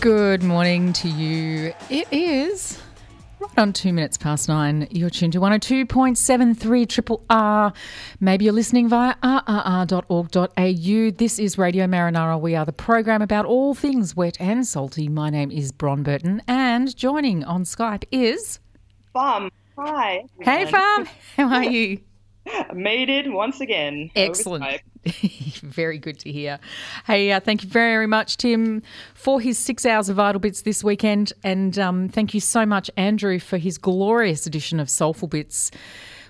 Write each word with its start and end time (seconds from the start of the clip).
Good 0.00 0.44
morning 0.44 0.92
to 0.92 1.08
you. 1.08 1.74
It 1.90 2.06
is 2.12 2.80
right 3.40 3.58
on 3.58 3.72
two 3.72 3.92
minutes 3.92 4.16
past 4.16 4.48
nine. 4.48 4.86
You're 4.92 5.10
tuned 5.10 5.32
to 5.32 5.40
102.73 5.40 6.88
Triple 6.88 7.24
R. 7.28 7.72
Maybe 8.20 8.44
you're 8.44 8.54
listening 8.54 8.88
via 8.88 9.16
rrr.org.au. 9.24 11.10
This 11.18 11.40
is 11.40 11.58
Radio 11.58 11.86
Marinara. 11.86 12.40
We 12.40 12.54
are 12.54 12.64
the 12.64 12.72
program 12.72 13.22
about 13.22 13.44
all 13.44 13.74
things 13.74 14.14
wet 14.14 14.36
and 14.40 14.64
salty. 14.64 15.08
My 15.08 15.30
name 15.30 15.50
is 15.50 15.72
Bron 15.72 16.04
Burton, 16.04 16.42
and 16.46 16.96
joining 16.96 17.42
on 17.42 17.64
Skype 17.64 18.04
is. 18.12 18.60
Fam. 19.12 19.50
Hi. 19.76 20.22
Hey, 20.40 20.66
Fam. 20.66 21.08
How 21.36 21.48
are 21.48 21.64
you? 21.64 21.98
Made 22.74 23.08
it 23.08 23.32
once 23.32 23.60
again. 23.60 24.10
Excellent. 24.16 24.64
very 25.62 25.98
good 25.98 26.18
to 26.20 26.32
hear. 26.32 26.58
Hey, 27.06 27.32
uh, 27.32 27.40
thank 27.40 27.62
you 27.62 27.68
very 27.68 28.06
much, 28.06 28.36
Tim, 28.36 28.82
for 29.14 29.40
his 29.40 29.58
six 29.58 29.86
hours 29.86 30.08
of 30.08 30.16
Vital 30.16 30.40
Bits 30.40 30.62
this 30.62 30.84
weekend. 30.84 31.32
And 31.42 31.78
um, 31.78 32.08
thank 32.08 32.34
you 32.34 32.40
so 32.40 32.66
much, 32.66 32.90
Andrew, 32.96 33.38
for 33.38 33.58
his 33.58 33.78
glorious 33.78 34.46
edition 34.46 34.80
of 34.80 34.90
Soulful 34.90 35.28
Bits 35.28 35.70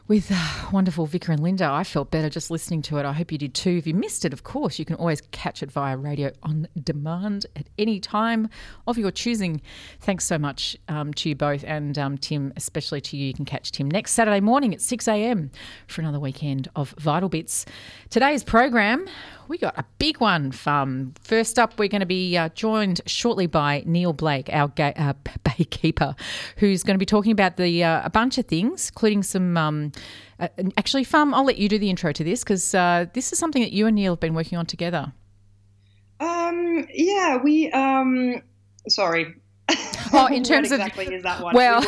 with 0.08 0.32
uh, 0.34 0.70
wonderful 0.72 1.04
Vicar 1.04 1.32
and 1.32 1.42
Linda. 1.42 1.68
I 1.70 1.84
felt 1.84 2.10
better 2.10 2.30
just 2.30 2.50
listening 2.50 2.80
to 2.82 2.96
it. 2.96 3.04
I 3.04 3.12
hope 3.12 3.30
you 3.30 3.36
did 3.36 3.52
too. 3.52 3.72
If 3.72 3.86
you 3.86 3.92
missed 3.92 4.24
it, 4.24 4.32
of 4.32 4.42
course, 4.42 4.78
you 4.78 4.86
can 4.86 4.96
always 4.96 5.20
catch 5.32 5.62
it 5.62 5.70
via 5.70 5.98
radio 5.98 6.32
on 6.42 6.66
demand 6.82 7.44
at 7.54 7.66
any 7.76 8.00
time 8.00 8.48
of 8.86 8.96
your 8.96 9.10
choosing. 9.10 9.60
Thanks 10.00 10.24
so 10.24 10.38
much 10.38 10.78
um, 10.88 11.12
to 11.14 11.28
you 11.28 11.34
both 11.34 11.62
and 11.62 11.98
um, 11.98 12.16
Tim, 12.16 12.54
especially 12.56 13.02
to 13.02 13.18
you. 13.18 13.26
You 13.26 13.34
can 13.34 13.44
catch 13.44 13.70
Tim 13.70 13.90
next 13.90 14.12
Saturday 14.12 14.40
morning 14.40 14.72
at 14.72 14.80
6 14.80 15.06
a.m. 15.08 15.50
for 15.86 16.00
another 16.00 16.18
weekend 16.18 16.68
of 16.74 16.94
Vital 16.98 17.28
Bits. 17.28 17.66
Today's 18.08 18.42
program, 18.42 19.06
we 19.48 19.58
got 19.58 19.78
a 19.78 19.84
big 19.98 20.20
one 20.20 20.52
from. 20.52 21.12
First 21.20 21.58
up, 21.58 21.78
we're 21.78 21.88
going 21.88 22.00
to 22.00 22.06
be 22.06 22.34
uh, 22.34 22.48
joined 22.50 23.02
shortly 23.04 23.46
by 23.46 23.82
Neil 23.84 24.14
Blake, 24.14 24.48
our 24.52 24.68
ga- 24.68 24.94
uh, 24.96 25.12
baykeeper, 25.44 26.18
who's 26.56 26.82
going 26.82 26.94
to 26.94 26.98
be 26.98 27.06
talking 27.06 27.32
about 27.32 27.58
the 27.58 27.84
uh, 27.84 28.02
a 28.04 28.10
bunch 28.10 28.38
of 28.38 28.46
things, 28.46 28.88
including 28.88 29.22
some. 29.22 29.54
Um, 29.58 29.92
uh, 30.38 30.48
actually, 30.76 31.04
Fam, 31.04 31.34
I'll 31.34 31.44
let 31.44 31.58
you 31.58 31.68
do 31.68 31.78
the 31.78 31.90
intro 31.90 32.12
to 32.12 32.24
this 32.24 32.44
because 32.44 32.74
uh, 32.74 33.06
this 33.12 33.32
is 33.32 33.38
something 33.38 33.62
that 33.62 33.72
you 33.72 33.86
and 33.86 33.94
Neil 33.96 34.12
have 34.12 34.20
been 34.20 34.34
working 34.34 34.58
on 34.58 34.66
together. 34.66 35.12
Um. 36.20 36.86
Yeah. 36.92 37.36
We. 37.36 37.70
Um. 37.70 38.42
Sorry. 38.88 39.34
Oh, 40.12 40.26
in 40.26 40.42
terms 40.44 40.72
exactly 40.72 41.06
of 41.06 41.12
is 41.12 41.22
that 41.22 41.42
one? 41.42 41.54
well, 41.54 41.84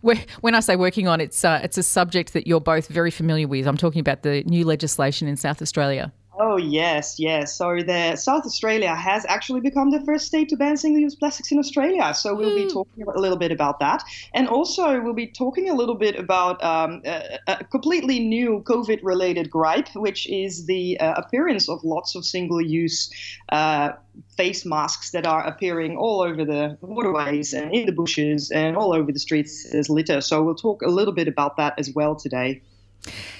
when 0.40 0.54
I 0.54 0.60
say 0.60 0.76
working 0.76 1.08
on, 1.08 1.20
it's 1.20 1.44
uh, 1.44 1.60
it's 1.62 1.78
a 1.78 1.82
subject 1.82 2.32
that 2.34 2.46
you're 2.46 2.60
both 2.60 2.88
very 2.88 3.10
familiar 3.10 3.48
with. 3.48 3.66
I'm 3.66 3.76
talking 3.76 4.00
about 4.00 4.22
the 4.22 4.42
new 4.44 4.64
legislation 4.64 5.28
in 5.28 5.36
South 5.36 5.60
Australia. 5.60 6.12
Oh 6.38 6.58
yes, 6.58 7.18
yes. 7.18 7.56
So 7.56 7.78
the 7.82 8.14
South 8.16 8.44
Australia 8.44 8.94
has 8.94 9.24
actually 9.26 9.60
become 9.60 9.90
the 9.90 10.02
first 10.04 10.26
state 10.26 10.50
to 10.50 10.56
ban 10.56 10.76
single-use 10.76 11.14
plastics 11.14 11.50
in 11.50 11.58
Australia. 11.58 12.12
So 12.12 12.34
we'll 12.34 12.54
be 12.54 12.68
talking 12.70 13.04
a 13.08 13.18
little 13.18 13.38
bit 13.38 13.52
about 13.52 13.80
that, 13.80 14.04
and 14.34 14.46
also 14.46 15.00
we'll 15.00 15.14
be 15.14 15.28
talking 15.28 15.70
a 15.70 15.74
little 15.74 15.94
bit 15.94 16.16
about 16.18 16.62
um, 16.62 17.00
a, 17.06 17.38
a 17.46 17.64
completely 17.64 18.20
new 18.20 18.62
COVID-related 18.66 19.50
gripe, 19.50 19.88
which 19.94 20.28
is 20.28 20.66
the 20.66 21.00
uh, 21.00 21.14
appearance 21.16 21.70
of 21.70 21.82
lots 21.84 22.14
of 22.14 22.24
single-use. 22.24 23.10
Uh, 23.50 23.92
face 24.34 24.64
masks 24.64 25.10
that 25.10 25.26
are 25.26 25.46
appearing 25.46 25.96
all 25.98 26.22
over 26.22 26.42
the 26.42 26.78
waterways 26.80 27.52
and 27.52 27.74
in 27.74 27.84
the 27.84 27.92
bushes 27.92 28.50
and 28.50 28.74
all 28.74 28.94
over 28.94 29.12
the 29.12 29.18
streets 29.18 29.66
as 29.74 29.90
litter. 29.90 30.22
So 30.22 30.42
we'll 30.42 30.54
talk 30.54 30.80
a 30.80 30.88
little 30.88 31.12
bit 31.12 31.28
about 31.28 31.58
that 31.58 31.74
as 31.78 31.92
well 31.94 32.16
today. 32.16 32.62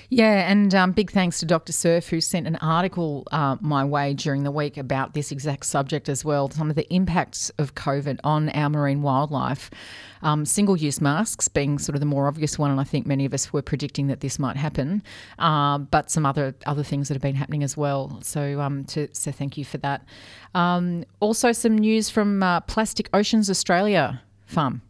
Yeah, 0.09 0.49
and 0.51 0.75
um, 0.75 0.93
big 0.93 1.11
thanks 1.11 1.41
to 1.41 1.47
Dr. 1.47 1.73
Surf, 1.73 2.09
who 2.09 2.21
sent 2.21 2.47
an 2.47 2.57
article 2.57 3.27
uh, 3.33 3.57
my 3.61 3.85
way 3.85 4.15
during 4.15 4.45
the 4.45 4.51
week 4.51 4.77
about 4.77 5.15
this 5.15 5.33
exact 5.33 5.67
subject 5.67 6.09
as 6.09 6.25
well 6.25 6.49
some 6.51 6.71
of 6.71 6.77
the 6.77 6.93
impacts 6.95 7.51
of 7.59 7.75
COVID 7.75 8.21
on 8.23 8.49
our 8.51 8.71
marine 8.71 9.03
wildlife. 9.03 9.71
Um, 10.23 10.45
Single 10.45 10.77
use 10.77 11.01
masks 11.01 11.49
being 11.49 11.79
sort 11.79 11.95
of 11.95 12.01
the 12.01 12.07
more 12.07 12.29
obvious 12.29 12.59
one, 12.59 12.71
and 12.71 12.81
I 12.81 12.85
think 12.85 13.07
many 13.07 13.25
of 13.25 13.35
us 13.35 13.53
were 13.53 13.63
predicting 13.63 14.07
that 14.07 14.21
this 14.21 14.39
might 14.39 14.57
happen, 14.57 15.03
uh, 15.39 15.79
but 15.79 16.11
some 16.11 16.25
other, 16.25 16.55
other 16.67 16.83
things 16.83 17.09
that 17.09 17.15
have 17.15 17.23
been 17.23 17.35
happening 17.35 17.63
as 17.63 17.77
well. 17.77 18.19
So, 18.23 18.61
um, 18.61 18.85
to, 18.87 19.09
so 19.13 19.33
thank 19.33 19.59
you 19.59 19.65
for 19.65 19.79
that. 19.79 20.05
Um, 20.55 21.05
also, 21.21 21.53
some 21.53 21.77
news 21.77 22.09
from 22.11 22.43
uh, 22.43 22.61
Plastic 22.61 23.09
Oceans 23.13 23.51
Australia 23.51 24.23
Fam. 24.47 24.83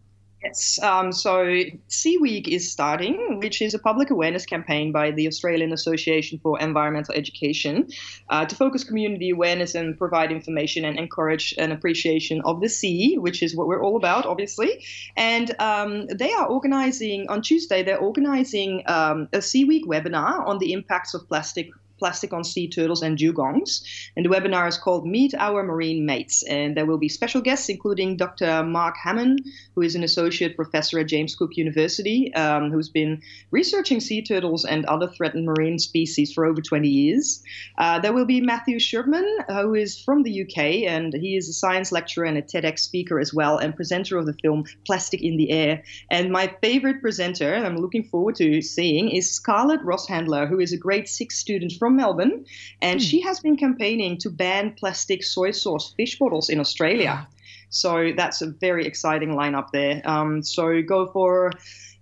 Yes. 0.46 0.78
Um, 0.80 1.10
so 1.10 1.64
Sea 1.88 2.18
Week 2.18 2.46
is 2.46 2.70
starting, 2.70 3.40
which 3.42 3.60
is 3.60 3.74
a 3.74 3.80
public 3.80 4.10
awareness 4.10 4.46
campaign 4.46 4.92
by 4.92 5.10
the 5.10 5.26
Australian 5.26 5.72
Association 5.72 6.38
for 6.40 6.60
Environmental 6.60 7.14
Education 7.14 7.88
uh, 8.28 8.44
to 8.46 8.54
focus 8.54 8.84
community 8.84 9.30
awareness 9.30 9.74
and 9.74 9.98
provide 9.98 10.30
information 10.30 10.84
and 10.84 11.00
encourage 11.00 11.52
an 11.58 11.72
appreciation 11.72 12.42
of 12.44 12.60
the 12.60 12.68
sea, 12.68 13.18
which 13.18 13.42
is 13.42 13.56
what 13.56 13.66
we're 13.66 13.82
all 13.82 13.96
about, 13.96 14.24
obviously. 14.24 14.84
And 15.16 15.50
um, 15.60 16.06
they 16.06 16.32
are 16.32 16.46
organizing 16.46 17.28
on 17.28 17.42
Tuesday. 17.42 17.82
They're 17.82 17.98
organizing 17.98 18.84
um, 18.86 19.28
a 19.32 19.42
Sea 19.42 19.64
Week 19.64 19.84
webinar 19.84 20.46
on 20.46 20.58
the 20.58 20.72
impacts 20.72 21.12
of 21.14 21.26
plastic 21.26 21.70
plastic 21.98 22.32
on 22.32 22.44
sea 22.44 22.68
turtles 22.68 23.02
and 23.02 23.18
dugongs. 23.18 23.82
And 24.16 24.24
the 24.24 24.30
webinar 24.30 24.68
is 24.68 24.78
called 24.78 25.06
Meet 25.06 25.34
Our 25.34 25.62
Marine 25.62 26.06
Mates. 26.06 26.42
And 26.44 26.76
there 26.76 26.86
will 26.86 26.98
be 26.98 27.08
special 27.08 27.40
guests, 27.40 27.68
including 27.68 28.16
Dr. 28.16 28.62
Mark 28.62 28.96
Hamann, 29.02 29.38
who 29.74 29.82
is 29.82 29.94
an 29.94 30.04
associate 30.04 30.56
professor 30.56 30.98
at 30.98 31.08
James 31.08 31.34
Cook 31.34 31.56
University, 31.56 32.32
um, 32.34 32.70
who's 32.70 32.88
been 32.88 33.22
researching 33.50 34.00
sea 34.00 34.22
turtles 34.22 34.64
and 34.64 34.84
other 34.86 35.08
threatened 35.08 35.46
marine 35.46 35.78
species 35.78 36.32
for 36.32 36.44
over 36.44 36.60
20 36.60 36.88
years. 36.88 37.42
Uh, 37.78 37.98
there 37.98 38.12
will 38.12 38.24
be 38.24 38.40
Matthew 38.40 38.78
Sherman, 38.78 39.38
who 39.48 39.74
is 39.74 40.00
from 40.00 40.22
the 40.22 40.42
UK, 40.42 40.88
and 40.88 41.12
he 41.14 41.36
is 41.36 41.48
a 41.48 41.52
science 41.52 41.92
lecturer 41.92 42.24
and 42.24 42.38
a 42.38 42.42
TEDx 42.42 42.80
speaker 42.80 43.18
as 43.18 43.32
well, 43.32 43.58
and 43.58 43.74
presenter 43.74 44.18
of 44.18 44.26
the 44.26 44.36
film 44.42 44.64
Plastic 44.86 45.22
in 45.22 45.36
the 45.36 45.50
Air. 45.50 45.82
And 46.10 46.30
my 46.30 46.54
favorite 46.60 47.00
presenter, 47.00 47.54
I'm 47.54 47.76
looking 47.76 48.04
forward 48.04 48.36
to 48.36 48.60
seeing, 48.62 49.10
is 49.10 49.30
Scarlett 49.30 49.82
Rosshandler, 49.82 50.48
who 50.48 50.60
is 50.60 50.72
a 50.72 50.76
grade 50.76 51.08
six 51.08 51.38
student 51.38 51.72
from 51.78 51.85
Melbourne, 51.90 52.44
and 52.82 53.02
she 53.02 53.20
has 53.20 53.40
been 53.40 53.56
campaigning 53.56 54.18
to 54.18 54.30
ban 54.30 54.72
plastic 54.72 55.22
soy 55.22 55.50
sauce 55.50 55.94
fish 55.96 56.18
bottles 56.18 56.48
in 56.48 56.60
Australia. 56.60 57.26
So 57.70 58.12
that's 58.16 58.42
a 58.42 58.46
very 58.46 58.86
exciting 58.86 59.30
lineup 59.30 59.70
there. 59.72 60.02
Um, 60.04 60.42
so 60.42 60.82
go 60.82 61.06
for, 61.06 61.52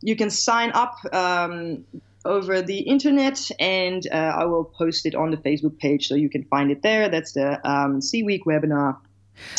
you 0.00 0.16
can 0.16 0.30
sign 0.30 0.70
up. 0.72 0.96
Um, 1.12 1.84
over 2.26 2.62
the 2.62 2.78
internet, 2.78 3.50
and 3.60 4.06
uh, 4.10 4.16
I 4.16 4.44
will 4.46 4.64
post 4.64 5.04
it 5.04 5.14
on 5.14 5.30
the 5.30 5.36
Facebook 5.36 5.78
page 5.78 6.08
so 6.08 6.14
you 6.14 6.30
can 6.30 6.44
find 6.44 6.70
it 6.70 6.80
there. 6.80 7.08
That's 7.10 7.32
the 7.32 7.60
um, 7.68 8.00
Sea 8.00 8.22
Week 8.22 8.46
webinar 8.46 8.96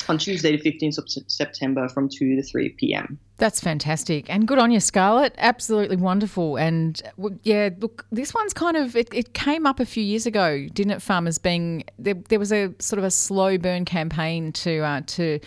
on 0.10 0.18
Tuesday, 0.18 0.56
the 0.56 0.72
15th 0.72 0.98
of 0.98 1.06
September 1.28 1.88
from 1.90 2.10
2 2.10 2.36
to 2.36 2.44
3 2.44 2.70
p.m. 2.70 3.20
That's 3.38 3.60
fantastic. 3.60 4.30
And 4.30 4.48
good 4.48 4.60
on 4.60 4.72
you, 4.72 4.80
Scarlett. 4.80 5.36
Absolutely 5.38 5.98
wonderful. 5.98 6.56
And 6.56 7.02
yeah, 7.44 7.70
look, 7.80 8.06
this 8.12 8.34
one's 8.34 8.54
kind 8.54 8.78
of, 8.78 8.96
it, 8.96 9.14
it 9.14 9.34
came 9.34 9.66
up 9.66 9.80
a 9.80 9.86
few 9.86 10.04
years 10.04 10.26
ago, 10.26 10.68
didn't 10.74 10.92
it, 10.92 11.02
Farmers? 11.02 11.38
Being, 11.38 11.84
there, 12.00 12.14
there 12.14 12.40
was 12.40 12.54
a 12.54 12.74
sort 12.80 12.98
of 12.98 13.04
a 13.04 13.12
slow 13.12 13.58
burn 13.58 13.86
campaign 13.86 14.54
to, 14.54 14.80
uh, 14.80 15.02
to, 15.08 15.40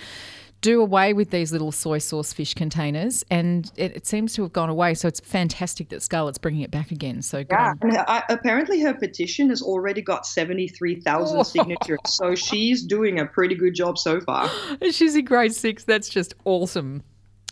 do 0.61 0.81
away 0.81 1.13
with 1.13 1.31
these 1.31 1.53
little 1.53 1.71
soy 1.71 1.99
sauce 1.99 2.33
fish 2.33 2.55
containers, 2.55 3.25
and 3.31 3.71
it, 3.77 3.97
it 3.97 4.07
seems 4.07 4.35
to 4.35 4.43
have 4.43 4.53
gone 4.53 4.69
away. 4.69 4.95
So 4.95 5.07
it's 5.09 5.21
fantastic 5.21 5.89
that 5.91 6.03
Scarlett's 6.03 6.39
bringing 6.39 6.63
it 6.63 6.71
back 6.71 6.91
again. 6.91 7.23
So 7.23 7.45
Yeah, 7.85 8.05
I, 8.09 8.25
apparently 8.29 8.81
her 8.81 8.95
petition 8.95 9.51
has 9.51 9.63
already 9.63 10.03
got 10.03 10.27
73,000 10.27 11.45
signatures, 11.45 11.99
so 12.07 12.35
she's 12.35 12.83
doing 12.83 13.21
a 13.21 13.27
pretty 13.27 13.55
good 13.55 13.75
job 13.75 13.99
so 13.99 14.21
far. 14.21 14.51
She's 14.91 15.15
in 15.15 15.25
grade 15.25 15.55
six. 15.55 15.85
That's 15.85 16.09
just 16.09 16.35
awesome. 16.45 17.03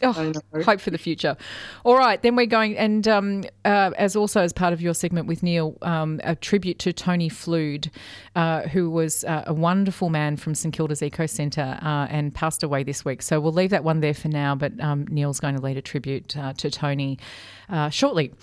Oh, 0.03 0.33
hope 0.63 0.81
for 0.81 0.91
the 0.91 0.99
future. 0.99 1.39
All 1.83 1.97
right, 1.97 2.21
then 2.21 2.37
we're 2.37 2.45
going, 2.45 2.77
and 2.77 3.09
um, 3.09 3.45
uh, 3.65 3.93
as 3.97 4.15
also 4.15 4.43
as 4.43 4.53
part 4.53 4.75
of 4.75 4.83
your 4.83 4.93
segment 4.93 5.27
with 5.27 5.43
Neil, 5.43 5.79
um, 5.81 6.21
a 6.23 6.37
tribute 6.37 6.79
to 6.81 6.93
Tony 6.93 7.31
Flude, 7.31 7.91
uh, 8.35 8.63
who 8.69 8.91
was 8.91 9.25
uh, 9.25 9.45
a 9.47 9.55
wonderful 9.55 10.11
man 10.11 10.37
from 10.37 10.55
St 10.55 10.75
Kilda's 10.75 11.03
Eco 11.03 11.25
Centre 11.25 11.79
uh, 11.81 12.07
and 12.11 12.35
passed 12.35 12.63
away 12.63 12.83
this 12.83 13.07
week. 13.07 13.23
So 13.23 13.41
we'll 13.41 13.55
leave 13.55 13.71
that 13.71 13.85
one 13.85 14.01
there 14.01 14.13
for 14.13 14.29
now, 14.29 14.55
but 14.55 14.79
um, 14.81 15.07
Neil's 15.09 15.41
going 15.41 15.57
to 15.57 15.63
lead 15.63 15.79
a 15.79 15.83
tribute 15.83 16.37
uh, 16.37 16.53
to 16.55 16.71
Tony 16.71 17.19
uh, 17.71 17.89
shortly. 17.89 18.35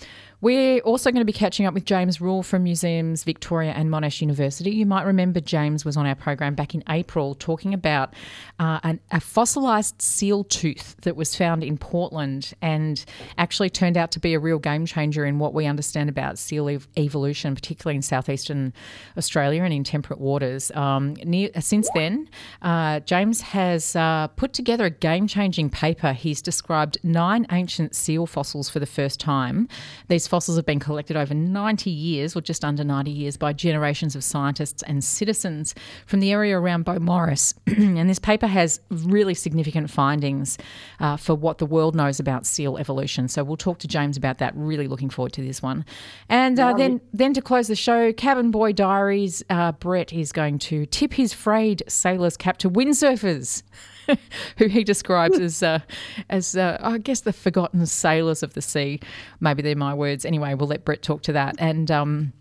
We're 0.44 0.80
also 0.80 1.10
going 1.10 1.22
to 1.22 1.24
be 1.24 1.32
catching 1.32 1.64
up 1.64 1.72
with 1.72 1.86
James 1.86 2.20
Rule 2.20 2.42
from 2.42 2.64
Museums 2.64 3.24
Victoria 3.24 3.72
and 3.72 3.88
Monash 3.88 4.20
University. 4.20 4.72
You 4.72 4.84
might 4.84 5.04
remember 5.04 5.40
James 5.40 5.86
was 5.86 5.96
on 5.96 6.04
our 6.04 6.14
program 6.14 6.54
back 6.54 6.74
in 6.74 6.84
April 6.86 7.34
talking 7.34 7.72
about 7.72 8.12
uh, 8.58 8.78
an, 8.82 9.00
a 9.10 9.20
fossilised 9.20 10.02
seal 10.02 10.44
tooth 10.44 10.96
that 11.00 11.16
was 11.16 11.34
found 11.34 11.64
in 11.64 11.78
Portland 11.78 12.52
and 12.60 13.06
actually 13.38 13.70
turned 13.70 13.96
out 13.96 14.12
to 14.12 14.20
be 14.20 14.34
a 14.34 14.38
real 14.38 14.58
game 14.58 14.84
changer 14.84 15.24
in 15.24 15.38
what 15.38 15.54
we 15.54 15.64
understand 15.64 16.10
about 16.10 16.36
seal 16.36 16.68
ev- 16.68 16.88
evolution, 16.98 17.54
particularly 17.54 17.96
in 17.96 18.02
southeastern 18.02 18.74
Australia 19.16 19.62
and 19.62 19.72
in 19.72 19.82
temperate 19.82 20.20
waters. 20.20 20.70
Um, 20.72 21.14
near, 21.24 21.48
since 21.58 21.88
then, 21.94 22.28
uh, 22.60 23.00
James 23.00 23.40
has 23.40 23.96
uh, 23.96 24.26
put 24.36 24.52
together 24.52 24.84
a 24.84 24.90
game 24.90 25.26
changing 25.26 25.70
paper. 25.70 26.12
He's 26.12 26.42
described 26.42 26.98
nine 27.02 27.46
ancient 27.50 27.96
seal 27.96 28.26
fossils 28.26 28.68
for 28.68 28.78
the 28.78 28.84
first 28.84 29.18
time. 29.18 29.68
These 30.08 30.33
fossils 30.34 30.56
have 30.56 30.66
been 30.66 30.80
collected 30.80 31.16
over 31.16 31.32
90 31.32 31.90
years, 31.90 32.34
or 32.34 32.40
just 32.40 32.64
under 32.64 32.82
90 32.82 33.08
years, 33.08 33.36
by 33.36 33.52
generations 33.52 34.16
of 34.16 34.24
scientists 34.24 34.82
and 34.82 35.04
citizens 35.04 35.76
from 36.06 36.18
the 36.18 36.32
area 36.32 36.58
around 36.58 36.84
Beaumaris. 36.84 37.54
and 37.68 38.10
this 38.10 38.18
paper 38.18 38.48
has 38.48 38.80
really 38.90 39.32
significant 39.32 39.90
findings 39.90 40.58
uh, 40.98 41.16
for 41.16 41.36
what 41.36 41.58
the 41.58 41.66
world 41.66 41.94
knows 41.94 42.18
about 42.18 42.46
seal 42.46 42.78
evolution. 42.78 43.28
So 43.28 43.44
we'll 43.44 43.56
talk 43.56 43.78
to 43.78 43.86
James 43.86 44.16
about 44.16 44.38
that. 44.38 44.52
Really 44.56 44.88
looking 44.88 45.08
forward 45.08 45.32
to 45.34 45.40
this 45.40 45.62
one. 45.62 45.84
And 46.28 46.58
uh, 46.58 46.72
then, 46.72 47.00
then 47.12 47.32
to 47.34 47.40
close 47.40 47.68
the 47.68 47.76
show, 47.76 48.12
Cabin 48.12 48.50
Boy 48.50 48.72
Diaries, 48.72 49.44
uh, 49.50 49.70
Brett 49.70 50.12
is 50.12 50.32
going 50.32 50.58
to 50.70 50.84
tip 50.86 51.12
his 51.12 51.32
frayed 51.32 51.84
sailor's 51.86 52.36
cap 52.36 52.56
to 52.56 52.68
windsurfers. 52.68 53.62
who 54.58 54.66
he 54.66 54.84
describes 54.84 55.38
as, 55.38 55.62
uh, 55.62 55.80
as 56.28 56.56
uh, 56.56 56.78
I 56.80 56.98
guess, 56.98 57.20
the 57.20 57.32
forgotten 57.32 57.86
sailors 57.86 58.42
of 58.42 58.54
the 58.54 58.62
sea. 58.62 59.00
Maybe 59.40 59.62
they're 59.62 59.76
my 59.76 59.94
words. 59.94 60.24
Anyway, 60.24 60.54
we'll 60.54 60.68
let 60.68 60.84
Brett 60.84 61.02
talk 61.02 61.22
to 61.22 61.32
that. 61.32 61.56
And 61.58 61.90
um, 61.90 62.32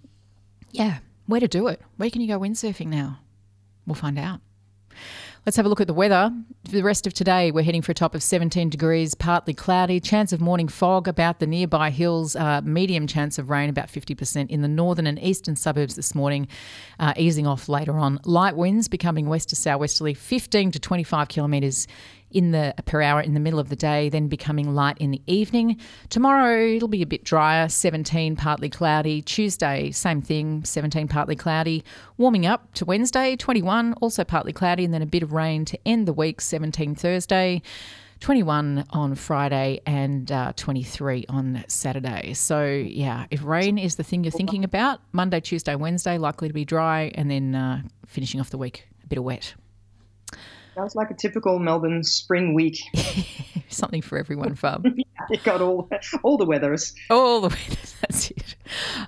yeah, 0.72 1.00
where 1.28 1.40
to 1.40 1.48
do 1.48 1.68
it? 1.68 1.82
Where 1.98 2.10
can 2.10 2.22
you 2.22 2.28
go 2.28 2.40
windsurfing 2.40 2.88
now? 2.88 3.20
We'll 3.86 3.96
find 3.96 4.18
out. 4.18 4.42
Let's 5.46 5.58
have 5.58 5.66
a 5.66 5.70
look 5.70 5.82
at 5.82 5.88
the 5.88 5.94
weather. 5.94 6.32
For 6.64 6.72
the 6.72 6.84
rest 6.84 7.06
of 7.06 7.14
today, 7.14 7.52
we're 7.52 7.66
heading 7.66 7.82
for 7.82 7.92
a 7.92 7.96
top 7.96 8.16
of 8.16 8.24
17 8.24 8.70
degrees, 8.70 9.14
partly 9.14 9.54
cloudy, 9.54 10.00
chance 10.00 10.32
of 10.32 10.40
morning 10.40 10.70
fog 10.70 11.06
about 11.06 11.40
the 11.40 11.48
nearby 11.48 11.90
hills, 11.90 12.38
uh, 12.38 12.62
medium 12.64 13.08
chance 13.08 13.38
of 13.38 13.50
rain 13.50 13.70
about 13.70 13.88
50% 13.88 14.50
in 14.50 14.62
the 14.62 14.70
northern 14.70 15.06
and 15.06 15.22
eastern 15.22 15.58
suburbs 15.58 15.98
this 15.98 16.16
morning, 16.16 16.48
uh, 16.98 17.14
easing 17.18 17.46
off 17.46 17.68
later 17.68 17.98
on. 17.98 18.22
Light 18.24 18.56
winds 18.56 18.88
becoming 18.88 19.28
west 19.28 19.50
to 19.50 19.58
southwesterly, 19.58 20.14
15 20.14 20.72
to 20.72 20.80
25 20.80 21.28
kilometres 21.28 21.88
in 22.34 22.52
the 22.52 22.74
per 22.86 23.02
hour 23.02 23.22
in 23.22 23.34
the 23.34 23.40
middle 23.40 23.60
of 23.60 23.70
the 23.70 23.76
day, 23.76 24.10
then 24.10 24.28
becoming 24.28 24.74
light 24.74 24.98
in 24.98 25.12
the 25.12 25.22
evening. 25.28 25.80
Tomorrow 26.10 26.76
it'll 26.76 26.88
be 26.88 27.02
a 27.02 27.08
bit 27.08 27.24
drier, 27.24 27.70
17 27.70 28.36
partly 28.36 28.70
cloudy. 28.70 29.22
Tuesday, 29.22 29.92
same 29.92 30.22
thing, 30.22 30.64
17 30.64 31.08
partly 31.08 31.36
cloudy. 31.36 31.84
Warming 32.18 32.46
up 32.46 32.74
to 32.76 32.86
Wednesday, 32.86 33.36
21, 33.36 33.94
also 33.94 34.24
partly 34.24 34.54
cloudy, 34.54 34.86
and 34.86 34.94
then 34.94 35.02
a 35.02 35.08
bit 35.08 35.24
of 35.24 35.34
rain 35.34 35.66
to 35.66 35.80
end 35.86 36.08
the 36.08 36.14
week, 36.14 36.42
17 36.42 36.96
Thursday. 36.96 37.62
21 38.24 38.86
on 38.92 39.16
Friday 39.16 39.82
and 39.86 40.32
uh, 40.32 40.54
23 40.56 41.26
on 41.28 41.66
Saturday. 41.68 42.34
So, 42.34 42.66
yeah, 42.66 43.26
if 43.30 43.44
rain 43.44 43.78
is 43.78 43.98
the 43.98 44.04
thing 44.04 44.24
you're 44.24 44.32
thinking 44.32 44.64
about, 44.64 45.02
Monday, 45.12 45.42
Tuesday, 45.42 45.76
Wednesday, 45.76 46.18
likely 46.18 46.48
to 46.48 46.54
be 46.54 46.64
dry, 46.64 47.12
and 47.16 47.30
then 47.30 47.54
uh, 47.54 47.82
finishing 48.08 48.40
off 48.40 48.50
the 48.50 48.58
week, 48.58 48.88
a 49.04 49.08
bit 49.08 49.18
of 49.18 49.26
wet. 49.26 49.56
Sounds 50.76 50.96
like 50.96 51.12
a 51.12 51.14
typical 51.14 51.60
Melbourne 51.60 52.04
spring 52.04 52.56
week. 52.56 52.80
Something 53.68 54.02
for 54.02 54.18
everyone, 54.18 54.56
Fab. 54.56 54.86
you 55.30 55.38
got 55.44 55.62
all 55.62 55.88
all 56.24 56.38
the 56.38 56.46
weathers. 56.46 56.94
All 57.10 57.42
the 57.42 57.50
weathers. 57.50 57.96
That's 58.02 58.32
it. 58.32 58.56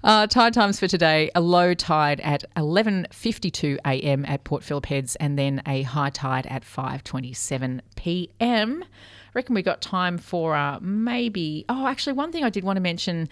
Uh, 0.04 0.28
tide 0.28 0.54
times 0.54 0.80
for 0.80 0.88
today: 0.88 1.32
a 1.34 1.42
low 1.42 1.74
tide 1.74 2.20
at 2.22 2.44
11:52 2.56 3.78
a.m. 3.86 4.26
at 4.26 4.44
Port 4.44 4.64
Phillip 4.64 4.86
Heads, 4.86 5.16
and 5.18 5.40
then 5.40 5.62
a 5.66 5.82
high 5.84 6.12
tide 6.12 6.46
at 6.48 6.64
5:27 6.64 7.82
p.m. 7.96 8.84
I 8.84 9.32
reckon 9.34 9.56
we 9.56 9.64
got 9.64 9.82
time 9.82 10.20
for 10.20 10.56
uh, 10.56 10.80
maybe. 10.82 11.66
Oh, 11.68 11.88
actually, 11.88 12.14
one 12.14 12.32
thing 12.32 12.44
I 12.44 12.50
did 12.52 12.64
want 12.64 12.78
to 12.78 12.82
mention: 12.82 13.28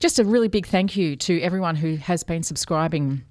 just 0.00 0.18
a 0.18 0.24
really 0.24 0.48
big 0.48 0.66
thank 0.66 0.96
you 0.96 1.16
to 1.16 1.40
everyone 1.42 1.76
who 1.76 1.96
has 1.96 2.24
been 2.24 2.42
subscribing 2.42 3.24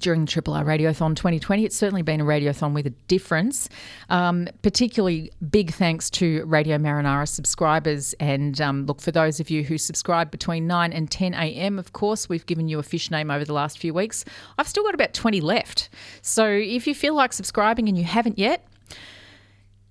during 0.00 0.22
the 0.22 0.26
Triple 0.26 0.54
R 0.54 0.64
Radiothon 0.64 1.14
2020. 1.16 1.64
It's 1.64 1.76
certainly 1.76 2.02
been 2.02 2.20
a 2.20 2.24
radiothon 2.24 2.74
with 2.74 2.86
a 2.86 2.90
difference. 3.08 3.68
Um, 4.10 4.48
particularly 4.62 5.30
big 5.50 5.72
thanks 5.72 6.10
to 6.10 6.44
Radio 6.46 6.78
Marinara 6.78 7.28
subscribers. 7.28 8.14
And 8.20 8.60
um, 8.60 8.86
look, 8.86 9.00
for 9.00 9.12
those 9.12 9.40
of 9.40 9.50
you 9.50 9.62
who 9.62 9.78
subscribe 9.78 10.30
between 10.30 10.66
9 10.66 10.92
and 10.92 11.10
10 11.10 11.34
a.m., 11.34 11.78
of 11.78 11.92
course, 11.92 12.28
we've 12.28 12.46
given 12.46 12.68
you 12.68 12.78
a 12.78 12.82
fish 12.82 13.10
name 13.10 13.30
over 13.30 13.44
the 13.44 13.52
last 13.52 13.78
few 13.78 13.94
weeks. 13.94 14.24
I've 14.58 14.68
still 14.68 14.84
got 14.84 14.94
about 14.94 15.14
20 15.14 15.40
left. 15.40 15.88
So 16.22 16.48
if 16.48 16.86
you 16.86 16.94
feel 16.94 17.14
like 17.14 17.32
subscribing 17.32 17.88
and 17.88 17.96
you 17.96 18.04
haven't 18.04 18.38
yet, 18.38 18.66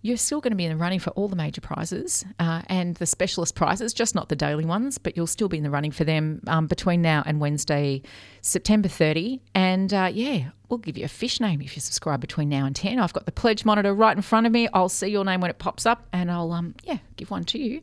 you're 0.04 0.18
still 0.18 0.42
going 0.42 0.52
to 0.52 0.58
be 0.58 0.66
in 0.66 0.72
the 0.72 0.78
running 0.78 1.00
for 1.00 1.12
all 1.12 1.30
the 1.30 1.36
major 1.36 1.62
prizes 1.62 2.26
uh, 2.38 2.62
and 2.68 2.96
the 2.98 3.06
specialist 3.06 3.56
prizes, 3.56 3.94
just 3.94 4.14
not 4.14 4.28
the 4.28 4.36
daily 4.36 4.66
ones, 4.66 4.98
but 4.98 5.16
you'll 5.16 5.26
still 5.26 5.48
be 5.48 5.58
in 5.58 5.64
the 5.64 5.70
running 5.70 5.92
for 5.92 6.04
them 6.04 6.42
um, 6.48 6.68
between 6.68 7.02
now 7.02 7.24
and 7.26 7.40
Wednesday, 7.40 8.02
September 8.42 8.90
30. 8.90 9.40
And 9.56 9.94
uh, 9.94 10.12
yeah, 10.14 10.50
we'll 10.68 10.80
give 10.80 10.98
you 10.98 11.06
a 11.06 11.08
fish 11.08 11.40
name 11.40 11.62
if 11.62 11.78
you 11.78 11.82
subscribe 11.82 12.20
between 12.20 12.50
now 12.50 12.66
and 12.66 12.76
10. 12.76 13.00
I've 13.00 13.14
got 13.14 13.26
the 13.26 13.32
pledge 13.32 13.64
monitor 13.64 13.94
right 13.94 14.16
in 14.16 14.22
front 14.22 14.46
of 14.46 14.52
me. 14.52 14.68
I'll 14.74 14.90
see 14.90 15.08
your 15.08 15.24
name 15.24 15.40
when 15.40 15.50
it 15.50 15.58
pops 15.58 15.86
up 15.86 16.06
and 16.12 16.30
I'll, 16.30 16.52
um, 16.52 16.76
yeah, 16.84 16.98
give 17.16 17.32
one 17.32 17.46
to 17.46 17.58
you. 17.58 17.82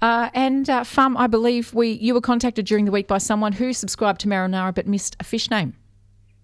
Uh, 0.00 0.30
and 0.34 0.70
uh, 0.70 0.84
I 0.96 1.26
believe 1.26 1.74
we 1.74 1.90
you 1.90 2.14
were 2.14 2.20
contacted 2.20 2.66
during 2.66 2.84
the 2.84 2.92
week 2.92 3.08
by 3.08 3.18
someone 3.18 3.52
who 3.52 3.72
subscribed 3.72 4.20
to 4.20 4.28
Marinara 4.28 4.72
but 4.72 4.86
missed 4.86 5.16
a 5.18 5.24
fish 5.24 5.50
name. 5.50 5.74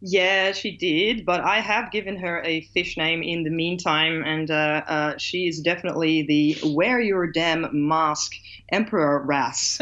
Yeah, 0.06 0.52
she 0.52 0.76
did, 0.76 1.24
but 1.24 1.40
I 1.40 1.60
have 1.60 1.90
given 1.90 2.18
her 2.18 2.42
a 2.42 2.60
fish 2.74 2.98
name 2.98 3.22
in 3.22 3.42
the 3.42 3.48
meantime, 3.48 4.22
and 4.22 4.50
uh, 4.50 4.82
uh, 4.86 5.16
she 5.16 5.48
is 5.48 5.60
definitely 5.60 6.22
the 6.22 6.74
wear 6.74 7.00
your 7.00 7.26
damn 7.26 7.66
mask 7.72 8.34
Emperor 8.70 9.22
Ras. 9.24 9.80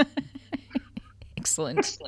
Excellent. 1.36 1.98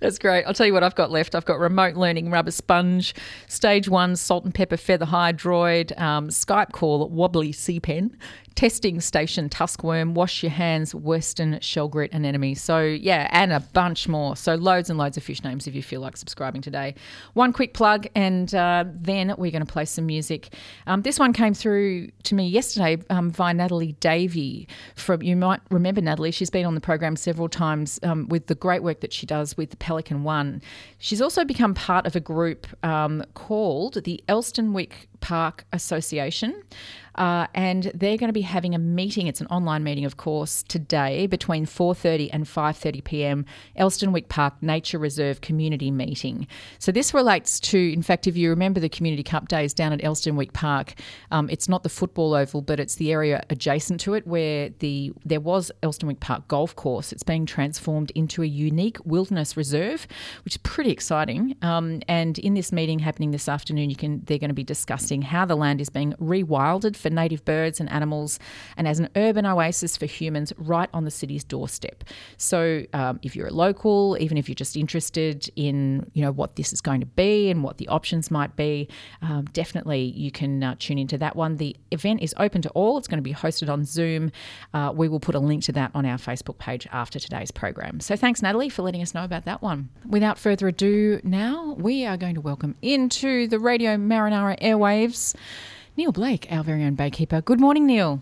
That's 0.00 0.18
great. 0.18 0.44
I'll 0.44 0.54
tell 0.54 0.66
you 0.66 0.72
what 0.72 0.82
I've 0.82 0.94
got 0.94 1.10
left. 1.10 1.34
I've 1.34 1.44
got 1.44 1.58
remote 1.58 1.94
learning 1.94 2.30
rubber 2.30 2.50
sponge, 2.50 3.14
stage 3.48 3.86
one 3.90 4.16
salt 4.16 4.44
and 4.44 4.54
pepper 4.54 4.78
feather 4.78 5.04
hydroid, 5.04 5.98
um, 6.00 6.28
Skype 6.28 6.72
call 6.72 7.06
wobbly 7.10 7.52
sea 7.52 7.80
pen, 7.80 8.16
testing 8.58 9.00
station 9.00 9.48
tuskworm, 9.48 10.14
wash 10.14 10.42
your 10.42 10.50
hands, 10.50 10.92
western 10.92 11.60
shell 11.60 11.86
grit 11.86 12.12
anemone. 12.12 12.56
So 12.56 12.80
yeah, 12.80 13.28
and 13.30 13.52
a 13.52 13.60
bunch 13.60 14.08
more. 14.08 14.34
So 14.34 14.56
loads 14.56 14.90
and 14.90 14.98
loads 14.98 15.16
of 15.16 15.22
fish 15.22 15.44
names 15.44 15.68
if 15.68 15.76
you 15.76 15.82
feel 15.82 16.00
like 16.00 16.16
subscribing 16.16 16.60
today. 16.60 16.96
One 17.34 17.52
quick 17.52 17.72
plug, 17.72 18.08
and 18.16 18.52
uh, 18.52 18.84
then 18.88 19.32
we're 19.38 19.52
going 19.52 19.64
to 19.64 19.72
play 19.72 19.84
some 19.84 20.06
music. 20.06 20.52
Um, 20.88 21.02
this 21.02 21.20
one 21.20 21.32
came 21.32 21.54
through 21.54 22.08
to 22.24 22.34
me 22.34 22.48
yesterday 22.48 22.98
um, 23.10 23.30
via 23.30 23.54
Natalie 23.54 23.92
Davey. 24.00 24.66
From 24.96 25.22
you 25.22 25.36
might 25.36 25.60
remember 25.70 26.00
Natalie. 26.00 26.32
She's 26.32 26.50
been 26.50 26.66
on 26.66 26.74
the 26.74 26.80
program 26.80 27.14
several 27.14 27.48
times 27.48 28.00
um, 28.02 28.26
with 28.26 28.48
the 28.48 28.56
great 28.56 28.82
work 28.82 29.02
that 29.02 29.12
she 29.12 29.24
does 29.24 29.56
with 29.56 29.70
the 29.70 29.76
Pelican 29.76 30.24
One. 30.24 30.62
She's 30.98 31.22
also 31.22 31.44
become 31.44 31.74
part 31.74 32.06
of 32.08 32.16
a 32.16 32.20
group 32.20 32.66
um, 32.84 33.22
called 33.34 34.02
the 34.02 34.20
Elsternwick 34.28 35.06
Park 35.20 35.64
Association. 35.72 36.62
Uh, 37.18 37.48
and 37.52 37.90
they're 37.94 38.16
going 38.16 38.28
to 38.28 38.32
be 38.32 38.42
having 38.42 38.76
a 38.76 38.78
meeting. 38.78 39.26
It's 39.26 39.40
an 39.40 39.48
online 39.48 39.82
meeting, 39.82 40.04
of 40.04 40.16
course, 40.16 40.62
today 40.62 41.26
between 41.26 41.66
4:30 41.66 42.30
and 42.32 42.44
5:30 42.44 43.02
p.m. 43.02 43.44
Elsternwick 43.76 44.28
Park 44.28 44.54
Nature 44.62 44.98
Reserve 44.98 45.40
Community 45.40 45.90
Meeting. 45.90 46.46
So 46.78 46.92
this 46.92 47.12
relates 47.12 47.58
to, 47.60 47.92
in 47.92 48.02
fact, 48.02 48.28
if 48.28 48.36
you 48.36 48.50
remember 48.50 48.78
the 48.78 48.88
Community 48.88 49.24
Cup 49.24 49.48
days 49.48 49.74
down 49.74 49.92
at 49.92 50.00
Elsternwick 50.00 50.52
Park, 50.52 50.94
um, 51.32 51.50
it's 51.50 51.68
not 51.68 51.82
the 51.82 51.88
football 51.88 52.34
oval, 52.34 52.62
but 52.62 52.78
it's 52.78 52.94
the 52.94 53.10
area 53.10 53.42
adjacent 53.50 54.00
to 54.02 54.14
it 54.14 54.24
where 54.24 54.68
the 54.78 55.12
there 55.24 55.40
was 55.40 55.72
Elsternwick 55.82 56.20
Park 56.20 56.46
Golf 56.46 56.76
Course. 56.76 57.12
It's 57.12 57.24
being 57.24 57.46
transformed 57.46 58.12
into 58.14 58.44
a 58.44 58.46
unique 58.46 58.98
wilderness 59.04 59.56
reserve, 59.56 60.06
which 60.44 60.54
is 60.54 60.58
pretty 60.58 60.92
exciting. 60.92 61.56
Um, 61.62 62.00
and 62.06 62.38
in 62.38 62.54
this 62.54 62.70
meeting 62.70 63.00
happening 63.00 63.32
this 63.32 63.48
afternoon, 63.48 63.90
you 63.90 63.96
can 63.96 64.22
they're 64.26 64.38
going 64.38 64.50
to 64.50 64.54
be 64.54 64.62
discussing 64.62 65.07
how 65.22 65.44
the 65.44 65.56
land 65.56 65.80
is 65.80 65.88
being 65.88 66.14
rewilded 66.20 66.96
for 66.96 67.10
native 67.10 67.44
birds 67.44 67.80
and 67.80 67.90
animals 67.90 68.38
and 68.76 68.86
as 68.86 68.98
an 68.98 69.08
urban 69.16 69.46
oasis 69.46 69.96
for 69.96 70.06
humans 70.06 70.52
right 70.56 70.88
on 70.92 71.04
the 71.04 71.10
city's 71.10 71.44
doorstep. 71.44 72.04
So 72.36 72.84
um, 72.92 73.18
if 73.22 73.34
you're 73.34 73.48
a 73.48 73.52
local, 73.52 74.16
even 74.20 74.36
if 74.36 74.48
you're 74.48 74.54
just 74.54 74.76
interested 74.76 75.50
in 75.56 76.10
you 76.14 76.22
know 76.22 76.32
what 76.32 76.56
this 76.56 76.72
is 76.72 76.80
going 76.80 77.00
to 77.00 77.06
be 77.06 77.50
and 77.50 77.62
what 77.62 77.78
the 77.78 77.88
options 77.88 78.30
might 78.30 78.56
be, 78.56 78.88
um, 79.22 79.44
definitely 79.52 80.02
you 80.02 80.30
can 80.30 80.62
uh, 80.62 80.74
tune 80.78 80.98
into 80.98 81.18
that 81.18 81.36
one. 81.36 81.56
The 81.56 81.76
event 81.90 82.22
is 82.22 82.34
open 82.38 82.62
to 82.62 82.70
all. 82.70 82.98
It's 82.98 83.08
going 83.08 83.18
to 83.18 83.22
be 83.22 83.34
hosted 83.34 83.68
on 83.68 83.84
Zoom. 83.84 84.30
Uh, 84.74 84.92
we 84.94 85.08
will 85.08 85.20
put 85.20 85.34
a 85.34 85.38
link 85.38 85.64
to 85.64 85.72
that 85.72 85.90
on 85.94 86.04
our 86.06 86.18
Facebook 86.18 86.58
page 86.58 86.86
after 86.92 87.18
today's 87.18 87.50
program. 87.50 88.00
So 88.00 88.16
thanks, 88.16 88.42
Natalie, 88.42 88.68
for 88.68 88.82
letting 88.82 89.02
us 89.02 89.14
know 89.14 89.24
about 89.24 89.44
that 89.44 89.62
one. 89.62 89.88
Without 90.06 90.38
further 90.38 90.68
ado, 90.68 91.20
now 91.24 91.74
we 91.78 92.04
are 92.06 92.16
going 92.16 92.34
to 92.34 92.40
welcome 92.40 92.76
into 92.82 93.46
the 93.48 93.58
Radio 93.58 93.96
Marinara 93.96 94.56
airwaves. 94.98 95.34
Neil 95.96 96.12
Blake, 96.12 96.46
our 96.50 96.62
very 96.62 96.84
own 96.84 96.96
baykeeper. 96.96 97.44
Good 97.44 97.60
morning, 97.60 97.86
Neil. 97.86 98.20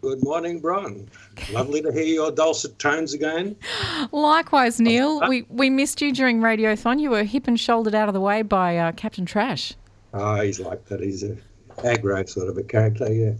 Good 0.00 0.22
morning, 0.22 0.60
Bron. 0.60 1.08
Lovely 1.52 1.80
to 1.80 1.90
hear 1.90 2.04
your 2.04 2.30
dulcet 2.30 2.78
tones 2.78 3.14
again. 3.14 3.56
Likewise, 4.12 4.78
Neil. 4.78 5.20
Uh, 5.22 5.26
uh, 5.26 5.28
we 5.28 5.42
we 5.48 5.70
missed 5.70 6.02
you 6.02 6.12
during 6.12 6.40
Radiothon. 6.40 7.00
You 7.00 7.10
were 7.10 7.24
hip 7.24 7.48
and 7.48 7.58
shouldered 7.58 7.94
out 7.94 8.08
of 8.08 8.14
the 8.14 8.20
way 8.20 8.42
by 8.42 8.76
uh, 8.76 8.92
Captain 8.92 9.24
Trash. 9.24 9.74
Oh, 10.12 10.40
he's 10.40 10.60
like 10.60 10.84
that. 10.86 11.00
He's 11.00 11.22
a 11.22 11.36
aggro 11.78 12.28
sort 12.28 12.48
of 12.48 12.58
a 12.58 12.62
character, 12.62 13.12
yeah. 13.12 13.32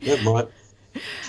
Never 0.06 0.22
mind. 0.22 0.48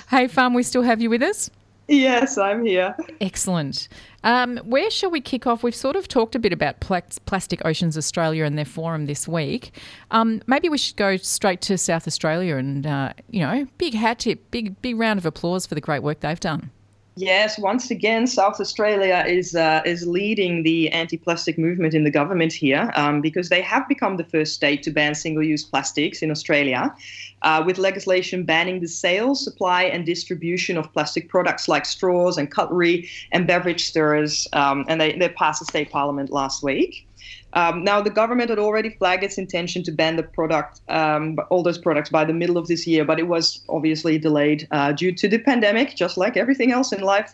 Hey, 0.10 0.28
Fam, 0.28 0.54
we 0.54 0.62
still 0.64 0.84
have 0.84 1.02
you 1.02 1.10
with 1.10 1.24
us? 1.24 1.50
Yes, 1.88 2.38
I'm 2.38 2.66
here. 2.66 2.96
Excellent. 3.22 3.88
Um, 4.26 4.58
where 4.66 4.90
shall 4.90 5.12
we 5.12 5.22
kick 5.22 5.46
off? 5.46 5.64
We've 5.64 5.76
sort 5.76 5.96
of 5.96 6.08
talked 6.08 6.34
a 6.36 6.40
bit 6.40 6.52
about 6.52 6.80
Plastic 6.80 7.64
Oceans 7.64 7.96
Australia 7.96 8.44
and 8.44 8.58
their 8.58 8.66
forum 8.66 9.06
this 9.06 9.28
week. 9.28 9.72
Um, 10.10 10.42
maybe 10.48 10.68
we 10.68 10.80
should 10.80 10.98
go 10.98 11.16
straight 11.18 11.62
to 11.62 11.78
South 11.78 12.08
Australia 12.08 12.58
and, 12.58 12.88
uh, 12.88 13.14
you 13.30 13.42
know, 13.42 13.68
big 13.78 13.94
hat 13.94 14.20
tip, 14.20 14.50
big 14.50 14.82
big 14.82 14.98
round 14.98 15.20
of 15.20 15.26
applause 15.28 15.68
for 15.68 15.76
the 15.76 15.82
great 15.82 16.02
work 16.02 16.22
they've 16.22 16.40
done. 16.40 16.72
Yes, 17.18 17.58
once 17.58 17.92
again, 17.92 18.28
South 18.28 18.60
Australia 18.60 19.24
is 19.26 19.56
uh, 19.56 19.82
is 19.86 20.06
leading 20.06 20.64
the 20.64 20.90
anti-plastic 20.90 21.58
movement 21.58 21.94
in 21.94 22.04
the 22.04 22.12
government 22.12 22.52
here 22.52 22.92
um, 22.96 23.22
because 23.22 23.48
they 23.48 23.62
have 23.62 23.88
become 23.88 24.18
the 24.18 24.26
first 24.26 24.54
state 24.54 24.84
to 24.84 24.92
ban 24.92 25.16
single-use 25.16 25.64
plastics 25.64 26.22
in 26.22 26.30
Australia, 26.30 26.94
uh, 27.42 27.64
with 27.66 27.78
legislation 27.78 28.44
banning 28.44 28.80
the 28.80 28.88
sale, 28.88 29.36
supply, 29.36 29.84
and 29.84 30.06
distribution 30.06 30.78
of 30.78 30.92
plastic 30.94 31.30
products 31.30 31.68
like 31.68 31.86
straws 31.86 32.38
and 32.38 32.52
cutlery 32.52 33.10
and 33.32 33.48
beverage 33.48 33.86
stirrers. 33.86 34.48
Um, 34.54 34.86
and 34.88 35.00
they 35.00 35.18
they 35.18 35.30
passed 35.30 35.60
the 35.60 35.66
state 35.66 35.92
parliament 35.92 36.32
last 36.32 36.64
week. 36.64 37.08
Um, 37.56 37.84
now, 37.84 38.02
the 38.02 38.10
government 38.10 38.50
had 38.50 38.60
already 38.60 38.90
flagged 38.90 39.24
its 39.24 39.38
intention 39.38 39.82
to 39.84 39.92
ban 39.92 40.18
the 40.18 40.24
product, 40.24 40.82
um, 40.90 41.38
all 41.50 41.64
those 41.64 41.78
products, 41.78 42.10
by 42.10 42.26
the 42.26 42.34
middle 42.34 42.58
of 42.58 42.68
this 42.68 42.86
year, 42.86 43.06
but 43.06 43.18
it 43.18 43.28
was 43.28 43.64
obviously 43.70 44.20
delayed 44.20 44.68
uh, 44.72 44.92
due 44.92 45.14
to 45.14 45.28
the 45.28 45.40
pandemic, 45.40 45.96
just 45.96 46.18
like 46.18 46.36
everything 46.36 46.72
else 46.72 46.92
in 46.92 47.02
life. 47.02 47.34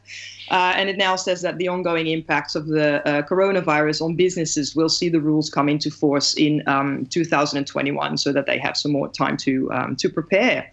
Uh, 0.51 0.73
and 0.75 0.89
it 0.89 0.97
now 0.97 1.15
says 1.15 1.41
that 1.41 1.57
the 1.57 1.67
ongoing 1.67 2.07
impacts 2.07 2.55
of 2.55 2.67
the 2.67 3.05
uh, 3.07 3.21
coronavirus 3.23 4.01
on 4.01 4.15
businesses 4.15 4.75
will 4.75 4.89
see 4.89 5.09
the 5.09 5.19
rules 5.19 5.49
come 5.49 5.67
into 5.67 5.89
force 5.89 6.35
in 6.35 6.61
um, 6.67 7.05
2021, 7.07 8.17
so 8.17 8.31
that 8.31 8.45
they 8.45 8.59
have 8.59 8.77
some 8.77 8.91
more 8.91 9.09
time 9.09 9.37
to 9.37 9.71
um, 9.71 9.95
to 9.95 10.09
prepare. 10.09 10.69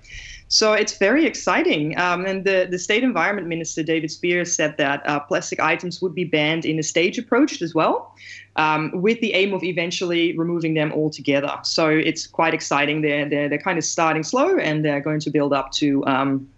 So 0.49 0.73
it's 0.73 0.97
very 0.97 1.27
exciting. 1.27 1.99
Um, 1.99 2.25
and 2.25 2.45
the, 2.45 2.67
the 2.71 2.79
state 2.79 3.05
environment 3.05 3.47
minister, 3.47 3.83
David 3.83 4.09
Speirs, 4.09 4.49
said 4.49 4.77
that 4.79 5.07
uh, 5.07 5.21
plastic 5.21 5.61
items 5.61 6.01
would 6.01 6.15
be 6.15 6.25
banned 6.25 6.65
in 6.65 6.79
a 6.79 6.83
stage 6.83 7.19
approach 7.19 7.61
as 7.61 7.75
well, 7.75 8.15
um, 8.57 8.91
with 8.95 9.21
the 9.21 9.35
aim 9.35 9.53
of 9.53 9.63
eventually 9.63 10.37
removing 10.39 10.73
them 10.73 10.91
altogether. 10.93 11.55
So 11.65 11.91
it's 11.91 12.27
quite 12.27 12.55
exciting. 12.55 13.03
They're, 13.03 13.29
they're, 13.29 13.49
they're 13.51 13.59
kind 13.59 13.79
of 13.79 13.85
starting 13.85 14.23
slow 14.23 14.57
and 14.57 14.83
they're 14.83 15.03
going 15.03 15.21
to 15.21 15.31
build 15.31 15.53
up 15.53 15.71
to. 15.73 16.05
Um, 16.07 16.49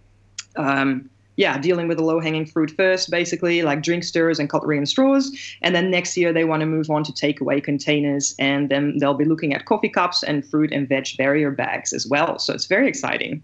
um 0.57 1.11
yeah, 1.37 1.57
dealing 1.57 1.89
with 1.89 1.97
the 1.97 2.05
low 2.05 2.21
hanging 2.21 2.45
fruit 2.45 2.71
first, 2.73 3.11
basically, 3.11 3.63
like 3.63 3.83
drink 3.83 4.05
stirrers 4.05 4.39
and 4.39 4.51
cutlery 4.51 4.77
and 4.77 4.87
straws. 4.87 5.35
And 5.63 5.75
then 5.75 5.91
next 5.91 6.15
year, 6.15 6.35
they 6.35 6.45
want 6.45 6.61
to 6.61 6.67
move 6.67 6.91
on 6.91 7.03
to 7.05 7.13
takeaway 7.13 7.65
containers. 7.65 8.35
And 8.39 8.69
then 8.69 8.99
they'll 8.99 9.15
be 9.15 9.25
looking 9.25 9.55
at 9.55 9.65
coffee 9.65 9.89
cups 9.89 10.23
and 10.23 10.45
fruit 10.45 10.71
and 10.71 10.87
veg 10.87 11.17
barrier 11.17 11.51
bags 11.51 11.95
as 11.95 12.07
well. 12.07 12.39
So 12.39 12.53
it's 12.53 12.67
very 12.67 12.89
exciting. 12.89 13.43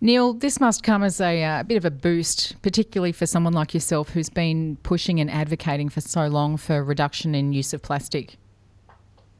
Neil, 0.00 0.32
this 0.32 0.60
must 0.60 0.84
come 0.84 1.02
as 1.02 1.20
a, 1.20 1.42
uh, 1.42 1.62
bit 1.64 1.76
of 1.76 1.84
a 1.84 1.90
boost, 1.90 2.54
particularly 2.62 3.10
for 3.10 3.26
someone 3.26 3.52
like 3.52 3.74
yourself 3.74 4.10
who's 4.10 4.30
been 4.30 4.76
pushing 4.84 5.18
and 5.18 5.28
advocating 5.28 5.88
for 5.88 6.00
so 6.00 6.28
long 6.28 6.56
for 6.56 6.84
reduction 6.84 7.34
in 7.34 7.52
use 7.52 7.72
of 7.72 7.82
plastic. 7.82 8.36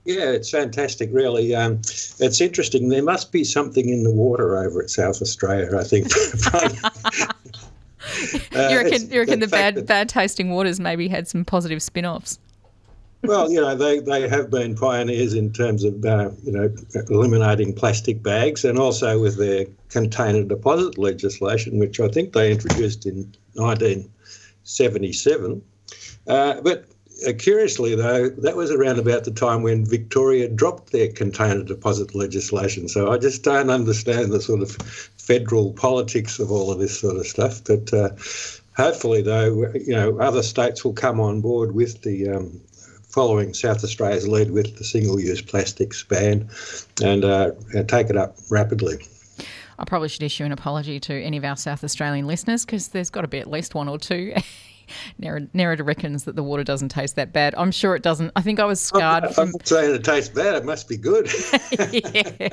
Yeah, 0.05 0.31
it's 0.31 0.51
fantastic, 0.51 1.11
really. 1.13 1.55
Um, 1.55 1.75
it's 1.75 2.41
interesting. 2.41 2.89
There 2.89 3.03
must 3.03 3.31
be 3.31 3.45
something 3.45 3.89
in 3.89 4.03
the 4.03 4.11
water 4.11 4.57
over 4.57 4.83
at 4.83 4.91
South 4.91 5.23
Australia, 5.23 5.79
I 5.79 5.85
think. 5.85 6.09
uh, 8.57 8.69
you 8.71 8.79
reckon, 8.79 9.11
you 9.11 9.21
reckon 9.21 9.39
the, 9.39 9.47
the 9.47 9.51
bad, 9.51 9.87
bad 9.87 10.09
tasting 10.09 10.51
waters 10.51 10.81
maybe 10.81 11.09
had 11.09 11.29
some 11.29 11.45
positive 11.45 11.83
spin 11.83 12.07
offs? 12.07 12.39
Well, 13.23 13.51
you 13.51 13.59
know, 13.61 13.75
they, 13.75 13.99
they 14.01 14.29
have 14.29 14.51
been 14.51 14.77
pioneers 14.77 15.33
in 15.35 15.53
terms 15.53 15.85
of, 15.85 16.05
uh, 16.05 16.31
you 16.45 16.53
know, 16.53 16.75
eliminating 17.11 17.75
plastic 17.75 18.23
bags 18.23 18.65
and 18.65 18.79
also 18.79 19.21
with 19.21 19.39
their 19.39 19.67
container 19.89 20.45
deposit 20.45 20.97
legislation, 20.99 21.79
which 21.79 22.01
I 22.01 22.09
think 22.09 22.33
they 22.33 22.53
introduced 22.53 23.07
in 23.07 23.35
1977. 23.55 25.63
Uh, 26.27 26.61
but 26.61 26.85
uh, 27.27 27.33
curiously, 27.37 27.97
though, 27.97 28.29
that 28.29 28.57
was 28.57 28.71
around 28.71 29.01
about 29.01 29.25
the 29.25 29.33
time 29.33 29.63
when 29.63 29.85
Victoria 29.85 30.49
dropped 30.49 30.93
their 30.93 31.11
container 31.11 31.65
deposit 31.65 32.15
legislation. 32.15 32.89
So 32.89 33.11
I 33.11 33.19
just 33.19 33.43
don't 33.43 33.71
understand 33.71 34.31
the 34.31 34.41
sort 34.41 34.63
of 34.63 34.71
federal 35.17 35.73
politics 35.73 36.39
of 36.39 36.53
all 36.53 36.71
of 36.71 36.79
this 36.79 37.01
sort 37.01 37.17
of 37.17 37.27
stuff. 37.27 37.65
But 37.65 37.93
uh, 37.93 38.11
hopefully, 38.77 39.23
though, 39.23 39.73
you 39.75 39.93
know, 39.93 40.21
other 40.21 40.43
states 40.43 40.85
will 40.85 40.93
come 40.93 41.19
on 41.19 41.41
board 41.41 41.75
with 41.75 42.03
the 42.03 42.29
um, 42.29 42.61
following 43.09 43.55
South 43.55 43.83
Australia's 43.83 44.29
lead 44.29 44.51
with 44.51 44.77
the 44.77 44.85
single-use 44.85 45.43
plastics 45.43 46.03
ban 46.05 46.49
and, 47.03 47.25
uh, 47.25 47.53
and 47.75 47.89
take 47.89 48.11
it 48.11 48.17
up 48.17 48.37
rapidly. 48.51 48.99
I 49.79 49.85
probably 49.85 50.09
should 50.09 50.23
issue 50.23 50.45
an 50.45 50.53
apology 50.53 50.99
to 51.01 51.15
any 51.15 51.37
of 51.37 51.45
our 51.45 51.57
South 51.57 51.85
Australian 51.85 52.27
listeners 52.27 52.65
because 52.65 52.89
there's 52.89 53.11
got 53.11 53.23
to 53.23 53.29
be 53.29 53.39
at 53.39 53.49
least 53.49 53.75
one 53.75 53.89
or 53.89 53.99
two. 53.99 54.35
Nerida 55.21 55.87
reckons 55.87 56.25
that 56.25 56.35
the 56.37 56.43
water 56.43 56.65
doesn't 56.65 56.89
taste 56.89 57.17
that 57.17 57.33
bad. 57.33 57.55
I'm 57.57 57.71
sure 57.71 57.95
it 57.95 58.03
doesn't. 58.03 58.33
I 58.37 58.41
think 58.41 58.59
I 58.59 58.65
was 58.65 58.81
scarred 58.81 59.25
I'm, 59.25 59.33
from. 59.33 59.49
I'm 59.49 59.53
not 59.53 59.69
saying 59.69 59.95
it 59.95 60.05
tastes 60.05 60.35
bad. 60.35 60.55
It 60.55 60.65
must 60.65 60.89
be 60.89 60.97
good. 60.97 61.27
I 61.73 62.51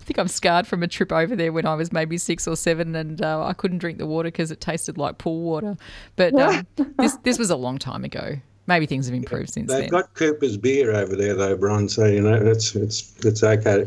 think 0.00 0.18
I'm 0.18 0.28
scarred 0.28 0.66
from 0.66 0.82
a 0.82 0.88
trip 0.88 1.12
over 1.12 1.34
there 1.34 1.52
when 1.52 1.66
I 1.66 1.74
was 1.74 1.92
maybe 1.92 2.16
six 2.18 2.46
or 2.46 2.56
seven, 2.56 2.94
and 2.94 3.20
uh, 3.22 3.44
I 3.44 3.52
couldn't 3.52 3.78
drink 3.78 3.98
the 3.98 4.06
water 4.06 4.28
because 4.28 4.50
it 4.50 4.60
tasted 4.60 4.98
like 4.98 5.18
pool 5.18 5.40
water. 5.40 5.76
But 6.16 6.34
um, 6.34 6.66
this 6.98 7.16
this 7.24 7.38
was 7.38 7.50
a 7.50 7.56
long 7.56 7.78
time 7.78 8.04
ago. 8.04 8.36
Maybe 8.70 8.86
things 8.86 9.06
have 9.06 9.16
improved 9.16 9.48
yeah, 9.48 9.54
since 9.54 9.66
they've 9.66 9.80
then. 9.80 9.80
They've 9.80 9.90
got 9.90 10.14
Cooper's 10.14 10.56
beer 10.56 10.92
over 10.92 11.16
there, 11.16 11.34
though, 11.34 11.56
Bron. 11.56 11.88
So 11.88 12.04
you 12.04 12.20
know 12.20 12.34
it's 12.34 12.76
it's 12.76 13.12
it's 13.24 13.42
okay. 13.42 13.84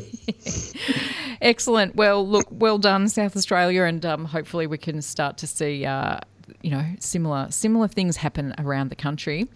Excellent. 1.42 1.96
Well, 1.96 2.28
look, 2.28 2.48
well 2.52 2.78
done, 2.78 3.08
South 3.08 3.38
Australia, 3.38 3.84
and 3.84 4.06
um, 4.06 4.26
hopefully 4.26 4.68
we 4.68 4.78
can 4.78 5.02
start 5.02 5.38
to 5.38 5.48
see. 5.48 5.86
Uh, 5.86 6.20
you 6.62 6.70
know, 6.70 6.84
similar 7.00 7.50
similar 7.50 7.88
things 7.88 8.18
happen 8.18 8.54
around 8.58 8.90
the 8.90 8.96
country. 8.96 9.48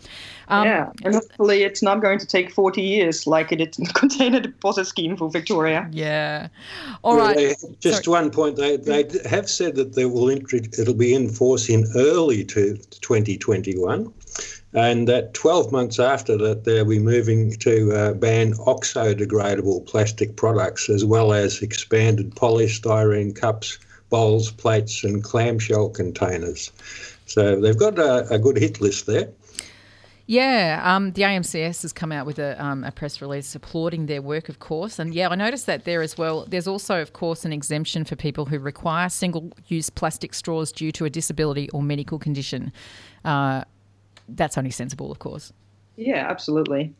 Um, 0.47 0.65
yeah, 0.65 0.91
and 1.03 1.15
hopefully 1.15 1.63
it's 1.63 1.83
not 1.83 2.01
going 2.01 2.19
to 2.19 2.25
take 2.25 2.49
40 2.49 2.81
years 2.81 3.27
like 3.27 3.51
it 3.51 3.57
did 3.57 3.77
in 3.77 3.83
the 3.83 3.93
container 3.95 4.39
deposit 4.39 4.85
scheme 4.85 5.17
for 5.17 5.29
Victoria. 5.29 5.89
Yeah. 5.91 6.47
All 7.03 7.17
well, 7.17 7.25
right. 7.25 7.35
They, 7.35 7.55
just 7.81 8.05
Sorry. 8.05 8.23
one 8.23 8.31
point. 8.31 8.55
They, 8.55 8.77
they 8.77 9.09
have 9.29 9.49
said 9.49 9.75
that 9.75 9.95
they 9.95 10.05
will 10.05 10.29
it'll 10.29 10.93
be 10.93 11.13
in 11.13 11.27
force 11.27 11.67
in 11.67 11.85
early 11.95 12.45
to 12.45 12.77
2021 12.77 14.13
and 14.77 15.07
that 15.07 15.33
12 15.33 15.71
months 15.71 15.99
after 15.99 16.37
that, 16.37 16.63
they'll 16.63 16.85
be 16.85 16.99
moving 16.99 17.53
to 17.53 17.91
uh, 17.93 18.13
ban 18.13 18.53
oxo-degradable 18.67 19.83
plastic 19.87 20.35
products 20.35 20.87
as 20.87 21.03
well 21.03 21.33
as 21.33 21.63
expanded 21.63 22.35
polystyrene 22.35 23.35
cups, 23.35 23.79
bowls, 24.11 24.51
plates, 24.51 25.03
and 25.03 25.23
clamshell 25.23 25.89
containers. 25.89 26.71
So 27.25 27.59
they've 27.59 27.77
got 27.77 27.97
a, 27.97 28.27
a 28.29 28.37
good 28.37 28.55
hit 28.55 28.79
list 28.79 29.07
there. 29.07 29.29
Yeah, 30.27 30.81
um, 30.83 31.13
the 31.13 31.23
AMCS 31.23 31.81
has 31.81 31.91
come 31.91 32.11
out 32.11 32.27
with 32.27 32.37
a, 32.37 32.63
um, 32.63 32.83
a, 32.83 32.91
press 32.91 33.19
release 33.19 33.55
applauding 33.55 34.05
their 34.05 34.21
work, 34.21 34.47
of 34.47 34.59
course. 34.59 34.99
And 34.99 35.15
yeah, 35.15 35.29
I 35.29 35.35
noticed 35.35 35.65
that 35.65 35.85
there 35.85 36.03
as 36.03 36.19
well. 36.19 36.45
There's 36.45 36.67
also, 36.67 37.01
of 37.01 37.13
course, 37.13 37.45
an 37.45 37.53
exemption 37.53 38.03
for 38.05 38.15
people 38.15 38.45
who 38.45 38.59
require 38.59 39.09
single 39.09 39.51
use 39.67 39.89
plastic 39.89 40.35
straws 40.35 40.71
due 40.71 40.91
to 40.91 41.05
a 41.05 41.09
disability 41.09 41.69
or 41.69 41.81
medical 41.81 42.19
condition. 42.19 42.73
Uh, 43.25 43.63
that's 44.27 44.57
only 44.57 44.71
sensible, 44.71 45.11
of 45.11 45.19
course. 45.19 45.53
Yeah, 45.95 46.27
absolutely. 46.29 46.93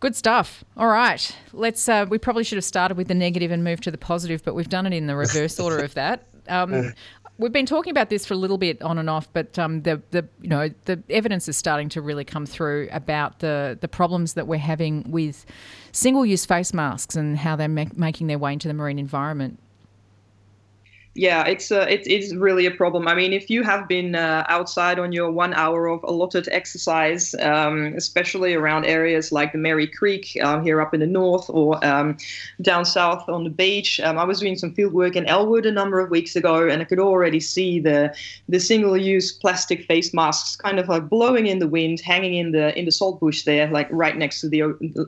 Good 0.00 0.16
stuff. 0.16 0.64
All 0.76 0.88
right, 0.88 1.34
let's. 1.52 1.88
Uh, 1.88 2.06
we 2.08 2.18
probably 2.18 2.44
should 2.44 2.56
have 2.56 2.64
started 2.64 2.96
with 2.96 3.08
the 3.08 3.14
negative 3.14 3.50
and 3.50 3.64
moved 3.64 3.84
to 3.84 3.90
the 3.90 3.98
positive, 3.98 4.44
but 4.44 4.54
we've 4.54 4.68
done 4.68 4.86
it 4.86 4.92
in 4.92 5.06
the 5.06 5.16
reverse 5.16 5.58
order 5.58 5.78
of 5.78 5.94
that. 5.94 6.26
Um, 6.48 6.92
we've 7.38 7.52
been 7.52 7.66
talking 7.66 7.90
about 7.90 8.10
this 8.10 8.26
for 8.26 8.34
a 8.34 8.36
little 8.36 8.58
bit 8.58 8.82
on 8.82 8.98
and 8.98 9.08
off, 9.08 9.32
but 9.32 9.58
um, 9.58 9.82
the 9.82 10.02
the 10.10 10.28
you 10.42 10.48
know 10.48 10.68
the 10.84 11.02
evidence 11.08 11.48
is 11.48 11.56
starting 11.56 11.88
to 11.90 12.02
really 12.02 12.24
come 12.24 12.44
through 12.44 12.88
about 12.92 13.38
the 13.38 13.78
the 13.80 13.88
problems 13.88 14.34
that 14.34 14.46
we're 14.46 14.58
having 14.58 15.10
with 15.10 15.46
single 15.92 16.26
use 16.26 16.44
face 16.44 16.74
masks 16.74 17.16
and 17.16 17.38
how 17.38 17.56
they're 17.56 17.68
ma- 17.68 17.86
making 17.94 18.26
their 18.26 18.38
way 18.38 18.52
into 18.52 18.68
the 18.68 18.74
marine 18.74 18.98
environment 18.98 19.58
yeah, 21.14 21.46
it's 21.46 21.70
uh, 21.70 21.86
it 21.88 22.08
is 22.08 22.34
really 22.34 22.66
a 22.66 22.72
problem. 22.72 23.06
I 23.06 23.14
mean, 23.14 23.32
if 23.32 23.48
you 23.48 23.62
have 23.62 23.86
been 23.86 24.16
uh, 24.16 24.44
outside 24.48 24.98
on 24.98 25.12
your 25.12 25.30
one 25.30 25.54
hour 25.54 25.86
of 25.86 26.02
allotted 26.02 26.48
exercise, 26.50 27.34
um, 27.36 27.94
especially 27.96 28.54
around 28.54 28.84
areas 28.84 29.30
like 29.30 29.52
the 29.52 29.58
Merri 29.58 29.86
Creek 29.86 30.36
uh, 30.42 30.60
here 30.60 30.80
up 30.80 30.92
in 30.92 30.98
the 30.98 31.06
north 31.06 31.48
or 31.48 31.84
um, 31.86 32.16
down 32.62 32.84
south 32.84 33.28
on 33.28 33.44
the 33.44 33.50
beach, 33.50 34.00
um, 34.00 34.18
I 34.18 34.24
was 34.24 34.40
doing 34.40 34.56
some 34.56 34.74
field 34.74 34.92
work 34.92 35.14
in 35.14 35.24
Elwood 35.26 35.66
a 35.66 35.72
number 35.72 36.00
of 36.00 36.10
weeks 36.10 36.34
ago, 36.34 36.68
and 36.68 36.82
I 36.82 36.84
could 36.84 36.98
already 36.98 37.38
see 37.38 37.78
the 37.78 38.12
the 38.48 38.58
single-use 38.58 39.30
plastic 39.30 39.84
face 39.84 40.12
masks 40.12 40.56
kind 40.56 40.80
of 40.80 40.88
like 40.88 41.08
blowing 41.08 41.46
in 41.46 41.60
the 41.60 41.68
wind, 41.68 42.00
hanging 42.00 42.34
in 42.34 42.50
the 42.50 42.76
in 42.76 42.86
the 42.86 42.92
salt 42.92 43.20
bush 43.20 43.44
there, 43.44 43.70
like 43.70 43.86
right 43.92 44.16
next 44.16 44.40
to 44.40 44.48
the 44.48 44.62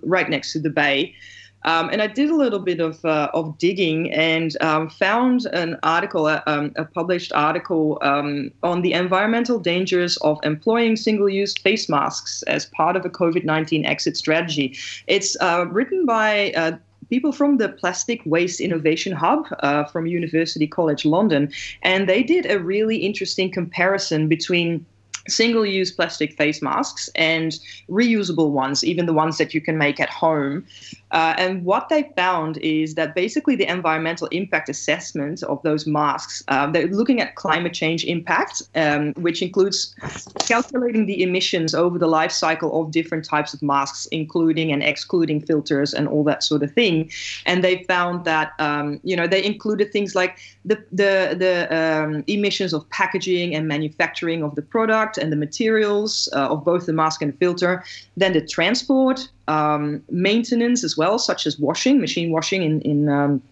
right 0.05 0.31
next 0.31 0.53
to 0.53 0.61
the 0.61 0.71
bay. 0.71 1.17
Um, 1.65 1.89
and 1.91 2.01
I 2.01 2.07
did 2.07 2.31
a 2.31 2.37
little 2.37 2.61
bit 2.61 2.81
of, 2.81 3.05
uh, 3.05 3.29
of 3.35 3.59
digging 3.59 4.13
and 4.13 4.57
um, 4.63 4.89
found 4.89 5.47
an 5.47 5.77
article, 5.83 6.27
uh, 6.27 6.41
um, 6.47 6.73
a 6.77 6.85
published 6.85 7.33
article 7.33 7.99
um, 8.03 8.53
on 8.63 8.83
the 8.83 8.93
environmental 8.93 9.59
dangers 9.59 10.17
of 10.19 10.39
employing 10.45 10.97
single 10.97 11.29
use 11.29 11.55
face 11.55 11.89
masks 11.89 12.43
as 12.45 12.67
part 12.67 12.95
of 12.95 13.05
a 13.05 13.11
COVID 13.11 13.45
19 13.45 13.85
exit 13.85 14.17
strategy. 14.17 14.79
It's 15.09 15.37
uh, 15.41 15.67
written 15.69 16.07
by 16.07 16.53
uh, 16.53 16.77
people 17.11 17.33
from 17.33 17.59
the 17.59 17.69
Plastic 17.69 18.21
Waste 18.25 18.61
Innovation 18.61 19.13
Hub 19.13 19.47
uh, 19.61 19.85
from 19.85 20.07
University 20.07 20.67
College 20.67 21.05
London, 21.05 21.53
and 21.83 22.09
they 22.09 22.23
did 22.23 22.51
a 22.51 22.61
really 22.61 22.99
interesting 22.99 23.51
comparison 23.51 24.29
between 24.29 24.85
single 25.29 25.67
use 25.67 25.91
plastic 25.91 26.33
face 26.35 26.63
masks 26.63 27.09
and 27.15 27.59
reusable 27.89 28.51
ones, 28.51 28.85
even 28.85 29.07
the 29.07 29.13
ones 29.13 29.39
that 29.39 29.55
you 29.55 29.61
can 29.61 29.79
make 29.79 30.01
at 30.01 30.09
home. 30.09 30.65
Uh, 31.13 31.35
and 31.39 31.65
what 31.65 31.89
they 31.89 32.11
found 32.17 32.59
is 32.59 32.95
that 32.95 33.15
basically 33.15 33.55
the 33.55 33.71
environmental 33.71 34.27
impact 34.29 34.69
assessment 34.69 35.43
of 35.45 35.63
those 35.63 35.87
masks, 35.87 36.43
um, 36.49 36.73
they're 36.73 36.89
looking 36.89 37.21
at 37.21 37.37
climate 37.37 37.73
change 37.73 38.05
impact, 38.05 38.63
um, 38.75 39.13
which 39.15 39.41
includes 39.41 39.95
calculating 40.41 41.07
the 41.07 41.23
emissions 41.23 41.75
over 41.75 41.99
the 41.99 42.09
life 42.09 42.33
cycle 42.33 42.81
of 42.81 42.91
different 42.91 43.25
types 43.25 43.55
of 43.55 43.63
masks, 43.63 44.07
including 44.07 44.73
and 44.73 44.83
excluding 44.83 45.41
filters 45.41 45.95
and 45.95 46.09
all 46.09 46.25
that 46.25 46.43
sort 46.43 46.63
of 46.63 46.73
thing. 46.73 47.11
And 47.45 47.63
they 47.63 47.85
found 47.85 48.25
that, 48.25 48.53
um, 48.59 49.01
you 49.05 49.17
know, 49.17 49.27
they 49.27 49.45
included 49.45 49.93
things 49.93 50.15
like 50.15 50.39
the, 50.65 50.77
the, 50.91 51.37
the 51.39 51.77
um, 51.77 52.25
emissions 52.27 52.73
of 52.73 52.89
packaging 52.91 53.55
and 53.55 53.69
manufacturing 53.69 54.43
of 54.43 54.55
the 54.57 54.63
product 54.63 55.19
and 55.19 55.31
the 55.31 55.37
materials 55.37 56.29
uh, 56.35 56.49
of 56.49 56.65
both 56.65 56.87
the 56.87 56.93
mask 56.93 57.23
and 57.23 57.37
filter, 57.39 57.85
then 58.17 58.33
the 58.33 58.45
transport, 58.45 59.29
um, 59.49 60.03
maintenance 60.11 60.85
as 60.85 60.97
well, 60.97 61.19
such 61.19 61.47
as 61.47 61.59
washing, 61.59 62.01
machine 62.01 62.31
washing 62.31 62.63
in, 62.63 62.81
in 62.83 63.09
um, 63.09 63.43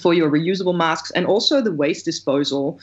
for 0.00 0.14
your 0.14 0.30
reusable 0.30 0.76
masks, 0.76 1.10
and 1.12 1.26
also 1.26 1.60
the 1.60 1.72
waste 1.72 2.04
disposal. 2.04 2.78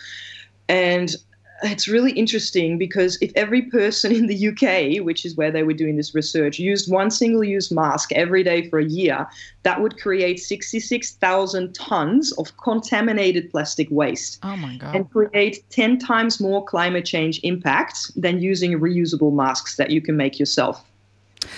And 0.67 1.15
it's 1.63 1.87
really 1.87 2.11
interesting 2.11 2.77
because 2.77 3.17
if 3.21 3.31
every 3.35 3.63
person 3.63 4.11
in 4.15 4.27
the 4.27 4.47
UK, 4.49 5.03
which 5.03 5.25
is 5.25 5.35
where 5.35 5.51
they 5.51 5.63
were 5.63 5.73
doing 5.73 5.97
this 5.97 6.13
research, 6.15 6.59
used 6.59 6.91
one 6.91 7.11
single 7.11 7.43
use 7.43 7.71
mask 7.71 8.11
every 8.13 8.43
day 8.43 8.69
for 8.69 8.79
a 8.79 8.85
year, 8.85 9.27
that 9.63 9.81
would 9.81 9.99
create 9.99 10.39
66,000 10.39 11.73
tons 11.73 12.31
of 12.33 12.55
contaminated 12.57 13.49
plastic 13.51 13.87
waste. 13.91 14.39
Oh 14.43 14.55
my 14.55 14.77
God. 14.77 14.95
And 14.95 15.09
create 15.09 15.63
10 15.69 15.99
times 15.99 16.39
more 16.39 16.63
climate 16.63 17.05
change 17.05 17.39
impact 17.43 18.11
than 18.15 18.39
using 18.39 18.79
reusable 18.79 19.33
masks 19.33 19.75
that 19.77 19.89
you 19.91 20.01
can 20.01 20.15
make 20.15 20.39
yourself. 20.39 20.83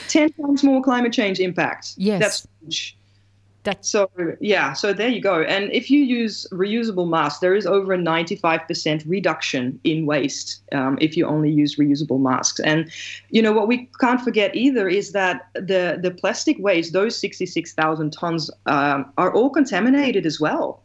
10 0.07 0.33
times 0.33 0.63
more 0.63 0.81
climate 0.81 1.13
change 1.13 1.39
impact. 1.39 1.93
Yes. 1.97 2.19
That's 2.19 2.47
huge. 2.61 2.97
That's 3.63 3.89
so 3.89 4.09
yeah, 4.39 4.73
so 4.73 4.91
there 4.91 5.07
you 5.07 5.21
go. 5.21 5.43
And 5.43 5.71
if 5.71 5.91
you 5.91 5.99
use 5.99 6.47
reusable 6.51 7.07
masks, 7.07 7.41
there 7.41 7.53
is 7.53 7.67
over 7.67 7.93
a 7.93 7.97
95% 7.97 9.03
reduction 9.05 9.79
in 9.83 10.07
waste 10.07 10.63
um, 10.71 10.97
if 10.99 11.15
you 11.15 11.27
only 11.27 11.51
use 11.51 11.75
reusable 11.75 12.19
masks. 12.19 12.59
And 12.61 12.91
you 13.29 13.39
know 13.39 13.51
what 13.51 13.67
we 13.67 13.87
can't 13.99 14.19
forget 14.19 14.55
either 14.55 14.87
is 14.89 15.11
that 15.11 15.49
the 15.53 15.99
the 16.01 16.09
plastic 16.09 16.57
waste, 16.59 16.93
those 16.93 17.15
66,000 17.19 18.11
tons, 18.11 18.49
um, 18.65 19.11
are 19.19 19.31
all 19.31 19.51
contaminated 19.51 20.25
as 20.25 20.39
well 20.39 20.81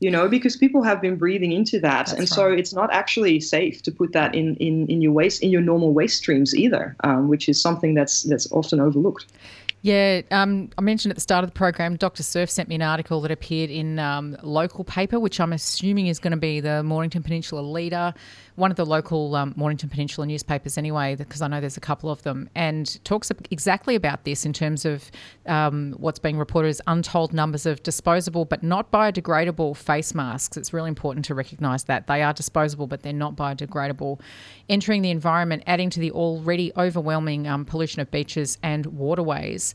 you 0.00 0.10
know, 0.10 0.28
because 0.28 0.56
people 0.56 0.82
have 0.82 1.00
been 1.00 1.16
breathing 1.16 1.52
into 1.52 1.80
that, 1.80 2.06
That's 2.06 2.12
and 2.12 2.28
so 2.28 2.52
it's 2.52 2.74
not 2.74 2.92
actually 2.92 3.40
safe 3.40 3.82
to 3.82 3.90
put 3.90 4.12
that 4.12 4.34
in 4.34 4.56
in 4.56 4.86
in 4.88 5.00
your 5.00 5.12
waste 5.12 5.42
in 5.42 5.50
your 5.50 5.62
normal 5.62 5.92
waste 5.92 6.18
streams 6.18 6.54
either, 6.54 6.94
um, 7.04 7.28
which 7.28 7.48
is 7.48 7.60
something 7.60 7.94
that's 7.94 8.22
that's 8.24 8.50
often 8.52 8.80
overlooked. 8.80 9.26
Yeah, 9.86 10.22
um, 10.32 10.70
I 10.76 10.80
mentioned 10.80 11.12
at 11.12 11.14
the 11.14 11.20
start 11.20 11.44
of 11.44 11.50
the 11.50 11.54
program, 11.54 11.94
Dr. 11.94 12.24
Surf 12.24 12.50
sent 12.50 12.68
me 12.68 12.74
an 12.74 12.82
article 12.82 13.20
that 13.20 13.30
appeared 13.30 13.70
in 13.70 14.00
um, 14.00 14.36
local 14.42 14.82
paper, 14.82 15.20
which 15.20 15.38
I'm 15.38 15.52
assuming 15.52 16.08
is 16.08 16.18
going 16.18 16.32
to 16.32 16.36
be 16.36 16.58
the 16.58 16.82
Mornington 16.82 17.22
Peninsula 17.22 17.60
Leader, 17.60 18.12
one 18.56 18.72
of 18.72 18.76
the 18.76 18.84
local 18.84 19.36
um, 19.36 19.54
Mornington 19.54 19.88
Peninsula 19.88 20.26
newspapers 20.26 20.76
anyway, 20.76 21.14
because 21.14 21.40
I 21.40 21.46
know 21.46 21.60
there's 21.60 21.76
a 21.76 21.80
couple 21.80 22.10
of 22.10 22.20
them, 22.24 22.50
and 22.56 22.98
talks 23.04 23.30
exactly 23.52 23.94
about 23.94 24.24
this 24.24 24.44
in 24.44 24.52
terms 24.52 24.84
of 24.84 25.08
um, 25.46 25.94
what's 25.98 26.18
being 26.18 26.36
reported 26.36 26.70
as 26.70 26.80
untold 26.88 27.32
numbers 27.32 27.64
of 27.64 27.80
disposable 27.84 28.44
but 28.44 28.64
not 28.64 28.90
biodegradable 28.90 29.76
face 29.76 30.16
masks. 30.16 30.56
It's 30.56 30.72
really 30.72 30.88
important 30.88 31.24
to 31.26 31.34
recognise 31.36 31.84
that 31.84 32.08
they 32.08 32.24
are 32.24 32.32
disposable 32.32 32.88
but 32.88 33.04
they're 33.04 33.12
not 33.12 33.36
biodegradable, 33.36 34.20
entering 34.68 35.02
the 35.02 35.10
environment, 35.12 35.62
adding 35.68 35.90
to 35.90 36.00
the 36.00 36.10
already 36.10 36.72
overwhelming 36.76 37.46
um, 37.46 37.64
pollution 37.64 38.00
of 38.00 38.10
beaches 38.10 38.58
and 38.64 38.86
waterways. 38.86 39.74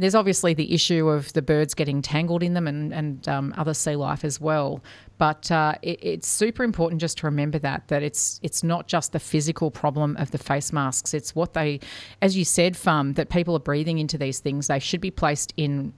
There's 0.00 0.14
obviously 0.14 0.54
the 0.54 0.72
issue 0.72 1.08
of 1.08 1.32
the 1.34 1.42
birds 1.42 1.74
getting 1.74 2.02
tangled 2.02 2.42
in 2.42 2.54
them 2.54 2.66
and, 2.66 2.92
and 2.92 3.28
um, 3.28 3.54
other 3.56 3.74
sea 3.74 3.96
life 3.96 4.24
as 4.24 4.40
well. 4.40 4.82
But 5.20 5.52
uh, 5.52 5.74
it, 5.82 5.98
it's 6.02 6.26
super 6.26 6.64
important 6.64 6.98
just 6.98 7.18
to 7.18 7.26
remember 7.26 7.58
that 7.58 7.88
that 7.88 8.02
it's 8.02 8.40
it's 8.42 8.62
not 8.62 8.88
just 8.88 9.12
the 9.12 9.20
physical 9.20 9.70
problem 9.70 10.16
of 10.16 10.30
the 10.30 10.38
face 10.38 10.72
masks. 10.72 11.12
It's 11.12 11.34
what 11.34 11.52
they, 11.52 11.80
as 12.22 12.38
you 12.38 12.44
said, 12.46 12.74
Fam, 12.74 13.12
that 13.12 13.28
people 13.28 13.54
are 13.54 13.60
breathing 13.60 13.98
into 13.98 14.16
these 14.16 14.38
things. 14.40 14.68
They 14.68 14.78
should 14.78 15.02
be 15.02 15.10
placed 15.10 15.52
in. 15.58 15.92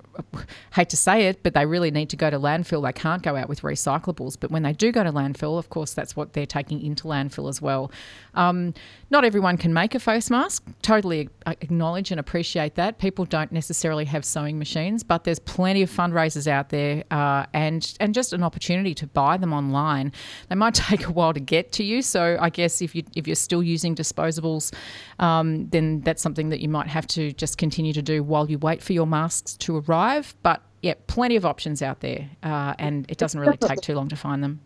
Hate 0.74 0.88
to 0.88 0.96
say 0.96 1.28
it, 1.28 1.44
but 1.44 1.54
they 1.54 1.66
really 1.66 1.92
need 1.92 2.10
to 2.10 2.16
go 2.16 2.30
to 2.30 2.38
landfill. 2.38 2.82
They 2.82 2.92
can't 2.92 3.22
go 3.22 3.36
out 3.36 3.48
with 3.48 3.62
recyclables. 3.62 4.36
But 4.38 4.50
when 4.50 4.64
they 4.64 4.72
do 4.72 4.90
go 4.90 5.04
to 5.04 5.12
landfill, 5.12 5.56
of 5.56 5.70
course, 5.70 5.94
that's 5.94 6.16
what 6.16 6.32
they're 6.32 6.44
taking 6.44 6.84
into 6.84 7.04
landfill 7.04 7.48
as 7.48 7.62
well. 7.62 7.92
Um, 8.34 8.74
not 9.10 9.24
everyone 9.24 9.56
can 9.56 9.72
make 9.72 9.94
a 9.94 10.00
face 10.00 10.30
mask. 10.30 10.64
Totally 10.82 11.28
acknowledge 11.46 12.10
and 12.10 12.18
appreciate 12.18 12.74
that. 12.74 12.98
People 12.98 13.24
don't 13.24 13.52
necessarily 13.52 13.91
have 14.00 14.24
sewing 14.24 14.59
machines, 14.59 15.02
but 15.02 15.24
there's 15.24 15.38
plenty 15.38 15.83
of 15.83 15.90
fundraisers 15.90 16.46
out 16.46 16.70
there, 16.70 17.05
uh, 17.11 17.46
and 17.52 17.94
and 18.00 18.14
just 18.14 18.33
an 18.33 18.42
opportunity 18.42 18.94
to 18.94 19.07
buy 19.07 19.37
them 19.37 19.52
online. 19.52 20.12
They 20.48 20.55
might 20.55 20.74
take 20.90 21.07
a 21.07 21.12
while 21.12 21.33
to 21.33 21.40
get 21.40 21.72
to 21.72 21.85
you, 21.85 22.02
so 22.02 22.37
I 22.40 22.50
guess 22.50 22.83
if 22.83 22.94
you 22.94 23.05
if 23.14 23.26
you're 23.26 23.37
still 23.37 23.62
using 23.62 23.94
disposables, 23.94 24.74
um, 25.18 25.68
then 25.68 26.00
that's 26.00 26.22
something 26.22 26.48
that 26.48 26.61
you 26.61 26.68
might 26.68 26.88
have 26.88 27.07
to 27.09 27.33
just 27.33 27.59
continue 27.59 27.92
to 27.92 28.02
do 28.02 28.22
while 28.22 28.50
you 28.50 28.59
wait 28.59 28.83
for 28.83 28.92
your 28.92 29.07
masks 29.07 29.55
to 29.59 29.76
arrive. 29.78 30.35
But 30.42 30.62
yeah, 30.83 30.94
plenty 31.07 31.37
of 31.37 31.44
options 31.44 31.83
out 31.83 32.00
there, 32.00 32.28
uh, 32.42 32.74
and 32.78 33.11
it 33.11 33.18
doesn't 33.18 33.38
really 33.38 33.57
take 33.57 33.81
too 33.81 33.94
long 33.94 34.09
to 34.09 34.16
find 34.16 34.42
them 34.42 34.61